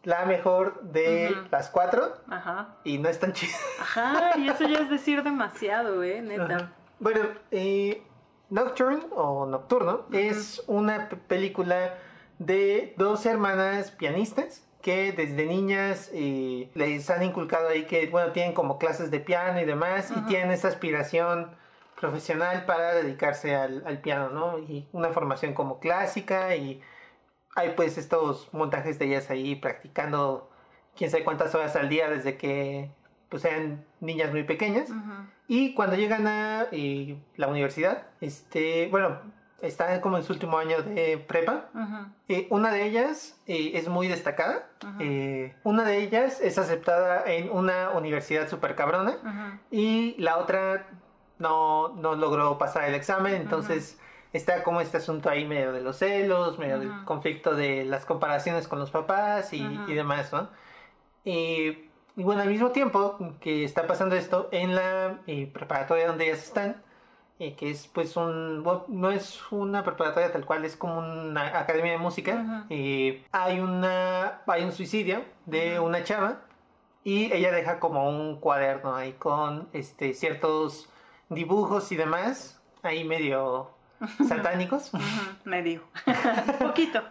la 0.03 0.25
mejor 0.25 0.82
de 0.82 1.36
las 1.51 1.69
cuatro 1.69 2.15
Ajá. 2.29 2.77
y 2.84 2.97
no 2.97 3.08
es 3.10 3.19
tan 3.19 3.34
chida. 3.34 3.53
Ajá, 3.79 4.38
y 4.39 4.49
eso 4.49 4.67
ya 4.67 4.79
es 4.79 4.89
decir 4.89 5.21
demasiado, 5.21 6.03
eh, 6.03 6.21
neta. 6.21 6.71
Bueno, 6.99 7.21
eh, 7.51 8.01
Nocturne 8.50 9.04
o 9.16 9.46
Nocturno 9.46 10.06
es 10.12 10.64
una 10.68 11.10
película 11.28 11.96
de 12.40 12.94
dos 12.98 13.26
hermanas 13.26 13.92
pianistas 13.92 14.66
que 14.82 15.12
desde 15.12 15.46
niñas 15.46 16.10
eh, 16.14 16.70
les 16.74 17.10
han 17.10 17.24
inculcado 17.24 17.68
ahí 17.68 17.86
que, 17.86 18.08
bueno, 18.08 18.32
tienen 18.32 18.54
como 18.54 18.80
clases 18.80 19.12
de 19.12 19.20
piano 19.20 19.60
y 19.60 19.66
demás 19.66 20.12
y 20.16 20.22
tienen 20.22 20.52
esa 20.52 20.70
aspiración 20.70 21.52
profesional 22.00 22.66
para 22.66 22.94
dedicarse 22.94 23.56
al, 23.56 23.84
al, 23.86 24.00
piano, 24.00 24.30
¿no? 24.30 24.58
Y 24.58 24.88
una 24.94 25.10
formación 25.10 25.54
como 25.54 25.80
clásica 25.80 26.56
y 26.56 26.82
hay 27.56 27.72
pues 27.76 27.98
estos 27.98 28.54
montajes 28.54 28.98
de 29.00 29.06
ellas 29.06 29.30
ahí 29.30 29.56
practicando 29.56 30.50
quién 30.96 31.12
sabe 31.12 31.26
cuántas 31.26 31.54
horas 31.56 31.76
al 31.76 31.90
día 31.90 32.10
desde 32.10 32.38
que 32.38 32.90
pues 33.30 33.46
eran 33.46 33.86
niñas 34.00 34.32
muy 34.32 34.44
pequeñas. 34.44 34.89
Y 35.48 35.74
cuando 35.74 35.96
llegan 35.96 36.28
a 36.28 36.68
eh, 36.72 37.18
la 37.36 37.48
universidad, 37.48 38.04
este, 38.22 38.88
bueno, 38.92 39.20
están 39.62 40.00
como 40.00 40.18
en 40.18 40.24
su 40.24 40.34
último 40.34 40.58
año 40.58 40.82
de 40.82 41.18
prepa. 41.18 41.70
Eh, 42.28 42.48
una 42.50 42.72
de 42.72 42.86
ellas 42.86 43.39
eh, 43.48 43.72
es 43.76 43.88
muy 43.88 44.08
destacada. 44.08 44.70
una 45.63 45.84
de 45.84 45.98
ellas 46.04 46.42
es 46.42 46.58
aceptada 46.58 47.24
en 47.26 47.50
una 47.52 47.92
universidad 47.92 48.48
súper 48.50 48.76
cabrona. 48.76 49.18
Y 49.72 50.15
la 50.20 50.38
otra 50.38 50.88
no, 51.38 51.89
no 51.89 52.15
logró 52.15 52.58
pasar 52.58 52.86
el 52.86 52.96
examen. 52.96 53.36
Entonces 53.36 54.00
está 54.34 54.63
como 54.63 54.82
este 54.82 54.98
asunto 54.98 55.30
ahí 55.30 55.46
medio 55.46 55.72
de 55.72 55.82
los 55.82 55.98
celos, 55.98 56.58
medio 56.58 56.80
del 56.80 57.04
conflicto 57.06 57.56
de 57.56 57.86
las 57.86 58.06
comparaciones 58.06 58.68
con 58.68 58.80
los 58.80 58.92
papás 58.92 59.54
y, 59.54 59.62
y 59.88 59.94
demás, 59.94 60.32
¿no? 60.32 60.50
Y 61.26 61.88
y 62.19 62.23
bueno, 62.23 62.41
al 62.41 62.49
mismo 62.49 62.71
tiempo 62.71 63.17
que 63.39 63.63
está 63.63 63.88
pasando 63.88 64.17
esto, 64.17 64.49
en 64.51 64.75
la 64.75 65.19
eh, 65.25 65.49
preparatoria 65.53 66.08
donde 66.08 66.25
ellas 66.27 66.43
están, 66.43 66.84
eh, 67.39 67.55
que 67.55 67.71
es 67.71 67.88
pues 67.88 68.17
un, 68.17 68.62
no 68.62 69.12
es 69.12 69.39
una 69.53 69.86
preparatoria 69.86 70.29
tal 70.29 70.45
cual, 70.45 70.65
es 70.65 70.75
como 70.75 70.99
una 70.99 71.58
academia 71.58 71.93
de 71.93 71.97
música, 71.97 72.65
eh, 72.69 73.23
hay, 73.32 73.62
una, 73.62 74.41
hay 74.47 74.65
un 74.65 74.73
suicidio 74.73 75.23
de 75.45 75.79
una 75.79 76.03
chava 76.03 76.41
y 77.05 77.32
ella 77.32 77.53
deja 77.53 77.79
como 77.79 78.10
un 78.10 78.38
cuaderno 78.41 78.97
ahí 78.97 79.13
con 79.13 79.69
este, 79.71 80.13
ciertos 80.13 80.89
dibujos 81.29 81.89
y 81.93 81.95
demás, 81.95 82.62
ahí 82.84 83.05
medio 83.05 83.71
satánicos. 84.27 84.91
medio, 85.45 85.84
poquito. 86.60 87.01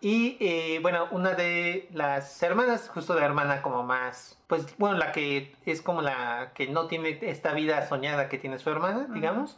Y 0.00 0.36
eh, 0.40 0.78
bueno, 0.80 1.08
una 1.10 1.34
de 1.34 1.88
las 1.92 2.40
hermanas, 2.42 2.88
justo 2.88 3.14
la 3.14 3.24
hermana 3.24 3.62
como 3.62 3.82
más, 3.82 4.38
pues 4.46 4.76
bueno, 4.78 4.96
la 4.96 5.10
que 5.10 5.56
es 5.66 5.82
como 5.82 6.02
la 6.02 6.52
que 6.54 6.68
no 6.68 6.86
tiene 6.86 7.18
esta 7.22 7.52
vida 7.52 7.86
soñada 7.88 8.28
que 8.28 8.38
tiene 8.38 8.58
su 8.58 8.70
hermana, 8.70 9.08
digamos, 9.12 9.56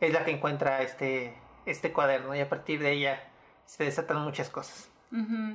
es 0.00 0.12
la 0.12 0.24
que 0.24 0.32
encuentra 0.32 0.82
este, 0.82 1.34
este 1.64 1.92
cuaderno 1.92 2.34
y 2.34 2.40
a 2.40 2.48
partir 2.48 2.80
de 2.80 2.92
ella 2.92 3.22
se 3.64 3.84
desatan 3.84 4.18
muchas 4.18 4.50
cosas. 4.50 4.90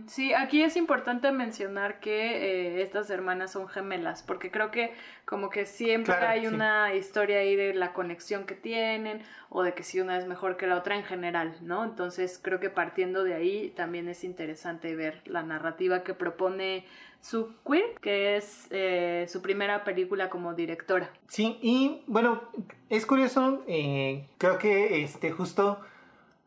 Sí, 0.07 0.33
aquí 0.33 0.63
es 0.63 0.75
importante 0.75 1.31
mencionar 1.31 1.99
que 1.99 2.77
eh, 2.77 2.81
estas 2.81 3.09
hermanas 3.09 3.51
son 3.51 3.67
gemelas, 3.67 4.23
porque 4.23 4.49
creo 4.49 4.71
que 4.71 4.93
como 5.25 5.49
que 5.49 5.65
siempre 5.65 6.15
hay 6.15 6.47
una 6.47 6.93
historia 6.95 7.37
ahí 7.37 7.55
de 7.55 7.73
la 7.73 7.93
conexión 7.93 8.45
que 8.45 8.55
tienen 8.55 9.21
o 9.49 9.61
de 9.61 9.73
que 9.73 9.83
si 9.83 9.99
una 9.99 10.17
es 10.17 10.25
mejor 10.25 10.57
que 10.57 10.65
la 10.65 10.75
otra 10.75 10.95
en 10.95 11.03
general, 11.03 11.55
¿no? 11.61 11.83
Entonces 11.83 12.39
creo 12.41 12.59
que 12.59 12.71
partiendo 12.71 13.23
de 13.23 13.35
ahí 13.35 13.69
también 13.75 14.09
es 14.09 14.23
interesante 14.23 14.95
ver 14.95 15.21
la 15.25 15.43
narrativa 15.43 16.03
que 16.03 16.15
propone 16.15 16.85
su 17.21 17.53
queer, 17.63 17.95
que 18.01 18.35
es 18.35 18.67
eh, 18.71 19.27
su 19.29 19.41
primera 19.41 19.83
película 19.83 20.29
como 20.29 20.55
directora. 20.55 21.11
Sí, 21.27 21.59
y 21.61 22.03
bueno, 22.07 22.41
es 22.89 23.05
curioso, 23.05 23.63
eh, 23.67 24.27
creo 24.39 24.57
que 24.57 25.03
este 25.03 25.31
justo 25.31 25.79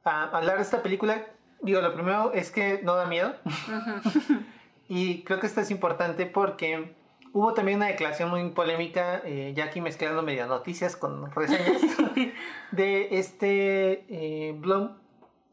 a 0.05 0.25
hablar 0.37 0.57
de 0.57 0.63
esta 0.63 0.83
película 0.83 1.25
Digo, 1.67 1.81
lo 1.81 1.93
primero 1.93 2.33
es 2.33 2.53
que 2.53 2.81
no 2.85 2.95
da 2.95 3.07
miedo. 3.07 3.35
y 4.89 5.25
creo 5.25 5.41
que 5.41 5.49
esto 5.49 5.61
es 5.61 5.73
importante 5.73 6.25
porque 6.25 6.95
hubo 7.33 7.55
también 7.55 7.79
una 7.79 7.89
declaración 7.89 8.31
muy 8.31 8.49
polémica, 8.51 9.21
eh, 9.25 9.53
ya 9.57 9.65
aquí 9.65 9.81
mezclando 9.81 10.23
medio 10.23 10.47
noticias 10.47 10.95
con 10.95 11.29
reseñas, 11.33 11.83
de 12.71 13.09
este 13.19 14.07
eh, 14.09 14.55
Blum, 14.57 14.91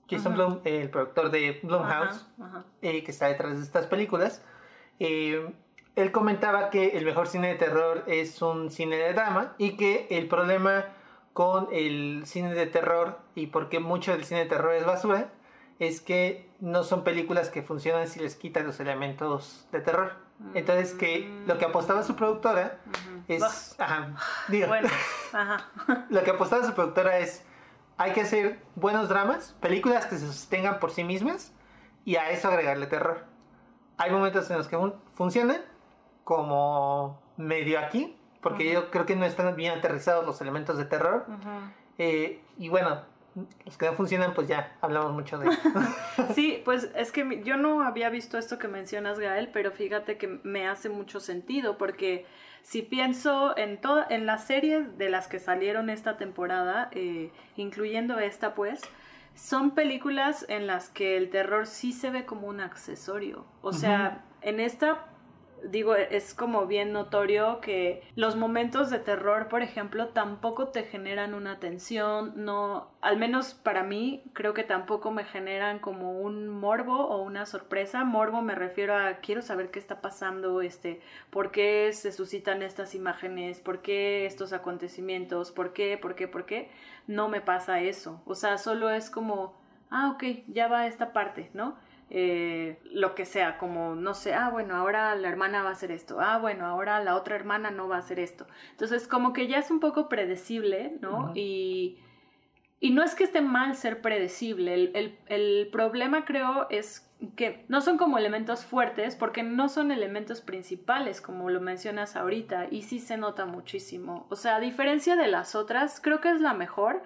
Jason 0.08 0.36
Blum, 0.36 0.60
el 0.66 0.92
productor 0.92 1.32
de 1.32 1.60
Blumhouse, 1.64 2.28
eh, 2.84 3.04
que 3.04 3.10
está 3.10 3.26
detrás 3.26 3.58
de 3.58 3.64
estas 3.64 3.88
películas. 3.88 4.44
él 5.00 6.12
comentaba 6.12 6.70
que 6.70 6.96
el 6.96 7.06
mejor 7.06 7.28
cine 7.28 7.48
de 7.48 7.56
terror 7.56 8.04
es 8.06 8.40
un 8.44 8.70
cine 8.70 8.98
de 8.98 9.14
drama 9.14 9.56
y 9.58 9.78
que 9.78 10.06
el 10.12 10.28
problema 10.28 10.86
con 11.34 11.70
el 11.72 12.22
cine 12.28 12.54
de 12.54 12.68
terror 12.68 13.18
y 13.34 13.48
porque 13.48 13.80
mucho 13.80 14.12
del 14.12 14.26
cine 14.26 14.42
de 14.42 14.46
terror 14.46 14.76
es 14.76 14.86
basura 14.86 15.32
es 15.88 16.02
que 16.02 16.50
no 16.60 16.84
son 16.84 17.04
películas 17.04 17.50
que 17.50 17.62
funcionan 17.62 18.08
si 18.08 18.20
les 18.20 18.36
quitan 18.36 18.66
los 18.66 18.80
elementos 18.80 19.68
de 19.72 19.82
terror. 19.82 20.14
Entonces 20.54 20.94
que 20.94 21.30
lo 21.46 21.58
que 21.58 21.66
apostaba 21.66 22.04
su 22.04 22.16
productora 22.16 22.80
es... 23.28 23.76
Ajá, 23.80 24.16
digo, 24.48 24.68
bueno, 24.68 24.90
ajá. 25.34 25.70
lo 26.10 26.24
que 26.24 26.32
apostaba 26.32 26.66
su 26.66 26.74
productora 26.74 27.20
es 27.20 27.46
hay 27.98 28.14
que 28.14 28.22
hacer 28.22 28.60
buenos 28.76 29.10
dramas, 29.10 29.56
películas 29.62 30.06
que 30.06 30.18
se 30.18 30.26
sostengan 30.26 30.80
por 30.80 30.92
sí 30.92 31.04
mismas 31.04 31.54
y 32.06 32.16
a 32.16 32.32
eso 32.32 32.48
agregarle 32.48 32.88
terror. 32.88 33.26
Hay 33.98 34.12
momentos 34.12 34.50
en 34.50 34.58
los 34.58 34.68
que 34.68 34.78
funcionan, 35.14 35.62
como 36.24 37.22
medio 37.38 37.80
aquí, 37.80 38.18
porque 38.42 38.72
yo 38.72 38.90
creo 38.90 39.06
que 39.06 39.16
no 39.16 39.26
están 39.26 39.56
bien 39.56 39.78
aterrizados 39.78 40.26
los 40.26 40.42
elementos 40.42 40.78
de 40.78 40.86
terror. 40.86 41.26
Eh, 41.98 42.44
y 42.58 42.70
bueno, 42.70 43.02
los 43.66 43.78
que 43.78 43.86
no 43.86 43.94
funcionan, 43.94 44.34
pues 44.34 44.48
ya 44.48 44.76
hablamos 44.82 45.14
mucho 45.14 45.40
de 45.40 45.50
sí, 46.36 46.62
pues 46.64 46.90
es 46.96 47.12
que 47.12 47.42
yo 47.44 47.58
no 47.58 47.84
había 47.84 48.10
visto 48.10 48.38
esto 48.38 48.60
que 48.60 48.68
mencionas, 48.68 49.20
Gael, 49.20 49.50
pero 49.52 49.72
fíjate 49.72 50.18
que 50.18 50.40
me 50.44 50.68
hace 50.68 50.90
mucho 50.90 51.20
sentido, 51.20 51.78
porque 51.78 52.26
si 52.62 52.82
pienso 52.82 53.58
en 53.58 53.82
toda, 53.82 54.06
en 54.10 54.26
las 54.26 54.46
series 54.46 54.98
de 54.98 55.10
las 55.10 55.28
que 55.28 55.40
salieron 55.40 55.90
esta 55.90 56.18
temporada, 56.18 56.90
eh, 56.92 57.32
incluyendo 57.58 58.20
esta, 58.20 58.54
pues, 58.54 58.82
son 59.36 59.72
películas 59.72 60.46
en 60.48 60.68
las 60.68 60.90
que 60.90 61.18
el 61.18 61.30
terror 61.30 61.66
sí 61.66 61.92
se 61.92 62.12
ve 62.12 62.26
como 62.26 62.48
un 62.48 62.62
accesorio. 62.62 63.46
O 63.62 63.74
sea, 63.74 64.24
en 64.42 64.60
esta 64.60 65.06
digo, 65.64 65.96
es 65.96 66.34
como 66.34 66.68
bien 66.68 66.94
notorio 66.94 67.60
que 67.62 68.04
los 68.16 68.36
momentos 68.36 68.90
de 68.90 69.00
terror, 69.00 69.48
por 69.48 69.62
ejemplo, 69.62 70.10
tampoco 70.10 70.70
te 70.70 70.84
generan 70.84 71.34
una 71.34 71.60
tensión, 71.60 72.34
no, 72.36 72.92
al 73.02 73.18
menos 73.18 73.54
para 73.54 73.84
mí, 73.84 74.24
creo 74.34 74.54
que 74.54 74.64
tampoco 74.64 75.12
me 75.12 75.26
generan 75.26 75.80
como 75.80 76.20
un 76.22 76.48
morbo 76.48 77.08
o 77.08 77.22
una 77.22 77.46
sorpresa. 77.46 78.04
Morbo 78.04 78.42
me 78.42 78.56
refiero 78.56 78.96
a 78.96 79.16
quiero 79.18 79.42
saber 79.42 79.72
qué 79.72 79.80
está 79.80 80.02
pasando, 80.02 80.62
este, 80.62 81.02
por 81.30 81.52
qué 81.52 81.92
se 81.94 82.12
suscitan 82.12 82.62
estas 82.62 82.96
imágenes, 82.96 83.60
por 83.60 83.82
qué 83.82 84.26
estos 84.26 84.54
acontecimientos, 84.54 85.52
por 85.52 85.74
qué, 85.74 85.98
por 85.98 86.16
qué, 86.16 86.28
por 86.28 86.46
qué. 86.46 86.70
No 87.08 87.30
me 87.30 87.42
pasa 87.42 87.82
eso. 87.82 88.22
O 88.26 88.36
sea, 88.36 88.58
solo 88.58 88.90
es 88.90 89.10
como, 89.10 89.56
ah, 89.90 90.12
ok, 90.16 90.24
ya 90.48 90.68
va 90.68 90.88
esta 90.88 91.14
parte, 91.14 91.50
¿no? 91.54 91.78
Eh, 92.10 92.80
lo 92.92 93.16
que 93.16 93.26
sea, 93.26 93.58
como 93.58 93.96
no 93.96 94.14
sé, 94.14 94.34
ah, 94.34 94.50
bueno, 94.50 94.76
ahora 94.76 95.16
la 95.16 95.30
hermana 95.30 95.64
va 95.64 95.70
a 95.70 95.72
hacer 95.72 95.92
esto, 95.92 96.20
ah, 96.20 96.38
bueno, 96.38 96.66
ahora 96.68 97.04
la 97.04 97.16
otra 97.16 97.36
hermana 97.36 97.72
no 97.72 97.88
va 97.88 97.96
a 97.96 98.00
hacer 98.00 98.20
esto. 98.20 98.46
Entonces, 98.72 99.08
como 99.08 99.34
que 99.34 99.48
ya 99.48 99.58
es 99.58 99.72
un 99.72 99.80
poco 99.80 100.10
predecible, 100.10 100.98
¿no? 101.02 101.32
y, 101.34 101.98
y, 102.80 102.92
no 102.92 103.04
es 103.04 103.16
que 103.16 103.24
esté 103.24 103.42
mal 103.42 103.76
ser 103.76 104.02
predecible, 104.02 104.74
el, 104.76 104.92
el, 104.94 105.18
el 105.28 105.70
problema 105.72 106.24
creo 106.26 106.68
es 106.70 107.10
que 107.36 107.66
no 107.68 107.82
son 107.82 107.98
como 107.98 108.18
elementos 108.18 108.66
fuertes 108.66 109.16
porque 109.16 109.44
no 109.44 109.70
son 109.70 109.92
elementos 109.92 110.42
principales 110.42 111.22
como 111.22 111.50
lo 111.50 111.62
mencionas 111.62 112.16
ahorita 112.16 112.68
y 112.70 112.84
sí 112.84 113.00
se 113.00 113.18
nota 113.18 113.46
muchísimo. 113.46 114.28
O 114.30 114.36
sea, 114.36 114.58
a 114.58 114.60
diferencia 114.60 115.16
de 115.16 115.28
las 115.28 115.56
otras, 115.56 116.00
creo 116.02 116.20
que 116.20 116.30
es 116.30 116.42
la 116.42 116.54
mejor 116.54 117.02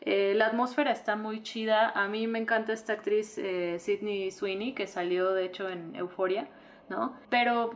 eh, 0.00 0.34
la 0.34 0.46
atmósfera 0.46 0.92
está 0.92 1.16
muy 1.16 1.42
chida. 1.42 1.90
A 1.90 2.08
mí 2.08 2.26
me 2.26 2.38
encanta 2.38 2.72
esta 2.72 2.94
actriz 2.94 3.36
eh, 3.38 3.78
Sydney 3.78 4.30
Sweeney, 4.30 4.72
que 4.72 4.86
salió 4.86 5.32
de 5.32 5.44
hecho 5.44 5.68
en 5.68 5.94
Euforia, 5.94 6.48
¿no? 6.88 7.16
Pero, 7.28 7.74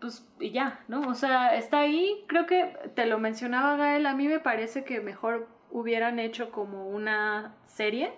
pues, 0.00 0.26
y 0.40 0.50
ya, 0.50 0.80
¿no? 0.88 1.02
O 1.08 1.14
sea, 1.14 1.54
está 1.54 1.80
ahí. 1.80 2.24
Creo 2.28 2.46
que 2.46 2.76
te 2.94 3.06
lo 3.06 3.18
mencionaba 3.18 3.76
Gael. 3.76 4.06
A 4.06 4.14
mí 4.14 4.28
me 4.28 4.40
parece 4.40 4.84
que 4.84 5.00
mejor 5.00 5.48
hubieran 5.70 6.18
hecho 6.18 6.50
como 6.50 6.88
una 6.88 7.54
serie 7.66 8.12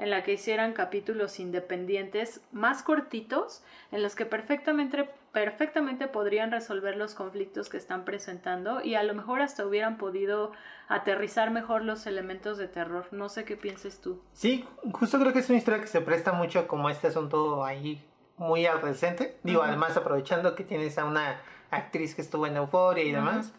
en 0.00 0.08
la 0.08 0.22
que 0.22 0.32
hicieran 0.32 0.72
capítulos 0.72 1.38
independientes 1.38 2.40
más 2.52 2.82
cortitos, 2.82 3.62
en 3.92 4.02
los 4.02 4.16
que 4.16 4.24
perfectamente, 4.24 5.10
perfectamente 5.30 6.08
podrían 6.08 6.50
resolver 6.50 6.96
los 6.96 7.14
conflictos 7.14 7.68
que 7.68 7.76
están 7.76 8.06
presentando 8.06 8.82
y 8.82 8.94
a 8.94 9.02
lo 9.02 9.14
mejor 9.14 9.42
hasta 9.42 9.66
hubieran 9.66 9.98
podido 9.98 10.52
aterrizar 10.88 11.50
mejor 11.50 11.84
los 11.84 12.06
elementos 12.06 12.56
de 12.56 12.66
terror. 12.66 13.08
No 13.10 13.28
sé 13.28 13.44
qué 13.44 13.56
pienses 13.56 14.00
tú. 14.00 14.22
Sí, 14.32 14.66
justo 14.92 15.20
creo 15.20 15.34
que 15.34 15.40
es 15.40 15.50
una 15.50 15.58
historia 15.58 15.82
que 15.82 15.86
se 15.86 16.00
presta 16.00 16.32
mucho 16.32 16.66
como 16.66 16.88
este 16.88 17.08
asunto 17.08 17.62
ahí 17.62 18.02
muy 18.38 18.64
adolescente. 18.64 19.38
Digo, 19.42 19.62
además 19.62 19.98
aprovechando 19.98 20.54
que 20.54 20.64
tienes 20.64 20.96
a 20.96 21.04
una 21.04 21.42
actriz 21.70 22.14
que 22.14 22.22
estuvo 22.22 22.46
en 22.46 22.56
Euphoria 22.56 23.04
y 23.04 23.12
demás. 23.12 23.52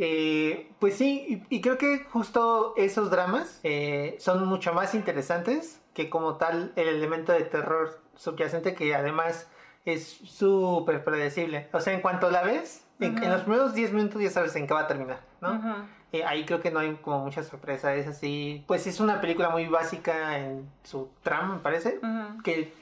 Eh, 0.00 0.70
pues 0.78 0.94
sí, 0.94 1.42
y, 1.50 1.60
creo 1.60 1.76
que 1.76 2.04
justo 2.04 2.72
esos 2.76 3.10
dramas 3.10 3.58
eh, 3.64 4.16
son 4.20 4.46
mucho 4.46 4.72
más 4.72 4.94
interesantes 4.94 5.80
que 5.92 6.08
como 6.08 6.36
tal 6.36 6.72
el 6.76 6.86
elemento 6.86 7.32
de 7.32 7.40
terror 7.40 8.00
subyacente 8.14 8.76
que 8.76 8.94
además 8.94 9.48
es 9.84 10.06
súper 10.06 11.02
predecible. 11.02 11.68
O 11.72 11.80
sea, 11.80 11.94
en 11.94 12.00
cuanto 12.00 12.30
la 12.30 12.42
ves, 12.42 12.84
en, 13.00 13.28
los 13.28 13.42
primeros 13.42 13.74
10 13.74 13.92
minutos 13.92 14.22
ya 14.22 14.30
sabes 14.30 14.54
en 14.54 14.68
qué 14.68 14.74
va 14.74 14.82
a 14.82 14.86
terminar, 14.86 15.20
¿no? 15.40 15.88
Eh, 16.12 16.24
ahí 16.24 16.44
creo 16.46 16.60
que 16.60 16.70
no 16.70 16.78
hay 16.78 16.94
como 17.02 17.24
mucha 17.24 17.42
sorpresa, 17.42 17.92
es 17.96 18.06
así. 18.06 18.64
Pues 18.68 18.86
es 18.86 19.00
una 19.00 19.20
película 19.20 19.50
muy 19.50 19.66
básica 19.66 20.38
en 20.38 20.70
su 20.84 21.08
trama, 21.24 21.56
me 21.56 21.60
parece, 21.60 21.98
que 22.44 22.72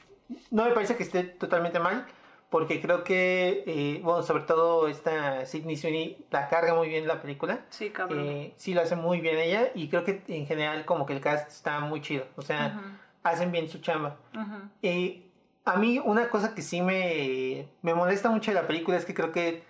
no 0.51 0.65
me 0.65 0.71
parece 0.71 0.95
que 0.95 1.03
esté 1.03 1.23
totalmente 1.23 1.79
mal, 1.79 2.05
porque 2.49 2.81
creo 2.81 3.03
que, 3.03 3.63
eh, 3.67 3.99
bueno, 4.03 4.23
sobre 4.23 4.43
todo 4.43 4.87
esta 4.87 5.45
Sidney 5.45 5.75
Sweeney 5.75 6.25
la 6.31 6.47
carga 6.47 6.73
muy 6.73 6.87
bien 6.87 7.07
la 7.07 7.21
película. 7.21 7.59
Sí, 7.69 7.89
cabrón. 7.89 8.25
Eh, 8.25 8.53
sí, 8.55 8.73
lo 8.73 8.81
hace 8.81 8.95
muy 8.95 9.19
bien 9.19 9.37
ella 9.37 9.69
y 9.75 9.89
creo 9.89 10.03
que 10.03 10.23
en 10.27 10.47
general 10.47 10.85
como 10.85 11.05
que 11.05 11.13
el 11.13 11.21
cast 11.21 11.49
está 11.49 11.79
muy 11.81 12.01
chido, 12.01 12.25
o 12.35 12.41
sea, 12.41 12.99
hacen 13.23 13.51
bien 13.51 13.67
su 13.67 13.79
chamba. 13.79 14.17
Y 14.81 15.25
a 15.65 15.75
mí 15.75 15.99
una 16.03 16.29
cosa 16.29 16.55
que 16.55 16.61
sí 16.61 16.81
me, 16.81 17.67
me 17.81 17.93
molesta 17.93 18.29
mucho 18.29 18.51
de 18.51 18.55
la 18.55 18.67
película 18.67 18.95
es 18.97 19.03
que 19.03 19.13
creo 19.13 19.33
que 19.33 19.63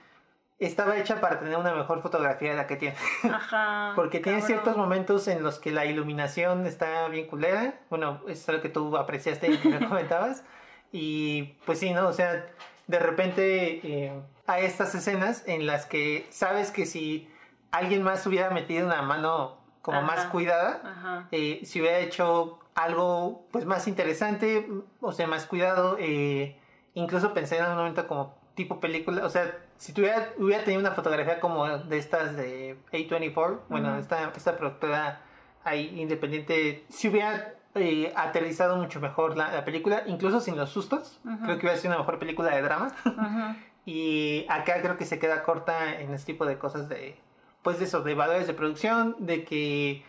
estaba 0.59 0.97
hecha 0.97 1.21
para 1.21 1.39
tener 1.39 1.57
una 1.57 1.73
mejor 1.73 2.01
fotografía 2.01 2.51
de 2.51 2.55
la 2.55 2.67
que 2.67 2.75
tiene. 2.77 2.95
Ajá. 3.23 3.93
Porque 3.95 4.19
tiene 4.19 4.41
ciertos 4.41 4.77
momentos 4.77 5.27
en 5.27 5.43
los 5.43 5.59
que 5.59 5.71
la 5.71 5.85
iluminación 5.85 6.65
está 6.65 7.07
bien 7.09 7.27
culera. 7.27 7.79
Bueno, 7.89 8.21
es 8.27 8.47
lo 8.47 8.61
que 8.61 8.69
tú 8.69 8.97
apreciaste 8.97 9.47
y 9.51 9.67
me 9.67 9.79
comentabas. 9.87 10.43
Y 10.91 11.55
pues 11.65 11.79
sí, 11.79 11.91
¿no? 11.91 12.07
O 12.07 12.13
sea, 12.13 12.45
de 12.87 12.99
repente 12.99 13.81
eh, 13.83 14.21
hay 14.45 14.65
estas 14.65 14.95
escenas 14.95 15.43
en 15.47 15.65
las 15.65 15.85
que 15.85 16.25
sabes 16.29 16.71
que 16.71 16.85
si 16.85 17.29
alguien 17.71 18.03
más 18.03 18.25
hubiera 18.25 18.49
metido 18.49 18.87
una 18.87 19.01
mano 19.01 19.57
como 19.81 20.01
más 20.01 20.25
cuidada, 20.25 21.27
eh, 21.31 21.61
si 21.63 21.79
hubiera 21.79 21.99
hecho 21.99 22.59
algo 22.75 23.47
pues 23.51 23.65
más 23.65 23.87
interesante, 23.87 24.67
o 24.99 25.11
sea, 25.13 25.27
más 25.27 25.45
cuidado, 25.45 25.97
eh, 25.99 26.59
incluso 26.93 27.33
pensé 27.33 27.57
en 27.57 27.65
un 27.65 27.75
momento 27.75 28.05
como 28.05 28.35
tipo 28.53 28.79
película, 28.79 29.25
o 29.25 29.29
sea, 29.29 29.57
si 29.77 29.93
tuviera, 29.93 30.29
hubiera 30.37 30.63
tenido 30.63 30.81
una 30.81 30.91
fotografía 30.91 31.39
como 31.39 31.65
de 31.65 31.97
estas 31.97 32.35
de 32.35 32.77
A24, 32.91 33.59
bueno, 33.69 33.97
esta, 33.97 34.31
esta 34.35 34.57
productora 34.57 35.21
ahí 35.63 35.99
independiente, 36.01 36.85
si 36.89 37.07
hubiera 37.07 37.53
eh, 37.77 38.13
aterrizado 38.15 38.77
mucho 38.77 38.99
mejor 38.99 39.37
la, 39.37 39.63
película, 39.65 40.03
incluso 40.05 40.39
sin 40.41 40.57
los 40.57 40.69
sustos. 40.69 41.19
Creo 41.23 41.57
que 41.57 41.65
hubiera 41.65 41.77
sido 41.77 41.91
una 41.91 41.99
mejor 41.99 42.19
película 42.19 42.55
de 42.55 42.61
drama. 42.61 42.91
y 43.85 44.45
acá 44.49 44.81
creo 44.81 44.97
que 44.97 45.05
se 45.05 45.19
queda 45.19 45.43
corta 45.43 45.99
en 45.99 46.13
este 46.13 46.33
tipo 46.33 46.45
de 46.45 46.57
cosas 46.57 46.89
de, 46.89 47.17
pues 47.61 47.79
de 47.79 47.85
eso, 47.85 48.01
de 48.01 48.13
valores 48.13 48.47
de 48.47 48.53
producción, 48.53 49.15
de 49.19 49.43
que 49.43 50.03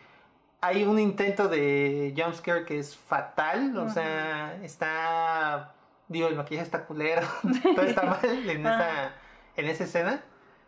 hay 0.60 0.84
un 0.84 0.98
intento 0.98 1.48
de 1.48 2.12
jumpscare 2.16 2.64
que 2.64 2.78
es 2.78 2.96
fatal, 2.96 3.76
o 3.78 3.88
sea, 3.88 4.58
está, 4.62 5.74
digo, 6.08 6.28
el 6.28 6.34
maquillaje 6.34 6.64
está 6.64 6.84
culero, 6.84 7.26
todo 7.74 7.82
está 7.82 8.02
mal 8.22 8.50
en 8.50 8.66
esa, 8.66 9.12
en 9.56 9.66
esa 9.66 9.84
escena. 9.84 10.22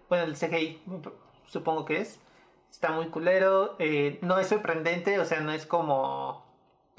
Bueno, 0.09 0.25
el 0.25 0.35
CGI 0.35 0.83
supongo 1.47 1.85
que 1.85 2.01
es, 2.01 2.21
está 2.71 2.93
muy 2.93 3.09
culero, 3.09 3.77
eh, 3.79 4.19
no 4.23 4.39
es 4.39 4.49
sorprendente, 4.49 5.19
o 5.19 5.25
sea, 5.25 5.41
no 5.41 5.53
es 5.53 5.67
como 5.67 6.45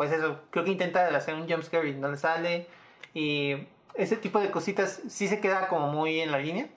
pues 0.02 0.14
eso, 0.14 0.40
creo 0.50 0.66
que 0.66 0.72
intenta 0.72 1.16
hacer 1.16 1.36
un 1.36 1.48
jumpscare 1.48 1.90
y 1.90 1.94
no 1.94 2.10
le 2.10 2.18
sale. 2.18 2.66
Y 3.14 3.68
ese 3.94 4.18
tipo 4.18 4.40
de 4.40 4.50
cositas 4.50 5.00
sí 5.08 5.28
se 5.28 5.40
queda 5.40 5.68
como 5.68 5.90
muy 5.90 6.22
en 6.22 6.32
la 6.32 6.40
línea. 6.40 6.70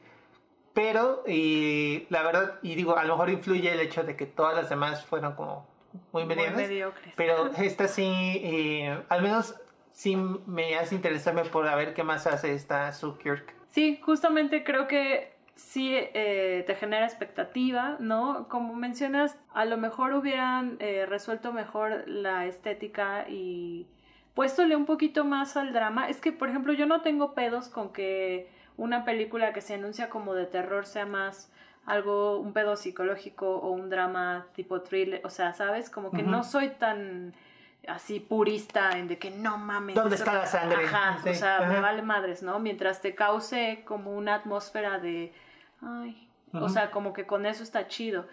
Pero, 0.75 1.23
y 1.27 2.07
la 2.11 2.23
verdad, 2.23 2.59
y 2.61 2.75
digo, 2.75 2.99
a 2.99 3.05
lo 3.05 3.15
mejor 3.15 3.31
influye 3.31 3.73
el 3.73 3.81
hecho 3.81 4.03
de 4.03 4.15
que 4.15 4.27
todas 4.27 4.55
las 4.55 4.69
demás 4.69 5.07
fueron 5.07 5.33
como 5.37 5.67
muy 6.13 6.27
mediocres. 6.27 6.93
Pero 7.17 7.47
esta 7.57 7.89
sí, 7.89 8.13
eh, 8.45 9.03
al 9.09 9.23
menos 9.23 9.55
sí 9.91 10.17
me 10.17 10.77
hace 10.77 10.95
interesarme 10.95 11.47
por 11.47 11.65
ver 11.65 11.95
qué 11.95 12.03
más 12.03 12.27
hace 12.27 12.53
esta 12.53 12.93
Sue 12.93 13.17
Kirk. 13.23 13.55
Sí, 13.71 14.03
justamente 14.05 14.65
creo 14.65 14.87
que 14.87 15.34
sí 15.55 15.93
eh, 15.95 16.65
te 16.67 16.75
genera 16.75 17.05
expectativa, 17.05 17.97
¿no? 18.01 18.49
Como 18.49 18.75
mencionas, 18.75 19.39
a 19.53 19.65
lo 19.65 19.77
mejor 19.77 20.13
hubieran 20.15 20.77
eh, 20.81 21.07
resuelto 21.07 21.53
mejor 21.53 22.09
la 22.09 22.47
estética 22.47 23.27
y 23.29 23.87
puéstole 24.35 24.77
un 24.77 24.87
poquito 24.87 25.25
más 25.25 25.57
al 25.57 25.73
drama. 25.73 26.09
Es 26.09 26.21
que, 26.21 26.33
por 26.33 26.49
ejemplo, 26.49 26.73
yo 26.73 26.87
no 26.87 27.03
tengo 27.03 27.35
pedos 27.35 27.69
con 27.69 27.93
que 27.93 28.51
una 28.77 29.05
película 29.05 29.53
que 29.53 29.61
se 29.61 29.75
anuncia 29.75 30.09
como 30.09 30.35
de 30.35 30.47
terror 30.47 30.87
sea 30.87 31.07
más 31.07 31.53
algo, 31.87 32.39
un 32.39 32.53
pedo 32.53 32.77
psicológico 32.77 33.57
o 33.57 33.71
un 33.71 33.91
drama 33.91 34.47
tipo 34.55 34.81
thriller, 34.81 35.21
o 35.25 35.31
sea, 35.31 35.53
¿sabes? 35.53 35.91
Como 35.91 36.11
que 36.11 36.23
no 36.23 36.43
soy 36.43 36.71
tan 36.71 37.35
así 37.89 38.21
purista 38.21 38.99
en 38.99 39.09
de 39.09 39.19
que 39.19 39.31
no 39.31 39.59
mames. 39.59 39.95
¿Dónde 39.95 40.17
está 40.17 40.35
la 40.35 40.47
sangre? 40.47 40.85
Ajá, 40.85 41.19
o 41.29 41.35
sea, 41.35 41.61
me 41.69 41.81
vale 41.81 42.03
madres, 42.03 42.43
¿no? 42.43 42.59
Mientras 42.59 43.01
te 43.01 43.15
cause 43.15 43.83
como 43.85 44.15
una 44.15 44.35
atmósfera 44.37 44.99
de, 44.99 45.33
ay, 45.83 46.29
o 46.53 46.69
sea, 46.69 46.91
como 46.91 47.13
que 47.13 47.27
con 47.27 47.47
eso 47.47 47.63
está 47.63 47.89
chido. 47.89 48.27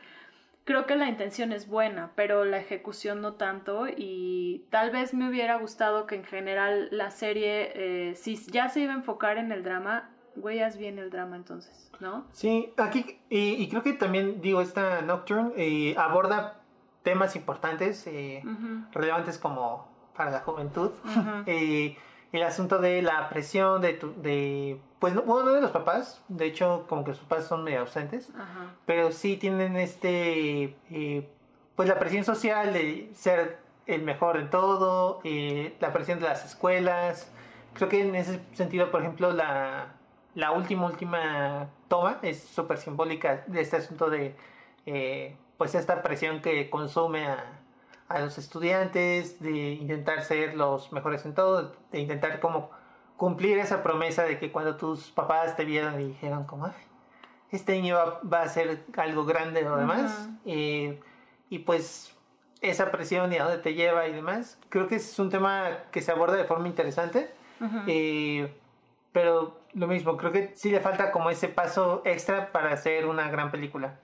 Creo 0.64 0.86
que 0.86 0.96
la 0.96 1.10
intención 1.10 1.52
es 1.52 1.68
buena, 1.68 2.12
pero 2.16 2.46
la 2.46 2.60
ejecución 2.60 3.22
no 3.22 3.34
tanto 3.34 3.88
y 3.88 4.66
tal 4.70 4.92
vez 4.92 5.14
me 5.14 5.28
hubiera 5.28 5.58
gustado 5.58 6.06
que 6.06 6.16
en 6.16 6.24
general 6.24 6.88
la 6.92 7.10
serie, 7.10 7.72
eh, 7.74 8.16
si 8.16 8.36
ya 8.36 8.70
se 8.70 8.82
iba 8.82 8.94
a 8.94 8.96
enfocar 8.96 9.38
en 9.38 9.52
el 9.52 9.64
drama, 9.64 10.12
güeyas 10.36 10.78
bien 10.78 11.00
el 11.00 11.10
drama 11.10 11.36
entonces, 11.36 11.92
¿no? 12.00 12.26
Sí, 12.32 12.74
aquí, 12.78 13.20
y, 13.30 13.68
creo 13.70 13.82
que 13.82 13.94
también, 13.94 14.40
digo, 14.40 14.62
esta 14.62 15.02
Nocturne 15.02 15.52
eh, 15.58 15.96
aborda 15.98 16.61
temas 17.04 17.36
importantes, 17.36 18.06
eh, 18.08 18.44
relevantes 18.92 19.38
como 19.38 19.88
para 20.16 20.32
la 20.32 20.40
juventud. 20.42 20.92
Eh, 21.46 21.98
el 22.32 22.44
asunto 22.44 22.80
de 22.80 23.02
la 23.02 23.28
presión 23.30 23.82
de, 23.82 23.94
tu, 23.94 24.14
de 24.22 24.80
pues 25.00 25.14
no, 25.14 25.24
bueno, 25.24 25.52
de 25.52 25.60
los 25.60 25.72
papás, 25.72 26.24
de 26.30 26.46
hecho 26.46 26.86
como 26.88 27.04
que 27.04 27.14
sus 27.14 27.24
papás 27.24 27.46
son 27.46 27.64
medio 27.64 27.82
ausentes, 27.82 28.32
pero 28.86 29.12
sí 29.12 29.36
tienen 29.36 29.76
este, 29.76 30.78
eh, 30.90 31.30
pues 31.76 31.90
la 31.90 32.00
presión 32.00 32.24
social 32.24 32.72
de 32.72 33.12
ser 33.14 33.60
el 33.86 34.04
mejor 34.04 34.38
en 34.38 34.50
todo, 34.50 35.20
la 35.24 35.92
presión 35.92 36.20
de 36.20 36.26
las 36.26 36.46
escuelas. 36.46 37.30
Creo 37.74 37.90
que 37.90 38.02
en 38.02 38.16
ese 38.16 38.40
sentido, 38.54 38.92
por 38.92 39.02
ejemplo, 39.02 39.34
la, 39.34 39.88
la 40.34 40.52
última, 40.52 40.86
última 40.86 41.68
toma 41.90 42.20
es 42.22 42.42
súper 42.42 42.78
simbólica 42.78 43.44
de 43.48 43.60
este 43.60 43.78
asunto 43.78 44.10
de 44.10 44.36
pues 45.62 45.76
esta 45.76 46.02
presión 46.02 46.42
que 46.42 46.72
consume 46.72 47.28
a, 47.28 47.46
a 48.08 48.20
los 48.20 48.40
estudiantes 48.40 49.40
de 49.40 49.74
intentar 49.74 50.24
ser 50.24 50.56
los 50.56 50.92
mejores 50.92 51.24
en 51.28 51.36
todo, 51.36 51.76
de 51.92 52.00
intentar 52.00 52.40
como 52.40 52.72
cumplir 53.16 53.60
esa 53.60 53.84
promesa 53.84 54.24
de 54.24 54.40
que 54.40 54.52
cuando 54.52 54.76
tus 54.76 55.12
papás 55.12 55.56
te 55.56 55.64
vieron 55.64 56.02
y 56.02 56.06
dijeron 56.06 56.46
como, 56.46 56.74
este 57.52 57.74
niño 57.74 57.96
va, 58.28 58.42
a 58.42 58.48
ser 58.50 58.86
algo 58.98 59.24
grande 59.24 59.64
o 59.70 59.78
demás, 59.78 60.30
y 60.44 61.60
pues 61.60 62.12
esa 62.62 62.90
presión 62.90 63.32
y 63.32 63.38
a 63.38 63.44
dónde 63.44 63.60
te 63.60 63.76
lleva 63.76 64.08
y 64.08 64.14
demás, 64.14 64.58
creo 64.70 64.88
que 64.88 64.96
es 64.96 65.20
un 65.20 65.30
tema 65.30 65.78
que 65.92 66.02
se 66.02 66.12
aborda 66.12 66.38
de 66.38 66.46
forma 66.46 66.70
interesante, 66.70 67.32
eh, 67.86 68.52
pero 69.12 69.60
lo 69.74 69.86
mismo, 69.86 70.18
creo 70.18 70.32
que 70.32 70.54
sí 70.56 70.72
le 70.72 70.80
falta 70.80 71.12
como 71.12 71.30
ese 71.30 71.50
paso 71.50 72.02
extra 72.04 72.52
para 72.52 72.72
hacer 72.72 73.06
una 73.06 73.30
gran 73.30 73.52
película 73.52 74.00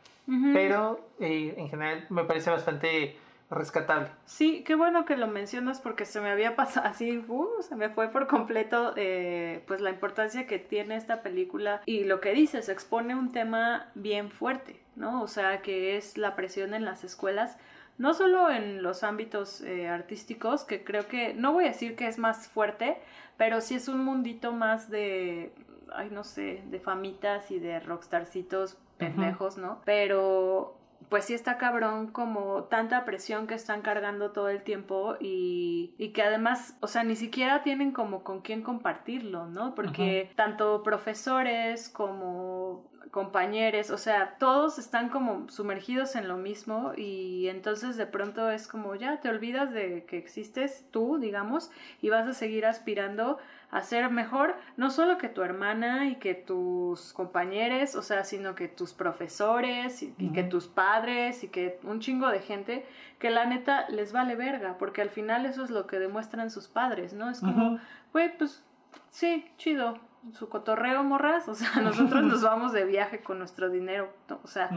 pero 0.54 1.10
eh, 1.20 1.56
en 1.58 1.70
general 1.70 2.06
me 2.10 2.24
parece 2.26 2.50
bastante 2.50 3.18
rescatable. 3.50 4.10
Sí, 4.26 4.64
qué 4.66 4.76
bueno 4.76 5.06
que 5.06 5.16
lo 5.16 5.28
mencionas 5.28 5.80
porque 5.80 6.06
se 6.06 6.20
me 6.20 6.30
había 6.30 6.56
pasado 6.56 6.88
así, 6.88 7.18
uh, 7.28 7.62
se 7.62 7.76
me 7.76 7.90
fue 7.90 8.10
por 8.10 8.28
completo 8.28 8.94
eh, 8.98 9.64
pues 9.68 9.80
la 9.80 9.90
importancia 9.90 10.48
que 10.48 10.60
tiene 10.60 10.96
esta 10.96 11.22
película 11.22 11.82
y 11.86 12.04
lo 12.04 12.20
que 12.20 12.34
dices, 12.34 12.68
expone 12.70 13.16
un 13.16 13.32
tema 13.32 13.90
bien 13.96 14.30
fuerte, 14.32 14.82
¿no? 14.96 15.22
O 15.22 15.28
sea, 15.28 15.62
que 15.62 15.98
es 15.98 16.18
la 16.18 16.36
presión 16.36 16.74
en 16.74 16.84
las 16.84 17.04
escuelas, 17.04 17.58
no 17.98 18.14
solo 18.14 18.52
en 18.52 18.84
los 18.84 19.04
ámbitos 19.04 19.62
eh, 19.62 19.88
artísticos, 19.88 20.66
que 20.66 20.84
creo 20.84 21.08
que, 21.08 21.34
no 21.34 21.54
voy 21.54 21.66
a 21.66 21.70
decir 21.70 21.96
que 21.96 22.08
es 22.08 22.18
más 22.18 22.48
fuerte, 22.48 22.98
pero 23.38 23.62
sí 23.62 23.76
es 23.76 23.88
un 23.88 24.04
mundito 24.04 24.52
más 24.52 24.90
de, 24.90 25.54
ay, 25.94 26.10
no 26.12 26.24
sé, 26.24 26.64
de 26.66 26.80
famitas 26.80 27.50
y 27.50 27.60
de 27.60 27.80
rockstarcitos 27.80 28.78
pendejos, 28.98 29.58
¿no? 29.58 29.82
Pero 29.86 30.78
pues 31.10 31.26
sí 31.26 31.34
está 31.34 31.58
cabrón 31.58 32.08
como 32.08 32.66
tanta 32.66 33.06
presión 33.06 33.48
que 33.48 33.54
están 33.54 33.82
cargando 33.82 34.32
todo 34.32 34.50
el 34.50 34.64
tiempo 34.64 35.16
y, 35.20 35.94
y, 35.98 36.10
que 36.10 36.22
además, 36.22 36.76
o 36.82 36.88
sea, 36.88 37.04
ni 37.04 37.16
siquiera 37.16 37.64
tienen 37.64 37.92
como 37.92 38.24
con 38.24 38.42
quién 38.42 38.62
compartirlo, 38.62 39.48
¿no? 39.48 39.74
Porque 39.74 40.32
tanto 40.36 40.84
profesores 40.84 41.88
como 41.88 42.90
compañeros, 43.12 43.90
o 43.90 43.98
sea, 43.98 44.36
todos 44.38 44.80
están 44.80 45.10
como 45.10 45.50
sumergidos 45.50 46.16
en 46.16 46.28
lo 46.28 46.38
mismo 46.38 46.92
y 46.96 47.48
entonces 47.48 47.98
de 47.98 48.06
pronto 48.06 48.52
es 48.52 48.68
como 48.68 48.96
ya 48.96 49.20
te 49.22 49.30
olvidas 49.30 49.74
de 49.74 50.06
que 50.06 50.18
existes 50.18 50.86
tú, 50.92 51.18
digamos, 51.18 51.72
y 52.02 52.10
vas 52.10 52.28
a 52.28 52.34
seguir 52.34 52.66
aspirando 52.66 53.38
a 53.70 53.82
ser 53.82 54.10
mejor, 54.10 54.56
no 54.78 54.90
solo 54.90 55.18
que 55.18 55.28
tu 55.28 55.42
hermana 55.42 56.08
y 56.08 56.16
que 56.16 56.34
tus 56.34 57.12
compañeros, 57.12 57.96
o 57.96 58.02
sea, 58.02 58.24
sino 58.24 58.56
que 58.56 58.70
tus 58.70 58.94
profesores 58.94 60.04
y, 60.04 60.14
que 60.34 60.44
tus 60.44 60.68
padres 60.68 61.44
y 61.44 61.50
que 61.50 61.80
un 61.84 62.00
chingo 62.00 62.30
de 62.30 62.40
gente 62.40 62.86
que 63.20 63.30
la 63.30 63.46
neta 63.46 63.90
les 63.90 64.14
vale 64.14 64.36
verga, 64.36 64.78
porque 64.78 65.02
al 65.02 65.10
final 65.10 65.46
eso 65.46 65.64
es 65.64 65.70
lo 65.70 65.86
que 65.86 66.00
demuestran 66.00 66.50
sus 66.50 66.68
padres, 66.68 67.14
¿no? 67.14 67.30
Es 67.30 67.42
como, 67.42 67.80
güey, 68.14 68.38
pues 68.38 68.64
sí, 69.10 69.46
chido, 69.58 70.00
su 70.34 70.48
cotorreo, 70.48 71.04
morras, 71.04 71.50
o 71.50 71.56
sea, 71.56 71.70
nosotros 71.82 72.24
nos 72.24 72.44
vamos 72.44 72.72
de 72.72 72.86
viaje 72.86 73.20
con 73.20 73.38
nuestro 73.38 73.70
dinero, 73.70 74.14
o 74.44 74.48
sea, 74.48 74.70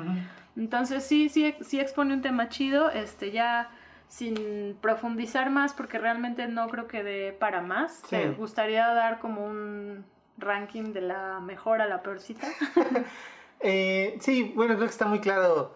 entonces 0.56 1.04
sí, 1.04 1.28
sí, 1.28 1.54
sí 1.60 1.78
expone 1.78 2.12
un 2.12 2.22
tema 2.22 2.48
chido, 2.48 2.90
este, 2.90 3.30
ya 3.30 3.70
sin 4.10 4.76
profundizar 4.80 5.50
más, 5.50 5.72
porque 5.72 5.98
realmente 5.98 6.48
no 6.48 6.68
creo 6.68 6.88
que 6.88 7.04
dé 7.04 7.32
para 7.32 7.62
más, 7.62 8.02
me 8.10 8.32
gustaría 8.32 8.88
dar 8.88 9.20
como 9.20 9.46
un 9.46 10.04
ranking 10.36 10.92
de 10.92 11.00
la 11.00 11.38
mejor 11.38 11.80
a 11.80 11.86
la 11.86 12.02
peorcita. 12.02 12.48
eh, 13.60 14.18
sí, 14.20 14.52
bueno, 14.56 14.74
creo 14.74 14.88
que 14.88 14.92
está 14.92 15.06
muy 15.06 15.20
claro. 15.20 15.72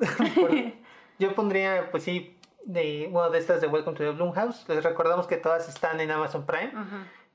Yo 1.21 1.35
pondría, 1.37 1.89
pues 1.93 2.03
sí, 2.03 2.37
de, 2.65 3.09
bueno, 3.13 3.31
de 3.31 3.39
estas 3.39 3.61
de 3.61 3.69
Welcome 3.69 3.97
to 3.97 4.03
the 4.03 4.11
Bloomhouse, 4.11 4.69
les 4.69 4.83
recordamos 4.83 5.29
que 5.29 5.37
todas 5.37 5.69
están 5.69 6.01
en 6.01 6.11
Amazon 6.11 6.45
Prime. 6.45 6.73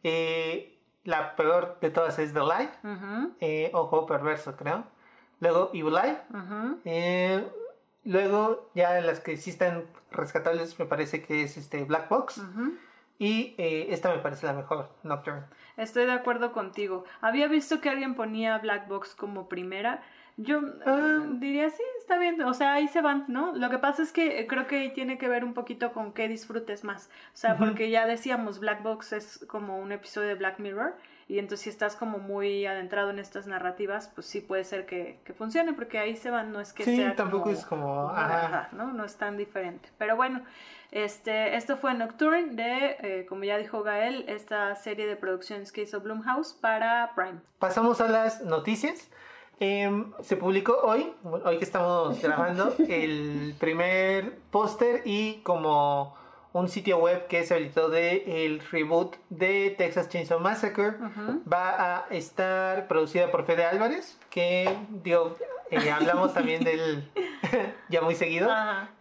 eh, 0.04 0.82
la 1.06 1.38
peor 1.38 1.78
de 1.80 1.92
todas 1.92 2.20
es 2.20 2.34
The 2.34 2.42
Lie, 2.42 3.36
eh, 3.40 3.72
Ojo 3.74 4.06
Perverso, 4.06 4.58
creo. 4.58 4.84
Luego 5.40 5.72
Evil 5.74 5.96
Eye. 5.96 6.18
Eh, 6.84 7.48
luego, 8.10 8.70
ya 8.74 9.00
las 9.02 9.20
que 9.20 9.38
sí 9.38 9.52
están 9.52 9.86
rescatables, 10.12 10.78
me 10.80 10.86
parece 10.86 11.22
que 11.22 11.44
es 11.44 11.58
este 11.58 11.84
Black 11.84 12.10
Box. 12.10 12.42
Y 13.20 13.54
eh, 13.58 13.88
esta 13.90 14.14
me 14.14 14.20
parece 14.20 14.46
la 14.46 14.54
mejor, 14.54 14.90
Nocturne. 15.04 15.44
Estoy 15.78 16.06
de 16.06 16.14
acuerdo 16.14 16.52
contigo. 16.52 17.06
Había 17.22 17.48
visto 17.48 17.82
que 17.82 17.90
alguien 17.90 18.16
ponía 18.16 18.58
Black 18.58 18.88
Box 18.88 19.14
como 19.14 19.48
primera. 19.48 20.02
Yo 20.38 20.62
ah. 20.86 21.26
diría, 21.34 21.70
sí, 21.70 21.84
está 22.00 22.18
bien. 22.18 22.42
O 22.42 22.54
sea, 22.54 22.74
ahí 22.74 22.88
se 22.88 23.02
van, 23.02 23.26
¿no? 23.28 23.54
Lo 23.56 23.70
que 23.70 23.78
pasa 23.78 24.04
es 24.04 24.14
que 24.14 24.48
creo 24.48 24.68
que 24.68 24.90
tiene 24.90 25.18
que 25.18 25.28
ver 25.28 25.44
un 25.44 25.54
poquito 25.54 25.92
con 25.92 26.14
qué 26.14 26.30
disfrutes 26.30 26.86
más. 26.86 27.10
O 27.34 27.38
sea, 27.38 27.58
porque 27.58 27.90
ya 27.90 28.08
decíamos, 28.08 28.60
Black 28.60 28.82
Box 28.84 29.12
es 29.12 29.46
como 29.50 29.80
un 29.80 29.92
episodio 29.92 30.30
de 30.30 30.36
Black 30.36 30.60
Mirror. 30.60 30.96
Y 31.30 31.38
entonces 31.38 31.66
si 31.66 31.70
estás 31.70 31.96
como 31.96 32.18
muy 32.18 32.66
adentrado 32.66 33.12
en 33.12 33.20
estas 33.20 33.46
narrativas, 33.46 34.12
pues 34.16 34.26
sí 34.26 34.42
puede 34.42 34.64
ser 34.64 34.88
que, 34.88 35.20
que 35.24 35.34
funcione, 35.34 35.74
porque 35.74 36.00
ahí 36.00 36.18
se 36.18 36.32
van, 36.32 36.52
no 36.52 36.60
es 36.60 36.74
que 36.74 36.84
sí, 36.84 37.06
tampoco 37.16 37.52
es 37.52 37.64
como... 37.66 38.10
Ajá. 38.10 38.70
¿no? 38.72 38.92
no 38.94 39.06
es 39.06 39.16
tan 39.16 39.38
diferente. 39.38 39.90
Pero 40.00 40.16
bueno, 40.16 40.42
este, 40.90 41.56
esto 41.56 41.78
fue 41.78 41.94
Nocturne 41.94 42.56
de, 42.56 42.98
eh, 43.02 43.26
como 43.30 43.44
ya 43.44 43.60
dijo 43.60 43.84
Gael, 43.84 44.26
esta 44.28 44.74
serie 44.76 45.06
de 45.06 45.16
producciones 45.16 45.72
que 45.72 45.84
hizo 45.84 46.02
Blumhouse 46.02 46.54
para 46.54 47.12
Prime. 47.14 47.40
Pasamos 47.60 48.02
a 48.02 48.08
las 48.08 48.42
noticias. 48.42 49.12
Em, 49.60 50.12
se 50.24 50.36
publicó 50.36 50.80
hoy, 50.82 51.14
hoy 51.24 51.60
que 51.60 51.64
estamos 51.64 52.20
grabando, 52.24 52.74
el 52.90 53.54
primer 53.60 54.40
póster 54.50 55.04
y 55.06 55.42
como 55.44 56.18
un 56.54 56.68
sitio 56.68 56.98
web 56.98 57.28
que 57.28 57.44
se 57.44 57.54
habilitó 57.54 57.90
de 57.90 58.46
el 58.46 58.60
reboot 58.72 59.16
de 59.30 59.76
Texas 59.78 60.10
Chainsaw 60.10 60.40
Massacre. 60.40 60.94
Va 61.52 61.98
a 61.98 62.08
estar 62.10 62.88
producida 62.88 63.32
por 63.32 63.46
Fede 63.46 63.66
Álvarez, 63.66 64.18
que 64.30 64.76
digo, 64.90 65.36
eh, 65.70 65.92
hablamos 65.92 66.34
también 66.34 66.64
del 66.64 67.10
ya 67.90 68.02
muy 68.02 68.16
seguido, 68.16 68.50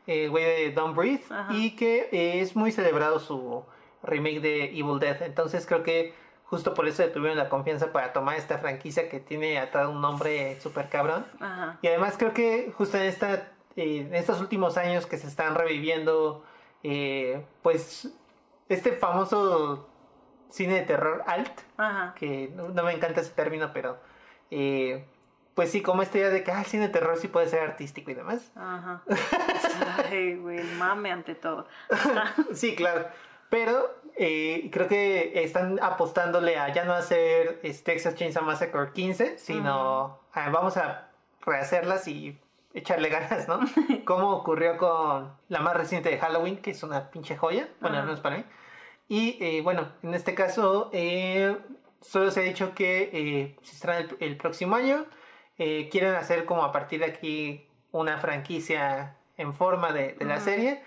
el 0.06 0.30
güey 0.30 0.44
de 0.44 0.72
Don't 0.72 0.96
Breathe, 0.96 1.24
y 1.50 1.76
que 1.76 2.08
es 2.40 2.54
muy 2.54 2.72
celebrado 2.72 3.18
su 3.18 3.64
remake 4.02 4.40
de 4.40 4.64
Evil 4.64 4.98
Dead. 4.98 5.22
Entonces 5.22 5.66
creo 5.66 5.82
que 5.82 6.14
justo 6.44 6.74
por 6.74 6.88
eso 6.88 7.04
tuvieron 7.06 7.36
la 7.36 7.48
confianza 7.48 7.92
para 7.92 8.12
tomar 8.12 8.36
esta 8.36 8.58
franquicia 8.58 9.08
que 9.08 9.20
tiene 9.20 9.58
atado 9.58 9.90
un 9.90 10.00
nombre 10.00 10.58
súper 10.60 10.88
cabrón. 10.88 11.26
Y 11.82 11.88
además 11.88 12.16
creo 12.18 12.32
que 12.32 12.72
justo 12.76 12.96
en, 12.96 13.04
esta, 13.04 13.34
eh, 13.76 14.06
en 14.06 14.14
estos 14.14 14.40
últimos 14.40 14.76
años 14.76 15.06
que 15.06 15.18
se 15.18 15.26
están 15.26 15.54
reviviendo, 15.54 16.44
eh, 16.82 17.44
pues, 17.62 18.08
este 18.68 18.92
famoso 18.92 19.88
cine 20.50 20.74
de 20.74 20.82
terror 20.82 21.24
alt, 21.26 21.60
que 22.14 22.50
no, 22.54 22.68
me 22.82 22.92
encanta 22.92 23.20
ese 23.20 23.30
término, 23.30 23.72
pero... 23.72 23.98
Eh, 24.50 25.04
pues 25.54 25.72
sí, 25.72 25.82
como 25.82 26.02
esta 26.02 26.18
idea 26.18 26.30
de 26.30 26.44
que 26.44 26.52
ah, 26.52 26.60
el 26.60 26.66
cine 26.66 26.86
de 26.86 26.92
terror 26.92 27.16
sí 27.16 27.26
puede 27.26 27.48
ser 27.48 27.62
artístico 27.62 28.12
y 28.12 28.14
demás. 28.14 28.52
Ajá. 28.54 29.02
Ay, 30.08 30.36
güey, 30.36 30.62
mame 30.78 31.10
ante 31.10 31.34
todo. 31.34 31.66
sí, 32.52 32.76
claro. 32.76 33.08
Pero 33.50 33.92
eh, 34.16 34.68
creo 34.72 34.86
que 34.86 35.42
están 35.42 35.80
apostándole 35.82 36.56
a 36.58 36.72
ya 36.72 36.84
no 36.84 36.92
hacer 36.92 37.58
este, 37.64 37.92
Texas 37.92 38.14
Chainsaw 38.14 38.44
Massacre 38.44 38.92
15, 38.92 39.38
sino 39.38 40.20
vamos 40.32 40.76
a 40.76 41.08
rehacerlas 41.44 42.06
y 42.06 42.38
echarle 42.74 43.08
ganas, 43.08 43.48
¿no? 43.48 43.60
Como 44.04 44.30
ocurrió 44.30 44.76
con 44.76 45.32
la 45.48 45.60
más 45.60 45.76
reciente 45.76 46.10
de 46.10 46.18
Halloween, 46.18 46.58
que 46.58 46.70
es 46.70 46.82
una 46.82 47.10
pinche 47.10 47.36
joya, 47.36 47.68
bueno, 47.80 47.98
al 47.98 48.04
menos 48.04 48.20
para 48.20 48.38
mí. 48.38 48.44
Y 49.08 49.38
eh, 49.40 49.62
bueno, 49.62 49.88
en 50.02 50.14
este 50.14 50.34
caso, 50.34 50.90
eh, 50.92 51.56
solo 52.00 52.30
se 52.30 52.40
ha 52.40 52.42
dicho 52.42 52.74
que 52.74 53.10
eh, 53.12 53.56
se 53.62 53.74
estará 53.74 53.98
el, 53.98 54.36
próximo 54.36 54.76
año. 54.76 55.06
quieren 55.56 56.14
hacer 56.14 56.44
como 56.44 56.62
a 56.62 56.72
partir 56.72 57.00
de 57.00 57.06
aquí 57.06 57.66
una 57.90 58.18
franquicia 58.18 59.16
en 59.36 59.54
forma 59.54 59.92
de, 59.92 60.14
la 60.20 60.40
serie. 60.40 60.82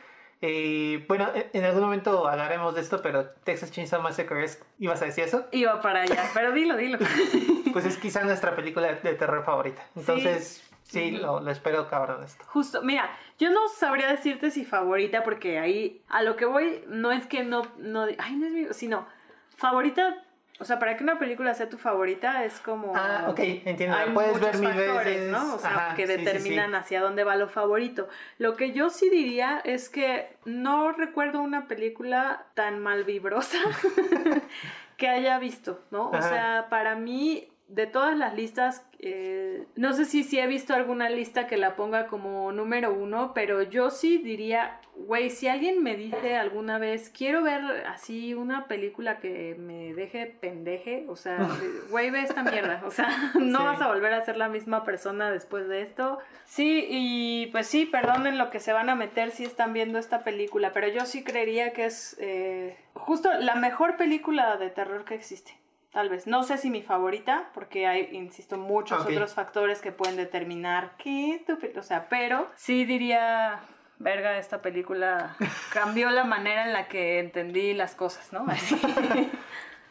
bueno, 1.07 1.29
en 1.33 1.65
algún 1.65 1.81
momento 1.81 2.27
hablaremos 2.27 2.75
de 2.75 2.81
esto, 2.81 3.01
pero 3.01 3.31
Texas 3.43 3.71
Chainsaw 3.71 4.01
Massacre 4.01 4.43
es... 4.43 4.63
¿Ibas 4.77 5.01
a 5.01 5.05
decir 5.05 5.23
eso? 5.23 5.47
Iba 5.51 5.81
para 5.81 6.01
allá, 6.01 6.29
pero 6.33 6.51
dilo, 6.51 6.77
dilo. 6.77 6.99
pues 7.73 7.85
es 7.85 7.97
quizá 8.01 8.23
nuestra 8.23 8.55
película 8.55 8.93
de 8.93 9.13
terror 9.15 9.43
favorita. 9.43 9.83
Entonces... 9.95 10.63
Sí, 10.63 10.70
lo, 10.93 11.49
espero 11.49 11.87
cabrón 11.89 12.23
esto. 12.23 12.43
Justo, 12.47 12.81
mira, 12.81 13.09
yo 13.39 13.49
no 13.49 13.67
sabría 13.69 14.07
decirte 14.07 14.51
si 14.51 14.65
favorita, 14.65 15.23
porque 15.23 15.59
ahí 15.59 16.01
a 16.09 16.23
lo 16.23 16.35
que 16.35 16.45
voy 16.45 16.83
no 16.87 17.11
es 17.11 17.25
que 17.27 17.43
no, 17.43 17.63
no, 17.77 18.05
ay, 18.17 18.35
no 18.35 18.47
es 18.47 18.51
mi, 18.51 18.73
sino 18.73 19.07
favorita, 19.55 20.23
o 20.59 20.65
sea, 20.65 20.77
para 20.77 20.95
que 20.95 21.03
una 21.03 21.17
película 21.17 21.55
sea 21.55 21.69
tu 21.69 21.77
favorita 21.77 22.45
es 22.45 22.59
como... 22.59 22.95
Ah, 22.95 23.25
ok, 23.29 23.39
entiendo, 23.65 23.97
puedes 24.13 24.39
ver 24.39 24.57
mil 24.59 24.73
veces. 24.73 25.31
¿no? 25.31 25.55
O 25.55 25.59
sea, 25.59 25.93
que 25.95 26.05
determinan 26.05 26.75
hacia 26.75 27.01
dónde 27.01 27.23
va 27.23 27.35
lo 27.35 27.49
favorito. 27.49 28.07
Lo 28.37 28.55
que 28.55 28.71
yo 28.71 28.91
sí 28.91 29.09
diría 29.09 29.59
es 29.63 29.89
que 29.89 30.35
no 30.45 30.91
recuerdo 30.91 31.41
una 31.41 31.67
película 31.67 32.45
tan 32.53 32.79
malvibrosa 32.79 33.57
que 34.97 35.07
haya 35.07 35.39
visto, 35.39 35.79
¿no? 35.89 36.11
O 36.11 36.21
sea, 36.21 36.67
para 36.69 36.95
mí 36.95 37.50
de 37.71 37.87
todas 37.87 38.17
las 38.17 38.35
listas, 38.35 38.85
eh, 38.99 39.65
no 39.75 39.93
sé 39.93 40.03
si, 40.03 40.23
si 40.23 40.39
he 40.39 40.47
visto 40.47 40.73
alguna 40.73 41.09
lista 41.09 41.47
que 41.47 41.55
la 41.55 41.75
ponga 41.77 42.07
como 42.07 42.51
número 42.51 42.93
uno, 42.93 43.31
pero 43.33 43.63
yo 43.63 43.89
sí 43.89 44.17
diría, 44.17 44.79
güey, 44.95 45.29
si 45.29 45.47
alguien 45.47 45.81
me 45.81 45.95
dice 45.95 46.35
alguna 46.35 46.79
vez, 46.79 47.09
quiero 47.09 47.41
ver 47.43 47.61
así 47.87 48.33
una 48.33 48.67
película 48.67 49.19
que 49.19 49.55
me 49.57 49.93
deje 49.93 50.25
pendeje, 50.25 51.05
o 51.07 51.15
sea, 51.15 51.37
güey, 51.89 52.11
ve 52.11 52.21
esta 52.21 52.43
mierda, 52.43 52.83
o 52.85 52.91
sea, 52.91 53.07
no 53.39 53.63
vas 53.63 53.81
a 53.81 53.87
volver 53.87 54.13
a 54.13 54.25
ser 54.25 54.35
la 54.35 54.49
misma 54.49 54.83
persona 54.83 55.31
después 55.31 55.69
de 55.69 55.81
esto. 55.81 56.19
Sí, 56.43 56.85
y 56.89 57.47
pues 57.53 57.67
sí, 57.67 57.85
perdonen 57.85 58.37
lo 58.37 58.49
que 58.49 58.59
se 58.59 58.73
van 58.73 58.89
a 58.89 58.95
meter 58.95 59.31
si 59.31 59.45
están 59.45 59.71
viendo 59.71 59.97
esta 59.97 60.23
película, 60.23 60.73
pero 60.73 60.89
yo 60.89 61.05
sí 61.05 61.23
creería 61.23 61.71
que 61.71 61.85
es 61.85 62.17
eh, 62.19 62.77
justo 62.95 63.31
la 63.39 63.55
mejor 63.55 63.95
película 63.95 64.57
de 64.57 64.69
terror 64.69 65.05
que 65.05 65.15
existe 65.15 65.60
tal 65.91 66.09
vez. 66.09 66.27
No 66.27 66.43
sé 66.43 66.57
si 66.57 66.69
mi 66.69 66.81
favorita, 66.81 67.49
porque 67.53 67.87
hay, 67.87 68.09
insisto, 68.11 68.57
muchos 68.57 69.01
otros 69.05 69.33
factores 69.33 69.81
que 69.81 69.91
pueden 69.91 70.15
determinar 70.15 70.93
qué 70.97 71.35
estúpido, 71.35 71.79
o 71.79 71.83
sea, 71.83 72.07
pero 72.09 72.49
sí 72.55 72.85
diría, 72.85 73.59
verga, 73.99 74.37
esta 74.37 74.61
película 74.61 75.35
cambió 75.73 76.09
la 76.09 76.23
manera 76.23 76.65
en 76.65 76.73
la 76.73 76.87
que 76.87 77.19
entendí 77.19 77.73
las 77.73 77.95
cosas, 77.95 78.31
¿no? 78.33 78.45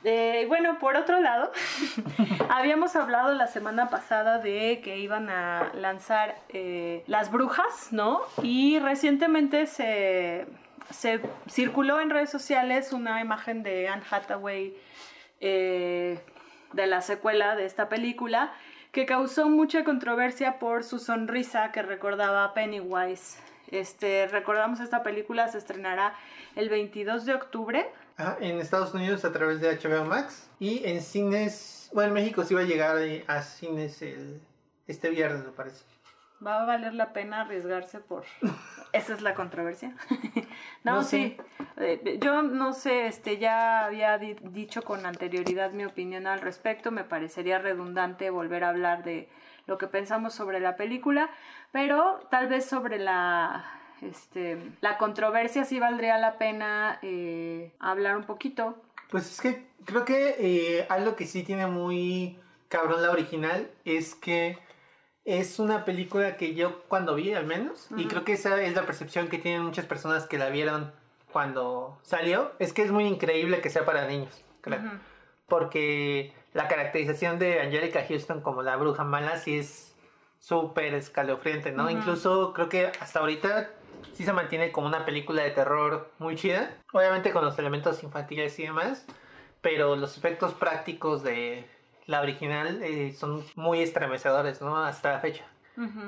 Eh, 0.03 0.47
bueno, 0.49 0.79
por 0.79 0.97
otro 0.97 1.21
lado, 1.21 1.53
habíamos 2.49 2.97
hablado 2.97 3.35
la 3.35 3.47
semana 3.49 3.91
pasada 3.91 4.39
de 4.39 4.81
que 4.83 4.97
iban 4.97 5.29
a 5.29 5.73
lanzar 5.75 6.37
eh, 6.49 7.05
Las 7.07 7.31
Brujas, 7.31 7.89
¿no? 7.91 8.23
Y 8.43 8.79
recientemente 8.79 9.67
se, 9.67 10.47
se 10.89 11.21
circuló 11.51 12.01
en 12.01 12.09
redes 12.09 12.31
sociales 12.31 12.95
una 12.95 13.21
imagen 13.21 13.63
de 13.63 13.89
Anne 13.89 14.03
Hathaway 14.11 14.75
eh, 15.41 16.19
de 16.73 16.87
la 16.87 17.01
secuela 17.01 17.57
de 17.57 17.67
esta 17.67 17.89
película, 17.89 18.53
que 18.93 19.07
causó 19.07 19.49
mucha 19.49 19.85
controversia 19.85 20.59
por 20.59 20.85
su 20.85 20.99
sonrisa 20.99 21.73
que 21.73 21.83
recordaba 21.83 22.45
a 22.45 22.55
Pennywise. 22.55 23.39
Este, 23.71 24.27
recordamos 24.27 24.81
esta 24.81 25.03
película 25.03 25.49
se 25.49 25.59
estrenará 25.59 26.15
el 26.57 26.69
22 26.69 27.25
de 27.25 27.35
octubre. 27.35 27.89
en 28.41 28.61
Estados 28.61 28.95
Unidos 28.95 29.25
a 29.25 29.33
través 29.33 29.61
de 29.61 29.79
HBO 29.79 30.05
Max 30.05 30.51
y 30.59 30.85
en 30.85 31.01
cines, 31.01 31.89
bueno, 31.93 32.09
en 32.09 32.15
México 32.15 32.45
sí 32.45 32.55
va 32.55 32.61
a 32.61 32.65
llegar 32.65 32.97
a 33.29 33.43
cines 33.43 34.03
el, 34.03 34.41
este 34.89 35.11
viernes, 35.11 35.45
me 35.45 35.53
parece 35.53 35.85
va 36.45 36.63
a 36.63 36.65
valer 36.65 36.95
la 36.95 37.13
pena 37.13 37.43
arriesgarse 37.43 38.01
por... 38.01 38.25
Esa 38.93 39.15
es 39.15 39.23
la 39.23 39.35
controversia. 39.35 39.95
no, 40.85 41.05
sí. 41.05 41.37
Eh, 41.77 42.19
yo 42.21 42.43
no 42.43 42.73
sé, 42.73 43.07
este, 43.07 43.39
ya 43.39 43.85
había 43.85 44.19
dicho 44.19 44.83
con 44.83 45.07
anterioridad 45.07 45.71
mi 45.71 45.85
opinión 45.85 46.27
al 46.27 46.41
respecto. 46.41 46.91
Me 46.91 47.05
parecería 47.05 47.61
redundante 47.61 48.31
volver 48.31 48.65
a 48.65 48.71
hablar 48.71 49.05
de 49.05 49.29
lo 49.67 49.79
que 49.79 49.87
pensamos 49.87 50.35
sobre 50.35 50.59
la 50.59 50.75
película, 50.75 51.31
pero 51.71 52.21
tal 52.31 52.49
vez 52.49 52.65
sobre 52.65 52.99
la, 52.99 53.65
este, 54.03 54.59
la 54.81 54.99
controversia 54.99 55.65
sí 55.65 55.79
valdría 55.79 56.19
la 56.19 56.39
pena 56.39 56.99
eh, 57.03 57.73
hablar 57.79 58.17
un 58.17 58.25
poquito. 58.25 58.83
Pues 59.11 59.31
es 59.31 59.41
que 59.41 59.67
creo 59.85 60.05
que 60.05 60.37
eh, 60.39 60.87
algo 60.89 61.15
que 61.15 61.27
sí 61.27 61.45
tiene 61.45 61.67
muy 61.67 62.39
cabrón 62.69 63.03
la 63.03 63.11
original 63.11 63.71
es 63.85 64.15
que 64.15 64.59
es 65.25 65.59
una 65.59 65.85
película 65.85 66.37
que 66.37 66.55
yo 66.55 66.83
cuando 66.89 67.15
vi 67.15 67.33
al 67.35 67.47
menos, 67.47 67.89
y 67.97 68.07
creo 68.07 68.25
que 68.25 68.33
esa 68.33 68.61
es 68.63 68.75
la 68.75 68.87
percepción 68.87 69.29
que 69.29 69.39
tienen 69.39 69.63
muchas 69.63 69.87
personas 69.87 70.27
que 70.27 70.39
la 70.39 70.49
vieron 70.49 70.93
cuando 71.33 71.99
salió, 72.03 72.53
es 72.59 72.73
que 72.73 72.83
es 72.83 72.91
muy 72.91 73.05
increíble 73.05 73.61
que 73.61 73.71
sea 73.71 73.85
para 73.85 74.07
niños, 74.07 74.43
creo. 74.61 74.81
Porque 75.47 76.33
la 76.53 76.69
caracterización 76.69 77.39
de 77.39 77.61
Angelica 77.61 78.05
Houston 78.09 78.41
como 78.41 78.63
la 78.63 78.77
bruja 78.77 79.05
mala 79.05 79.39
sí 79.39 79.59
es 79.59 79.95
súper 80.39 80.95
escalofriante, 80.95 81.71
¿no? 81.73 81.91
Incluso 81.91 82.53
creo 82.55 82.69
que 82.69 82.91
hasta 83.01 83.21
ahorita 83.21 83.71
sí 84.15 84.25
se 84.25 84.33
mantiene 84.33 84.73
como 84.73 84.87
una 84.87 85.05
película 85.05 85.43
de 85.43 85.51
terror 85.51 86.11
muy 86.19 86.37
chida, 86.37 86.77
obviamente 86.93 87.33
con 87.33 87.45
los 87.45 87.59
elementos 87.59 88.03
infantiles 88.03 88.59
y 88.59 88.65
demás, 88.65 89.05
pero 89.61 89.97
los 89.97 90.17
efectos 90.17 90.55
prácticos 90.55 91.23
de 91.23 91.69
la 92.07 92.21
original 92.21 92.83
eh, 92.83 93.13
son 93.13 93.45
muy 93.55 93.81
estremecedores, 93.81 94.61
¿no? 94.61 94.77
Hasta 94.77 95.13
la 95.13 95.21
fecha. 95.21 95.45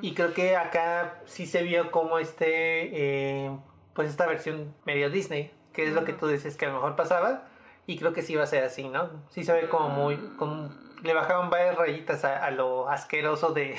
Y 0.03 0.13
creo 0.13 0.35
que 0.35 0.55
acá 0.55 1.21
sí 1.25 1.47
se 1.47 1.63
vio 1.63 1.91
como 1.91 2.19
este, 2.19 3.45
eh, 3.45 3.51
pues 3.95 4.11
esta 4.11 4.27
versión 4.27 4.75
medio 4.85 5.09
Disney, 5.09 5.51
que 5.73 5.87
es 5.87 5.95
lo 5.95 6.05
que 6.05 6.13
tú 6.13 6.27
dices 6.27 6.59
que 6.59 6.67
a 6.67 6.69
lo 6.69 6.75
mejor 6.75 6.95
pasaba, 6.95 7.45
y 7.87 7.97
creo 7.97 8.13
que 8.13 8.21
sí 8.21 8.35
va 8.35 8.43
a 8.43 8.47
ser 8.47 8.65
así, 8.65 8.89
¿no? 8.89 9.09
Sí 9.31 9.45
se 9.45 9.53
ve 9.55 9.69
como 9.71 9.89
muy, 9.89 10.17
como, 10.37 10.71
le 11.03 11.15
bajaban 11.15 11.51
varias 11.51 11.77
rayitas 11.77 12.25
a, 12.25 12.51
lo 12.51 12.89
asqueroso 12.89 13.53
de, 13.55 13.77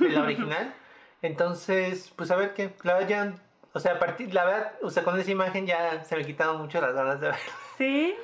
la 0.00 0.22
original. 0.22 0.74
Entonces, 1.22 2.12
pues 2.14 2.30
a 2.30 2.36
ver 2.36 2.52
qué, 2.54 2.74
la 2.82 2.94
verdad 2.94 3.08
ya, 3.08 3.34
o 3.72 3.80
sea, 3.80 3.94
a 3.94 3.98
partir, 3.98 4.34
la 4.34 4.44
verdad, 4.44 4.72
o 4.82 4.90
sea, 4.90 5.02
con 5.02 5.18
esa 5.18 5.30
imagen 5.30 5.66
ya 5.66 6.04
se 6.04 6.16
me 6.16 6.24
quitaron 6.24 6.58
mucho 6.58 6.80
las 6.80 6.94
ganas 6.94 7.20
de 7.20 7.28
verlo. 7.28 7.52
Sí, 7.78 8.14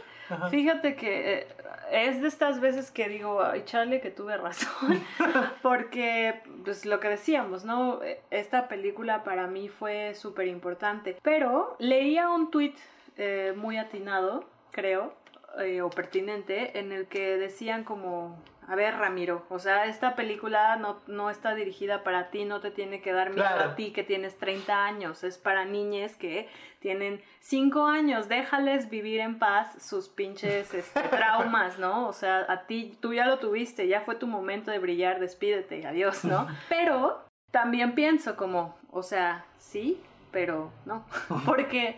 fíjate 0.51 0.95
que 0.95 1.33
eh, 1.33 1.49
es 1.91 2.21
de 2.21 2.29
estas 2.29 2.61
veces 2.61 2.91
que 2.91 3.09
digo, 3.09 3.43
ay, 3.43 3.63
chale, 3.65 4.01
que 4.01 4.11
tuve 4.11 4.37
razón, 4.37 5.03
porque, 5.63 6.41
pues 6.65 6.87
lo 6.87 7.01
que 7.01 7.09
decíamos, 7.09 7.65
¿no? 7.65 8.01
Esta 8.31 8.69
película 8.69 9.25
para 9.25 9.47
mí 9.47 9.69
fue 9.69 10.15
súper 10.15 10.49
importante, 10.49 11.17
pero 11.23 11.77
leía 11.79 12.29
un 12.29 12.51
tweet 12.51 12.75
eh, 13.17 13.53
muy 13.57 13.77
atinado, 13.77 14.45
creo, 14.71 15.13
eh, 15.59 15.83
o 15.83 15.91
pertinente, 15.91 16.79
en 16.79 16.93
el 16.93 17.07
que 17.07 17.37
decían 17.37 17.85
como, 17.85 18.39
a 18.69 18.75
ver, 18.75 18.99
Ramiro, 18.99 19.47
o 19.49 19.59
sea, 19.59 19.87
esta 19.87 20.15
película 20.15 20.77
no, 20.77 21.01
no 21.07 21.31
está 21.31 21.55
dirigida 21.55 22.05
para 22.05 22.31
ti, 22.31 22.45
no 22.45 22.61
te 22.61 22.71
tiene 22.71 23.01
que 23.01 23.13
dar 23.13 23.31
miedo 23.31 23.49
a 23.49 23.75
ti 23.77 23.93
que 23.93 24.05
tienes 24.05 24.37
30 24.37 24.85
años, 24.85 25.25
es 25.25 25.39
para 25.39 25.65
niñes 25.65 26.17
que 26.17 26.51
tienen 26.79 27.23
5 27.41 27.87
años, 27.87 28.29
déjales 28.29 28.91
vivir 28.91 29.21
en 29.21 29.39
paz 29.39 29.83
sus 29.83 30.11
pinches 30.11 30.75
este, 30.75 31.01
traumas, 31.09 31.79
¿no? 31.79 32.07
O 32.09 32.13
sea, 32.13 32.45
a 32.47 32.67
ti, 32.67 32.95
tú 33.01 33.15
ya 33.15 33.25
lo 33.27 33.39
tuviste, 33.39 33.89
ya 33.89 34.03
fue 34.03 34.17
tu 34.17 34.27
momento 34.27 34.71
de 34.71 34.79
brillar, 34.79 35.19
despídete, 35.19 35.87
adiós, 35.87 36.27
¿no? 36.27 36.47
Pero 36.69 37.25
también 37.51 37.95
pienso 37.95 38.37
como, 38.37 38.77
o 38.91 39.03
sea, 39.03 39.47
sí, 39.57 40.03
pero 40.31 40.71
no, 40.85 41.07
porque 41.47 41.97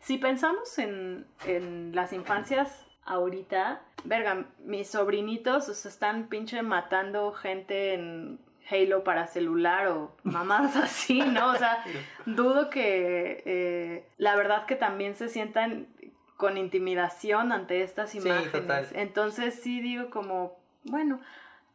si 0.00 0.18
pensamos 0.18 0.78
en, 0.78 1.26
en 1.46 1.94
las 1.94 2.12
infancias 2.12 2.89
ahorita, 3.04 3.82
verga, 4.04 4.46
mis 4.64 4.88
sobrinitos 4.88 5.68
o 5.68 5.88
están 5.88 6.28
pinche 6.28 6.62
matando 6.62 7.32
gente 7.32 7.94
en 7.94 8.38
Halo 8.70 9.02
para 9.02 9.26
celular 9.26 9.88
o 9.88 10.16
mamadas 10.22 10.76
así, 10.76 11.20
¿no? 11.20 11.52
O 11.52 11.56
sea, 11.56 11.84
dudo 12.26 12.70
que 12.70 13.42
eh, 13.44 14.08
la 14.16 14.36
verdad 14.36 14.66
que 14.66 14.76
también 14.76 15.14
se 15.14 15.28
sientan 15.28 15.88
con 16.36 16.56
intimidación 16.56 17.52
ante 17.52 17.82
estas 17.82 18.14
imágenes. 18.14 18.92
Entonces 18.94 19.60
sí 19.60 19.80
digo 19.80 20.08
como, 20.08 20.58
bueno, 20.84 21.20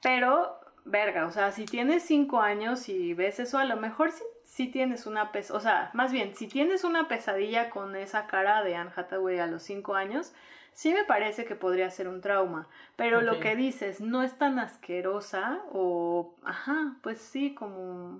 pero 0.02 0.60
verga, 0.86 1.28
o 1.28 1.32
sea, 1.32 1.52
si 1.52 1.66
tienes 1.66 2.04
cinco 2.04 2.42
años 2.42 2.90
y 2.90 3.14
ves 3.14 3.40
eso, 3.40 3.60
a 3.60 3.66
lo 3.66 3.76
mejor 3.76 4.12
sí, 4.12 4.24
sí 4.44 4.68
tienes 4.68 5.06
una 5.06 5.32
pesadilla, 5.32 5.58
o 5.58 5.62
sea, 5.62 5.90
más 5.94 6.12
bien, 6.12 6.36
si 6.36 6.48
tienes 6.48 6.84
una 6.84 7.08
pesadilla 7.08 7.70
con 7.70 7.96
esa 7.96 8.26
cara 8.26 8.64
de 8.64 8.76
Anne 8.76 8.92
Hathaway 8.96 9.40
a 9.40 9.48
los 9.48 9.64
cinco 9.64 9.96
años, 9.96 10.34
sí 10.76 10.94
me 10.94 11.06
parece 11.06 11.46
que 11.46 11.56
podría 11.56 11.90
ser 11.90 12.08
un 12.08 12.22
trauma, 12.22 12.68
pero 12.96 13.22
lo 13.22 13.40
que 13.40 13.56
dices 13.56 14.02
no 14.02 14.22
es 14.22 14.38
tan 14.38 14.60
asquerosa 14.60 15.62
o, 15.72 16.36
ajá, 16.44 16.98
pues 17.02 17.18
sí, 17.20 17.56
como... 17.56 18.20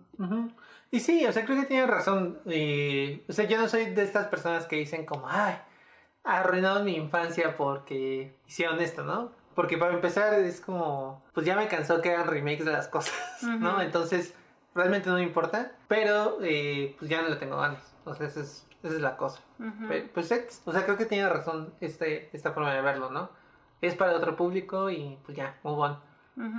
Y 0.90 1.02
sí, 1.02 1.26
o 1.26 1.34
sea, 1.34 1.46
creo 1.46 1.60
que 1.60 1.68
tiene 1.68 1.86
razón. 1.86 2.40
eh, 2.46 3.24
o 3.28 3.34
sea, 3.34 3.46
yo 3.46 3.58
no 3.58 3.68
soy 3.68 3.88
de 3.88 4.04
estas 4.04 4.28
personas 4.28 4.66
que 4.66 4.78
dicen 4.78 5.06
como, 5.06 5.28
ay, 5.30 5.56
arruinaron 6.24 6.86
mi 6.86 6.96
infancia 6.96 7.58
porque 7.58 8.38
hicieron 8.48 8.80
esto, 8.80 9.04
¿no? 9.04 9.32
Porque 9.54 9.78
para 9.78 9.94
empezar 9.94 10.34
es 10.36 10.62
como, 10.62 11.24
pues 11.34 11.46
ya 11.46 11.56
me 11.58 11.68
cansó 11.68 12.02
que 12.02 12.12
hagan 12.14 12.28
remakes 12.28 12.66
de 12.66 12.72
las 12.72 12.88
cosas, 12.88 13.14
¿no? 13.44 13.82
Entonces, 13.82 14.34
realmente 14.74 15.10
no 15.10 15.16
me 15.16 15.24
importa, 15.24 15.74
pero 15.90 16.38
eh, 16.42 16.96
pues 16.98 17.12
ya 17.12 17.22
no 17.22 17.28
le 17.28 17.36
tengo 17.36 17.58
ganas. 17.58 17.96
O 18.06 18.16
sea, 18.16 18.28
esa 18.28 18.40
es, 18.42 18.65
esa 18.84 18.96
es 18.96 19.02
la 19.02 19.18
cosa. 19.18 19.42
ujú. 19.60 19.88
Pe- 19.88 20.10
Pues, 20.14 20.62
o 20.66 20.72
sea, 20.72 20.84
creo 20.86 20.98
que 20.98 21.06
tiene 21.06 21.28
razón 21.30 21.74
este, 21.82 22.30
esta 22.34 22.52
forma 22.52 22.74
de 22.74 22.82
verlo, 22.82 23.10
¿no? 23.10 23.30
Es 23.82 23.96
para 23.96 24.14
otro 24.16 24.36
público 24.36 24.90
y 24.90 25.18
pues 25.26 25.38
ya, 25.38 25.56
move 25.64 25.82
on. 25.82 26.00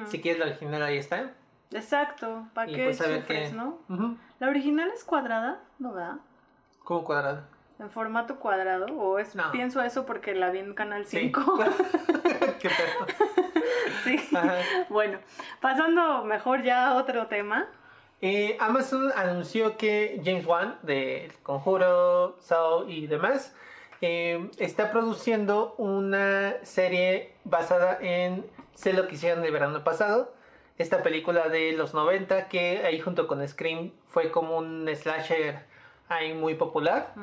Si 0.07 0.21
quieres 0.23 0.41
la 0.41 0.47
original, 0.47 0.83
ahí 0.83 0.97
está. 0.97 1.33
Exacto, 1.73 2.47
¿para 2.55 2.73
qué 2.73 2.85
pues 2.85 2.97
sufres, 2.99 3.25
qué- 3.27 3.51
no? 3.53 3.79
Ujú. 3.89 4.17
¿La 4.39 4.49
original 4.49 4.91
es 4.95 5.05
cuadrada? 5.05 5.61
¿No 5.79 5.93
da? 5.93 6.19
Como 6.85 7.05
cuadrado. 7.05 7.43
¿En 7.79 7.91
formato 7.91 8.37
cuadrado? 8.37 8.87
¿O 8.97 9.19
es, 9.19 9.35
No. 9.35 9.51
pienso 9.53 9.83
eso 9.83 10.07
porque 10.07 10.35
la 10.35 10.51
vi 10.51 10.61
en 10.61 10.73
Canal 10.73 11.05
Sí. 11.05 11.19
5? 11.19 11.59
Qué 12.61 12.69
pedo. 12.71 13.07
sí. 14.05 14.17
Ajá. 14.35 14.55
Bueno, 14.89 15.19
pasando 15.61 16.25
mejor 16.25 16.63
ya 16.63 16.89
a 16.89 16.95
otro 16.95 17.27
tema. 17.27 17.67
Eh, 18.23 18.57
Amazon 18.61 19.13
anunció 19.15 19.77
que 19.77 20.21
James 20.25 20.47
Wan 20.47 20.79
de 20.83 21.27
El 21.27 21.35
Conjuro, 21.43 22.37
Saw 22.41 22.89
y 22.89 23.07
demás 23.07 23.55
eh, 24.01 24.51
está 24.59 24.91
produciendo 24.91 25.75
una 25.77 26.55
serie 26.63 27.35
basada 27.45 27.99
en 28.01 28.45
Sé 28.77 28.93
lo 28.93 29.09
que 29.09 29.15
hicieron 29.15 29.43
el 29.43 29.51
verano 29.53 29.83
pasado. 29.85 30.35
Esta 30.77 31.03
película 31.03 31.49
de 31.49 31.73
los 31.73 31.95
90 31.95 32.49
que 32.49 32.83
ahí 32.85 33.01
junto 33.01 33.27
con 33.27 33.47
Scream 33.49 33.93
fue 34.07 34.31
como 34.31 34.59
un 34.59 34.87
slasher 34.95 35.65
ahí 36.09 36.35
muy 36.35 36.55
popular. 36.57 37.15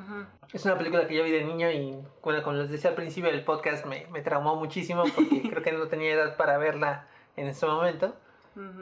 Es 0.52 0.66
una 0.66 0.76
película 0.76 1.08
que 1.08 1.14
yo 1.14 1.24
vi 1.24 1.30
de 1.30 1.44
niño 1.44 1.70
y, 1.70 1.96
bueno, 2.24 2.42
como 2.42 2.58
les 2.58 2.72
decía 2.72 2.90
al 2.90 2.96
principio 2.96 3.30
del 3.30 3.44
podcast, 3.44 3.86
me, 3.86 4.08
me 4.12 4.22
traumó 4.22 4.56
muchísimo 4.56 5.04
porque 5.16 5.44
creo 5.50 5.62
que 5.62 5.72
no 5.74 5.88
tenía 5.88 6.14
edad 6.14 6.38
para 6.38 6.58
verla 6.58 7.06
en 7.36 7.46
ese 7.48 7.68
momento. 7.68 8.16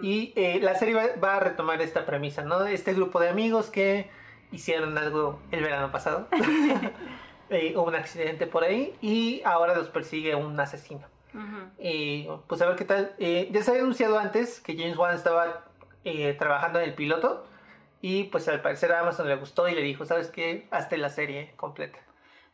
Y 0.02 0.34
eh, 0.36 0.60
la 0.62 0.76
serie 0.76 0.94
va, 0.94 1.08
va 1.24 1.38
a 1.38 1.40
retomar 1.40 1.82
esta 1.82 2.06
premisa, 2.06 2.44
¿no? 2.44 2.66
Este 2.66 2.94
grupo 2.94 3.20
de 3.20 3.30
amigos 3.30 3.70
que 3.70 4.10
hicieron 4.52 4.98
algo 4.98 5.40
el 5.52 5.64
verano 5.64 5.92
pasado. 5.92 6.28
Eh, 7.52 7.74
hubo 7.76 7.84
un 7.84 7.96
accidente 7.96 8.48
por 8.48 8.64
ahí 8.64 8.96
y 9.02 9.42
ahora 9.44 9.76
los 9.76 9.90
persigue 9.90 10.34
un 10.36 10.58
asesino. 10.58 11.06
Y 11.78 12.28
pues 12.48 12.62
a 12.62 12.68
ver 12.68 12.78
qué 12.78 12.86
tal. 12.86 13.14
Eh, 13.20 13.50
ya 13.52 13.62
se 13.62 13.72
había 13.72 13.84
anunciado 13.84 14.18
antes 14.18 14.62
que 14.62 14.78
James 14.78 14.98
Wan 14.98 15.14
estaba 15.14 15.66
eh, 16.06 16.34
trabajando 16.34 16.80
en 16.80 16.86
el 16.86 16.96
piloto 16.96 17.46
y 18.02 18.26
pues 18.26 18.48
al 18.48 18.62
parecer 18.62 18.94
a 18.94 19.02
Amazon 19.02 19.28
le 19.28 19.36
gustó 19.36 19.68
y 19.68 19.76
le 19.76 19.82
dijo, 19.82 20.06
¿sabes 20.06 20.30
qué? 20.30 20.68
Hazte 20.72 20.98
la 20.98 21.10
serie 21.10 21.52
completa. 21.58 22.00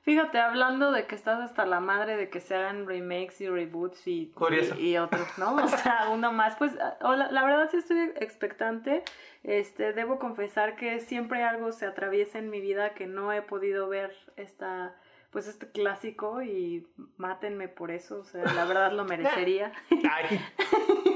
Fíjate, 0.07 0.39
hablando 0.39 0.93
de 0.93 1.05
que 1.05 1.15
estás 1.15 1.41
hasta 1.41 1.65
la 1.65 1.81
madre 1.81 2.15
de 2.15 2.29
que 2.29 2.39
se 2.39 2.55
hagan 2.55 2.87
remakes 2.87 3.41
y 3.41 3.49
reboots 3.49 4.07
y, 4.07 4.31
y, 4.79 4.91
y 4.91 4.97
otros, 4.97 5.27
¿no? 5.37 5.55
O 5.61 5.67
sea, 5.67 6.07
uno 6.09 6.31
más. 6.31 6.55
Pues 6.55 6.77
ah, 6.79 7.27
la 7.29 7.43
verdad 7.43 7.67
sí 7.69 7.75
estoy 7.75 8.13
expectante. 8.15 9.03
Este, 9.43 9.91
debo 9.91 10.17
confesar 10.17 10.77
que 10.77 11.01
siempre 11.01 11.43
algo 11.43 11.73
se 11.73 11.85
atraviesa 11.85 12.39
en 12.39 12.49
mi 12.49 12.61
vida 12.61 12.93
que 12.93 13.05
no 13.05 13.33
he 13.33 13.41
podido 13.41 13.89
ver 13.89 14.15
esta, 14.37 14.95
pues 15.29 15.45
este 15.49 15.69
clásico 15.69 16.41
y 16.41 16.87
mátenme 17.17 17.67
por 17.67 17.91
eso. 17.91 18.19
O 18.19 18.23
sea, 18.23 18.45
la 18.45 18.63
verdad 18.63 18.93
lo 18.93 19.03
merecería. 19.09 19.73
Ay, 20.09 20.39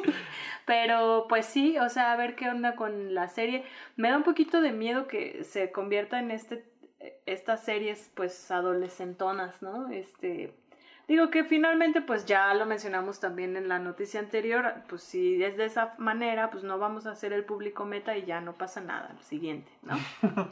Pero 0.66 1.28
pues 1.30 1.46
sí, 1.46 1.78
o 1.78 1.88
sea, 1.88 2.12
a 2.12 2.18
ver 2.18 2.36
qué 2.36 2.50
onda 2.50 2.76
con 2.76 3.14
la 3.14 3.30
serie. 3.30 3.64
Me 3.96 4.10
da 4.10 4.18
un 4.18 4.24
poquito 4.24 4.60
de 4.60 4.74
miedo 4.74 5.08
que 5.08 5.46
se 5.46 5.72
convierta 5.72 6.20
en 6.20 6.32
este 6.32 6.71
estas 7.26 7.64
series 7.64 8.10
pues 8.16 8.50
adolescentonas, 8.52 9.62
¿no? 9.62 9.90
Este 9.90 10.54
digo 11.08 11.30
que 11.30 11.44
finalmente 11.44 12.02
pues 12.02 12.26
ya 12.26 12.54
lo 12.54 12.66
mencionamos 12.66 13.20
también 13.20 13.58
en 13.58 13.68
la 13.68 13.80
noticia 13.80 14.20
anterior, 14.20 14.74
pues 14.88 15.04
si 15.04 15.44
es 15.44 15.58
de 15.58 15.66
esa 15.66 15.94
manera, 15.98 16.50
pues 16.52 16.64
no 16.64 16.80
vamos 16.80 17.06
a 17.06 17.12
hacer 17.12 17.34
el 17.34 17.44
público 17.44 17.84
meta 17.86 18.16
y 18.18 18.24
ya 18.26 18.40
no 18.40 18.54
pasa 18.54 18.80
nada, 18.82 19.14
siguiente, 19.22 19.72
¿no? 19.84 19.98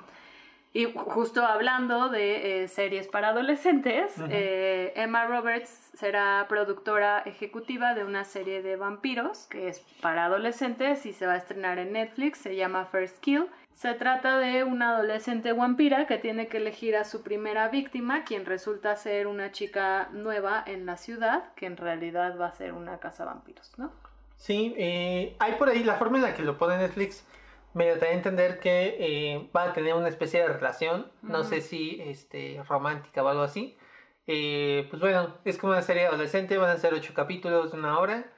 Y 0.72 0.86
ju- 0.86 1.04
justo 1.04 1.44
hablando 1.44 2.10
de 2.10 2.64
eh, 2.64 2.68
series 2.68 3.08
para 3.08 3.30
adolescentes, 3.30 4.14
eh, 4.30 4.94
Emma 4.96 5.26
Roberts 5.26 5.90
será 5.96 6.46
productora 6.48 7.22
ejecutiva 7.26 7.96
de 7.96 8.04
una 8.04 8.24
serie 8.24 8.62
de 8.62 8.76
vampiros 8.76 9.48
que 9.48 9.70
es 9.70 9.80
para 10.00 10.26
adolescentes 10.26 11.08
y 11.08 11.14
se 11.14 11.26
va 11.26 11.34
a 11.34 11.38
estrenar 11.38 11.80
en 11.80 11.94
Netflix, 11.94 12.38
se 12.38 12.56
llama 12.56 12.86
First 12.86 13.18
Kill. 13.20 13.48
Se 13.80 13.94
trata 13.94 14.38
de 14.40 14.66
una 14.66 14.90
adolescente 14.90 15.54
vampira 15.54 16.06
que 16.06 16.18
tiene 16.18 16.50
que 16.50 16.58
elegir 16.58 16.98
a 16.98 17.06
su 17.06 17.24
primera 17.24 17.70
víctima, 17.70 18.26
quien 18.26 18.46
resulta 18.46 18.94
ser 18.98 19.26
una 19.26 19.54
chica 19.54 20.10
nueva 20.12 20.62
en 20.68 20.86
la 20.86 20.98
ciudad, 20.98 21.54
que 21.54 21.66
en 21.66 21.78
realidad 21.78 22.38
va 22.38 22.48
a 22.48 22.52
ser 22.52 22.74
una 22.74 23.00
casa 23.00 23.24
vampiros, 23.24 23.72
¿no? 23.78 23.94
Sí, 24.36 24.76
eh, 24.78 25.38
hay 25.40 25.54
por 25.54 25.70
ahí 25.70 25.86
la 25.86 25.96
forma 25.96 26.18
en 26.18 26.24
la 26.24 26.34
que 26.34 26.42
lo 26.42 26.58
pone 26.58 26.78
Netflix. 26.78 27.26
Me 27.74 27.96
da 27.96 28.08
a 28.08 28.12
entender 28.12 28.60
que 28.60 28.98
eh, 29.00 29.50
va 29.56 29.70
a 29.70 29.74
tener 29.74 29.94
una 29.94 30.10
especie 30.10 30.42
de 30.42 30.50
relación, 30.50 31.10
no 31.22 31.46
sé 31.46 31.62
si 31.62 32.02
este, 32.02 32.62
romántica 32.68 33.24
o 33.24 33.30
algo 33.30 33.44
así. 33.44 33.78
Eh, 34.28 34.88
pues 34.90 35.02
bueno, 35.02 35.38
es 35.46 35.58
como 35.58 35.72
una 35.72 35.84
serie 35.84 36.06
adolescente, 36.06 36.58
van 36.58 36.72
a 36.72 36.78
ser 36.78 36.94
ocho 36.94 37.14
capítulos 37.14 37.72
de 37.72 37.78
una 37.78 37.98
hora. 37.98 38.30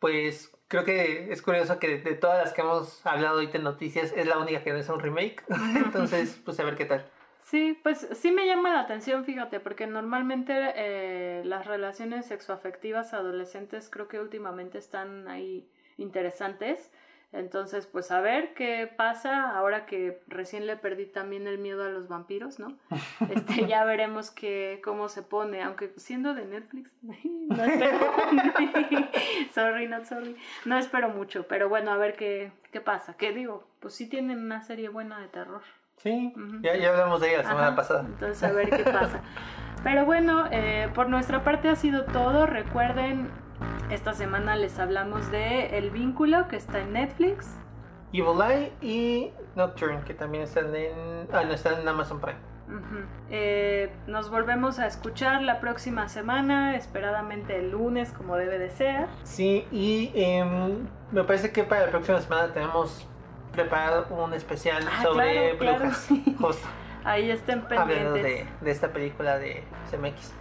Pues 0.00 0.51
creo 0.72 0.84
que 0.84 1.30
es 1.30 1.42
curioso 1.42 1.78
que 1.78 1.98
de, 1.98 2.14
todas 2.14 2.42
las 2.42 2.54
que 2.54 2.62
hemos 2.62 3.04
hablado 3.04 3.34
ahorita 3.34 3.58
en 3.58 3.64
noticias 3.64 4.10
es 4.16 4.26
la 4.26 4.38
única 4.38 4.64
que 4.64 4.72
no 4.72 4.78
es 4.78 4.88
un 4.88 5.00
remake. 5.00 5.44
Entonces, 5.76 6.40
pues 6.46 6.58
a 6.60 6.64
ver 6.64 6.76
qué 6.76 6.86
tal. 6.86 7.04
Sí, 7.42 7.78
pues 7.82 8.08
sí 8.12 8.32
me 8.32 8.46
llama 8.46 8.72
la 8.72 8.80
atención, 8.80 9.26
fíjate, 9.26 9.60
porque 9.60 9.86
normalmente 9.86 10.72
eh, 10.74 11.42
las 11.44 11.66
relaciones 11.66 12.24
sexoafectivas 12.24 13.12
adolescentes 13.12 13.90
creo 13.90 14.08
que 14.08 14.18
últimamente 14.18 14.78
están 14.78 15.28
ahí 15.28 15.68
interesantes. 15.98 16.90
Entonces, 17.32 17.86
pues 17.86 18.10
a 18.10 18.20
ver 18.20 18.52
qué 18.52 18.92
pasa 18.94 19.56
ahora 19.56 19.86
que 19.86 20.20
recién 20.28 20.66
le 20.66 20.76
perdí 20.76 21.06
también 21.06 21.46
el 21.46 21.56
miedo 21.58 21.82
a 21.82 21.88
los 21.88 22.06
vampiros, 22.06 22.58
¿no? 22.58 22.76
Este, 23.30 23.66
ya 23.66 23.84
veremos 23.84 24.30
que, 24.30 24.80
cómo 24.84 25.08
se 25.08 25.22
pone, 25.22 25.62
aunque 25.62 25.92
siendo 25.96 26.34
de 26.34 26.44
Netflix, 26.44 26.92
no 27.02 27.64
espero, 27.64 27.98
sorry, 29.54 29.88
not 29.88 30.04
sorry, 30.04 30.36
no 30.66 30.76
espero 30.76 31.08
mucho, 31.08 31.46
pero 31.48 31.70
bueno, 31.70 31.90
a 31.90 31.96
ver 31.96 32.16
qué, 32.16 32.52
qué 32.70 32.80
pasa. 32.80 33.14
¿Qué 33.16 33.32
digo? 33.32 33.66
Pues 33.80 33.94
sí 33.94 34.08
tienen 34.08 34.38
una 34.38 34.62
serie 34.62 34.90
buena 34.90 35.18
de 35.18 35.28
terror. 35.28 35.62
Sí, 35.96 36.34
ya, 36.62 36.76
ya 36.76 36.90
hablamos 36.90 37.20
de 37.20 37.28
ella 37.28 37.38
la 37.38 37.48
semana 37.48 37.66
Ajá, 37.68 37.76
pasada. 37.76 38.00
Entonces, 38.00 38.42
a 38.42 38.52
ver 38.52 38.70
qué 38.70 38.82
pasa. 38.82 39.20
Pero 39.84 40.04
bueno, 40.04 40.46
eh, 40.50 40.88
por 40.94 41.08
nuestra 41.08 41.44
parte 41.44 41.68
ha 41.68 41.76
sido 41.76 42.04
todo. 42.04 42.46
Recuerden, 42.46 43.30
esta 43.90 44.12
semana 44.14 44.56
les 44.56 44.78
hablamos 44.78 45.30
de 45.30 45.78
El 45.78 45.90
Vínculo, 45.90 46.48
que 46.48 46.56
está 46.56 46.80
en 46.80 46.92
Netflix. 46.94 47.48
Evil 48.12 48.40
Eye 48.42 48.72
y 48.82 49.30
Nocturne, 49.56 50.00
que 50.04 50.14
también 50.14 50.44
están 50.44 50.74
en, 50.76 50.92
ah, 51.32 51.42
no, 51.44 51.52
están 51.54 51.80
en 51.80 51.88
Amazon 51.88 52.20
Prime. 52.20 52.38
Eh, 53.30 53.90
nos 54.06 54.30
volvemos 54.30 54.78
a 54.78 54.86
escuchar 54.86 55.42
la 55.42 55.60
próxima 55.60 56.08
semana, 56.08 56.76
esperadamente 56.76 57.58
el 57.58 57.70
lunes, 57.70 58.12
como 58.12 58.36
debe 58.36 58.58
de 58.58 58.70
ser. 58.70 59.06
Sí, 59.24 59.66
y 59.70 60.10
em, 60.14 60.86
me 61.10 61.24
parece 61.24 61.52
que 61.52 61.64
para 61.64 61.86
la 61.86 61.90
próxima 61.90 62.20
semana 62.20 62.52
tenemos 62.52 63.06
preparado 63.52 64.06
un 64.14 64.32
especial 64.32 64.82
Ah, 64.90 65.02
sobre 65.02 65.56
claro, 65.56 65.58
claro, 65.58 65.78
brujas. 65.80 65.96
sí. 65.98 66.36
Justo, 66.40 66.68
Ahí 67.04 67.30
estén 67.30 67.64
hablando 67.64 67.86
pendientes. 68.14 68.22
de, 68.22 68.46
de 68.64 68.70
esta 68.70 68.88
película 68.92 69.38
de 69.38 69.64
CMX. 69.90 70.32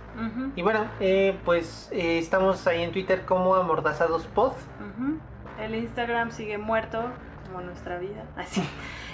Y 0.56 0.62
bueno, 0.62 0.86
eh, 1.00 1.38
pues 1.46 1.90
eh, 1.92 2.18
estamos 2.18 2.66
ahí 2.68 2.84
en 2.84 2.92
Twitter 2.92 3.26
como 3.26 3.56
AmordazadoSpod. 3.56 4.52
ujú. 4.52 5.20
El 5.60 5.76
Instagram 5.76 6.32
sigue 6.32 6.58
muerto, 6.58 7.04
como 7.46 7.62
nuestra 7.62 8.00
vida. 8.00 8.26
Así. 8.36 8.64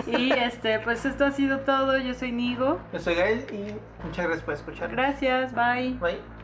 Y 0.08 0.32
este, 0.32 0.80
pues 0.80 1.06
esto 1.06 1.26
ha 1.26 1.32
sido 1.32 1.60
todo. 1.62 1.98
Yo 1.98 2.14
soy 2.14 2.32
Nigo. 2.32 2.80
Yo 2.93 3.00
soy 3.00 3.16
Gael 3.16 3.45
y 3.52 4.06
muchas 4.06 4.26
gracias 4.26 4.43
por 4.43 4.54
escuchar. 4.54 4.91
Gracias, 4.91 5.54
bye. 5.54 5.93
Bye. 6.00 6.37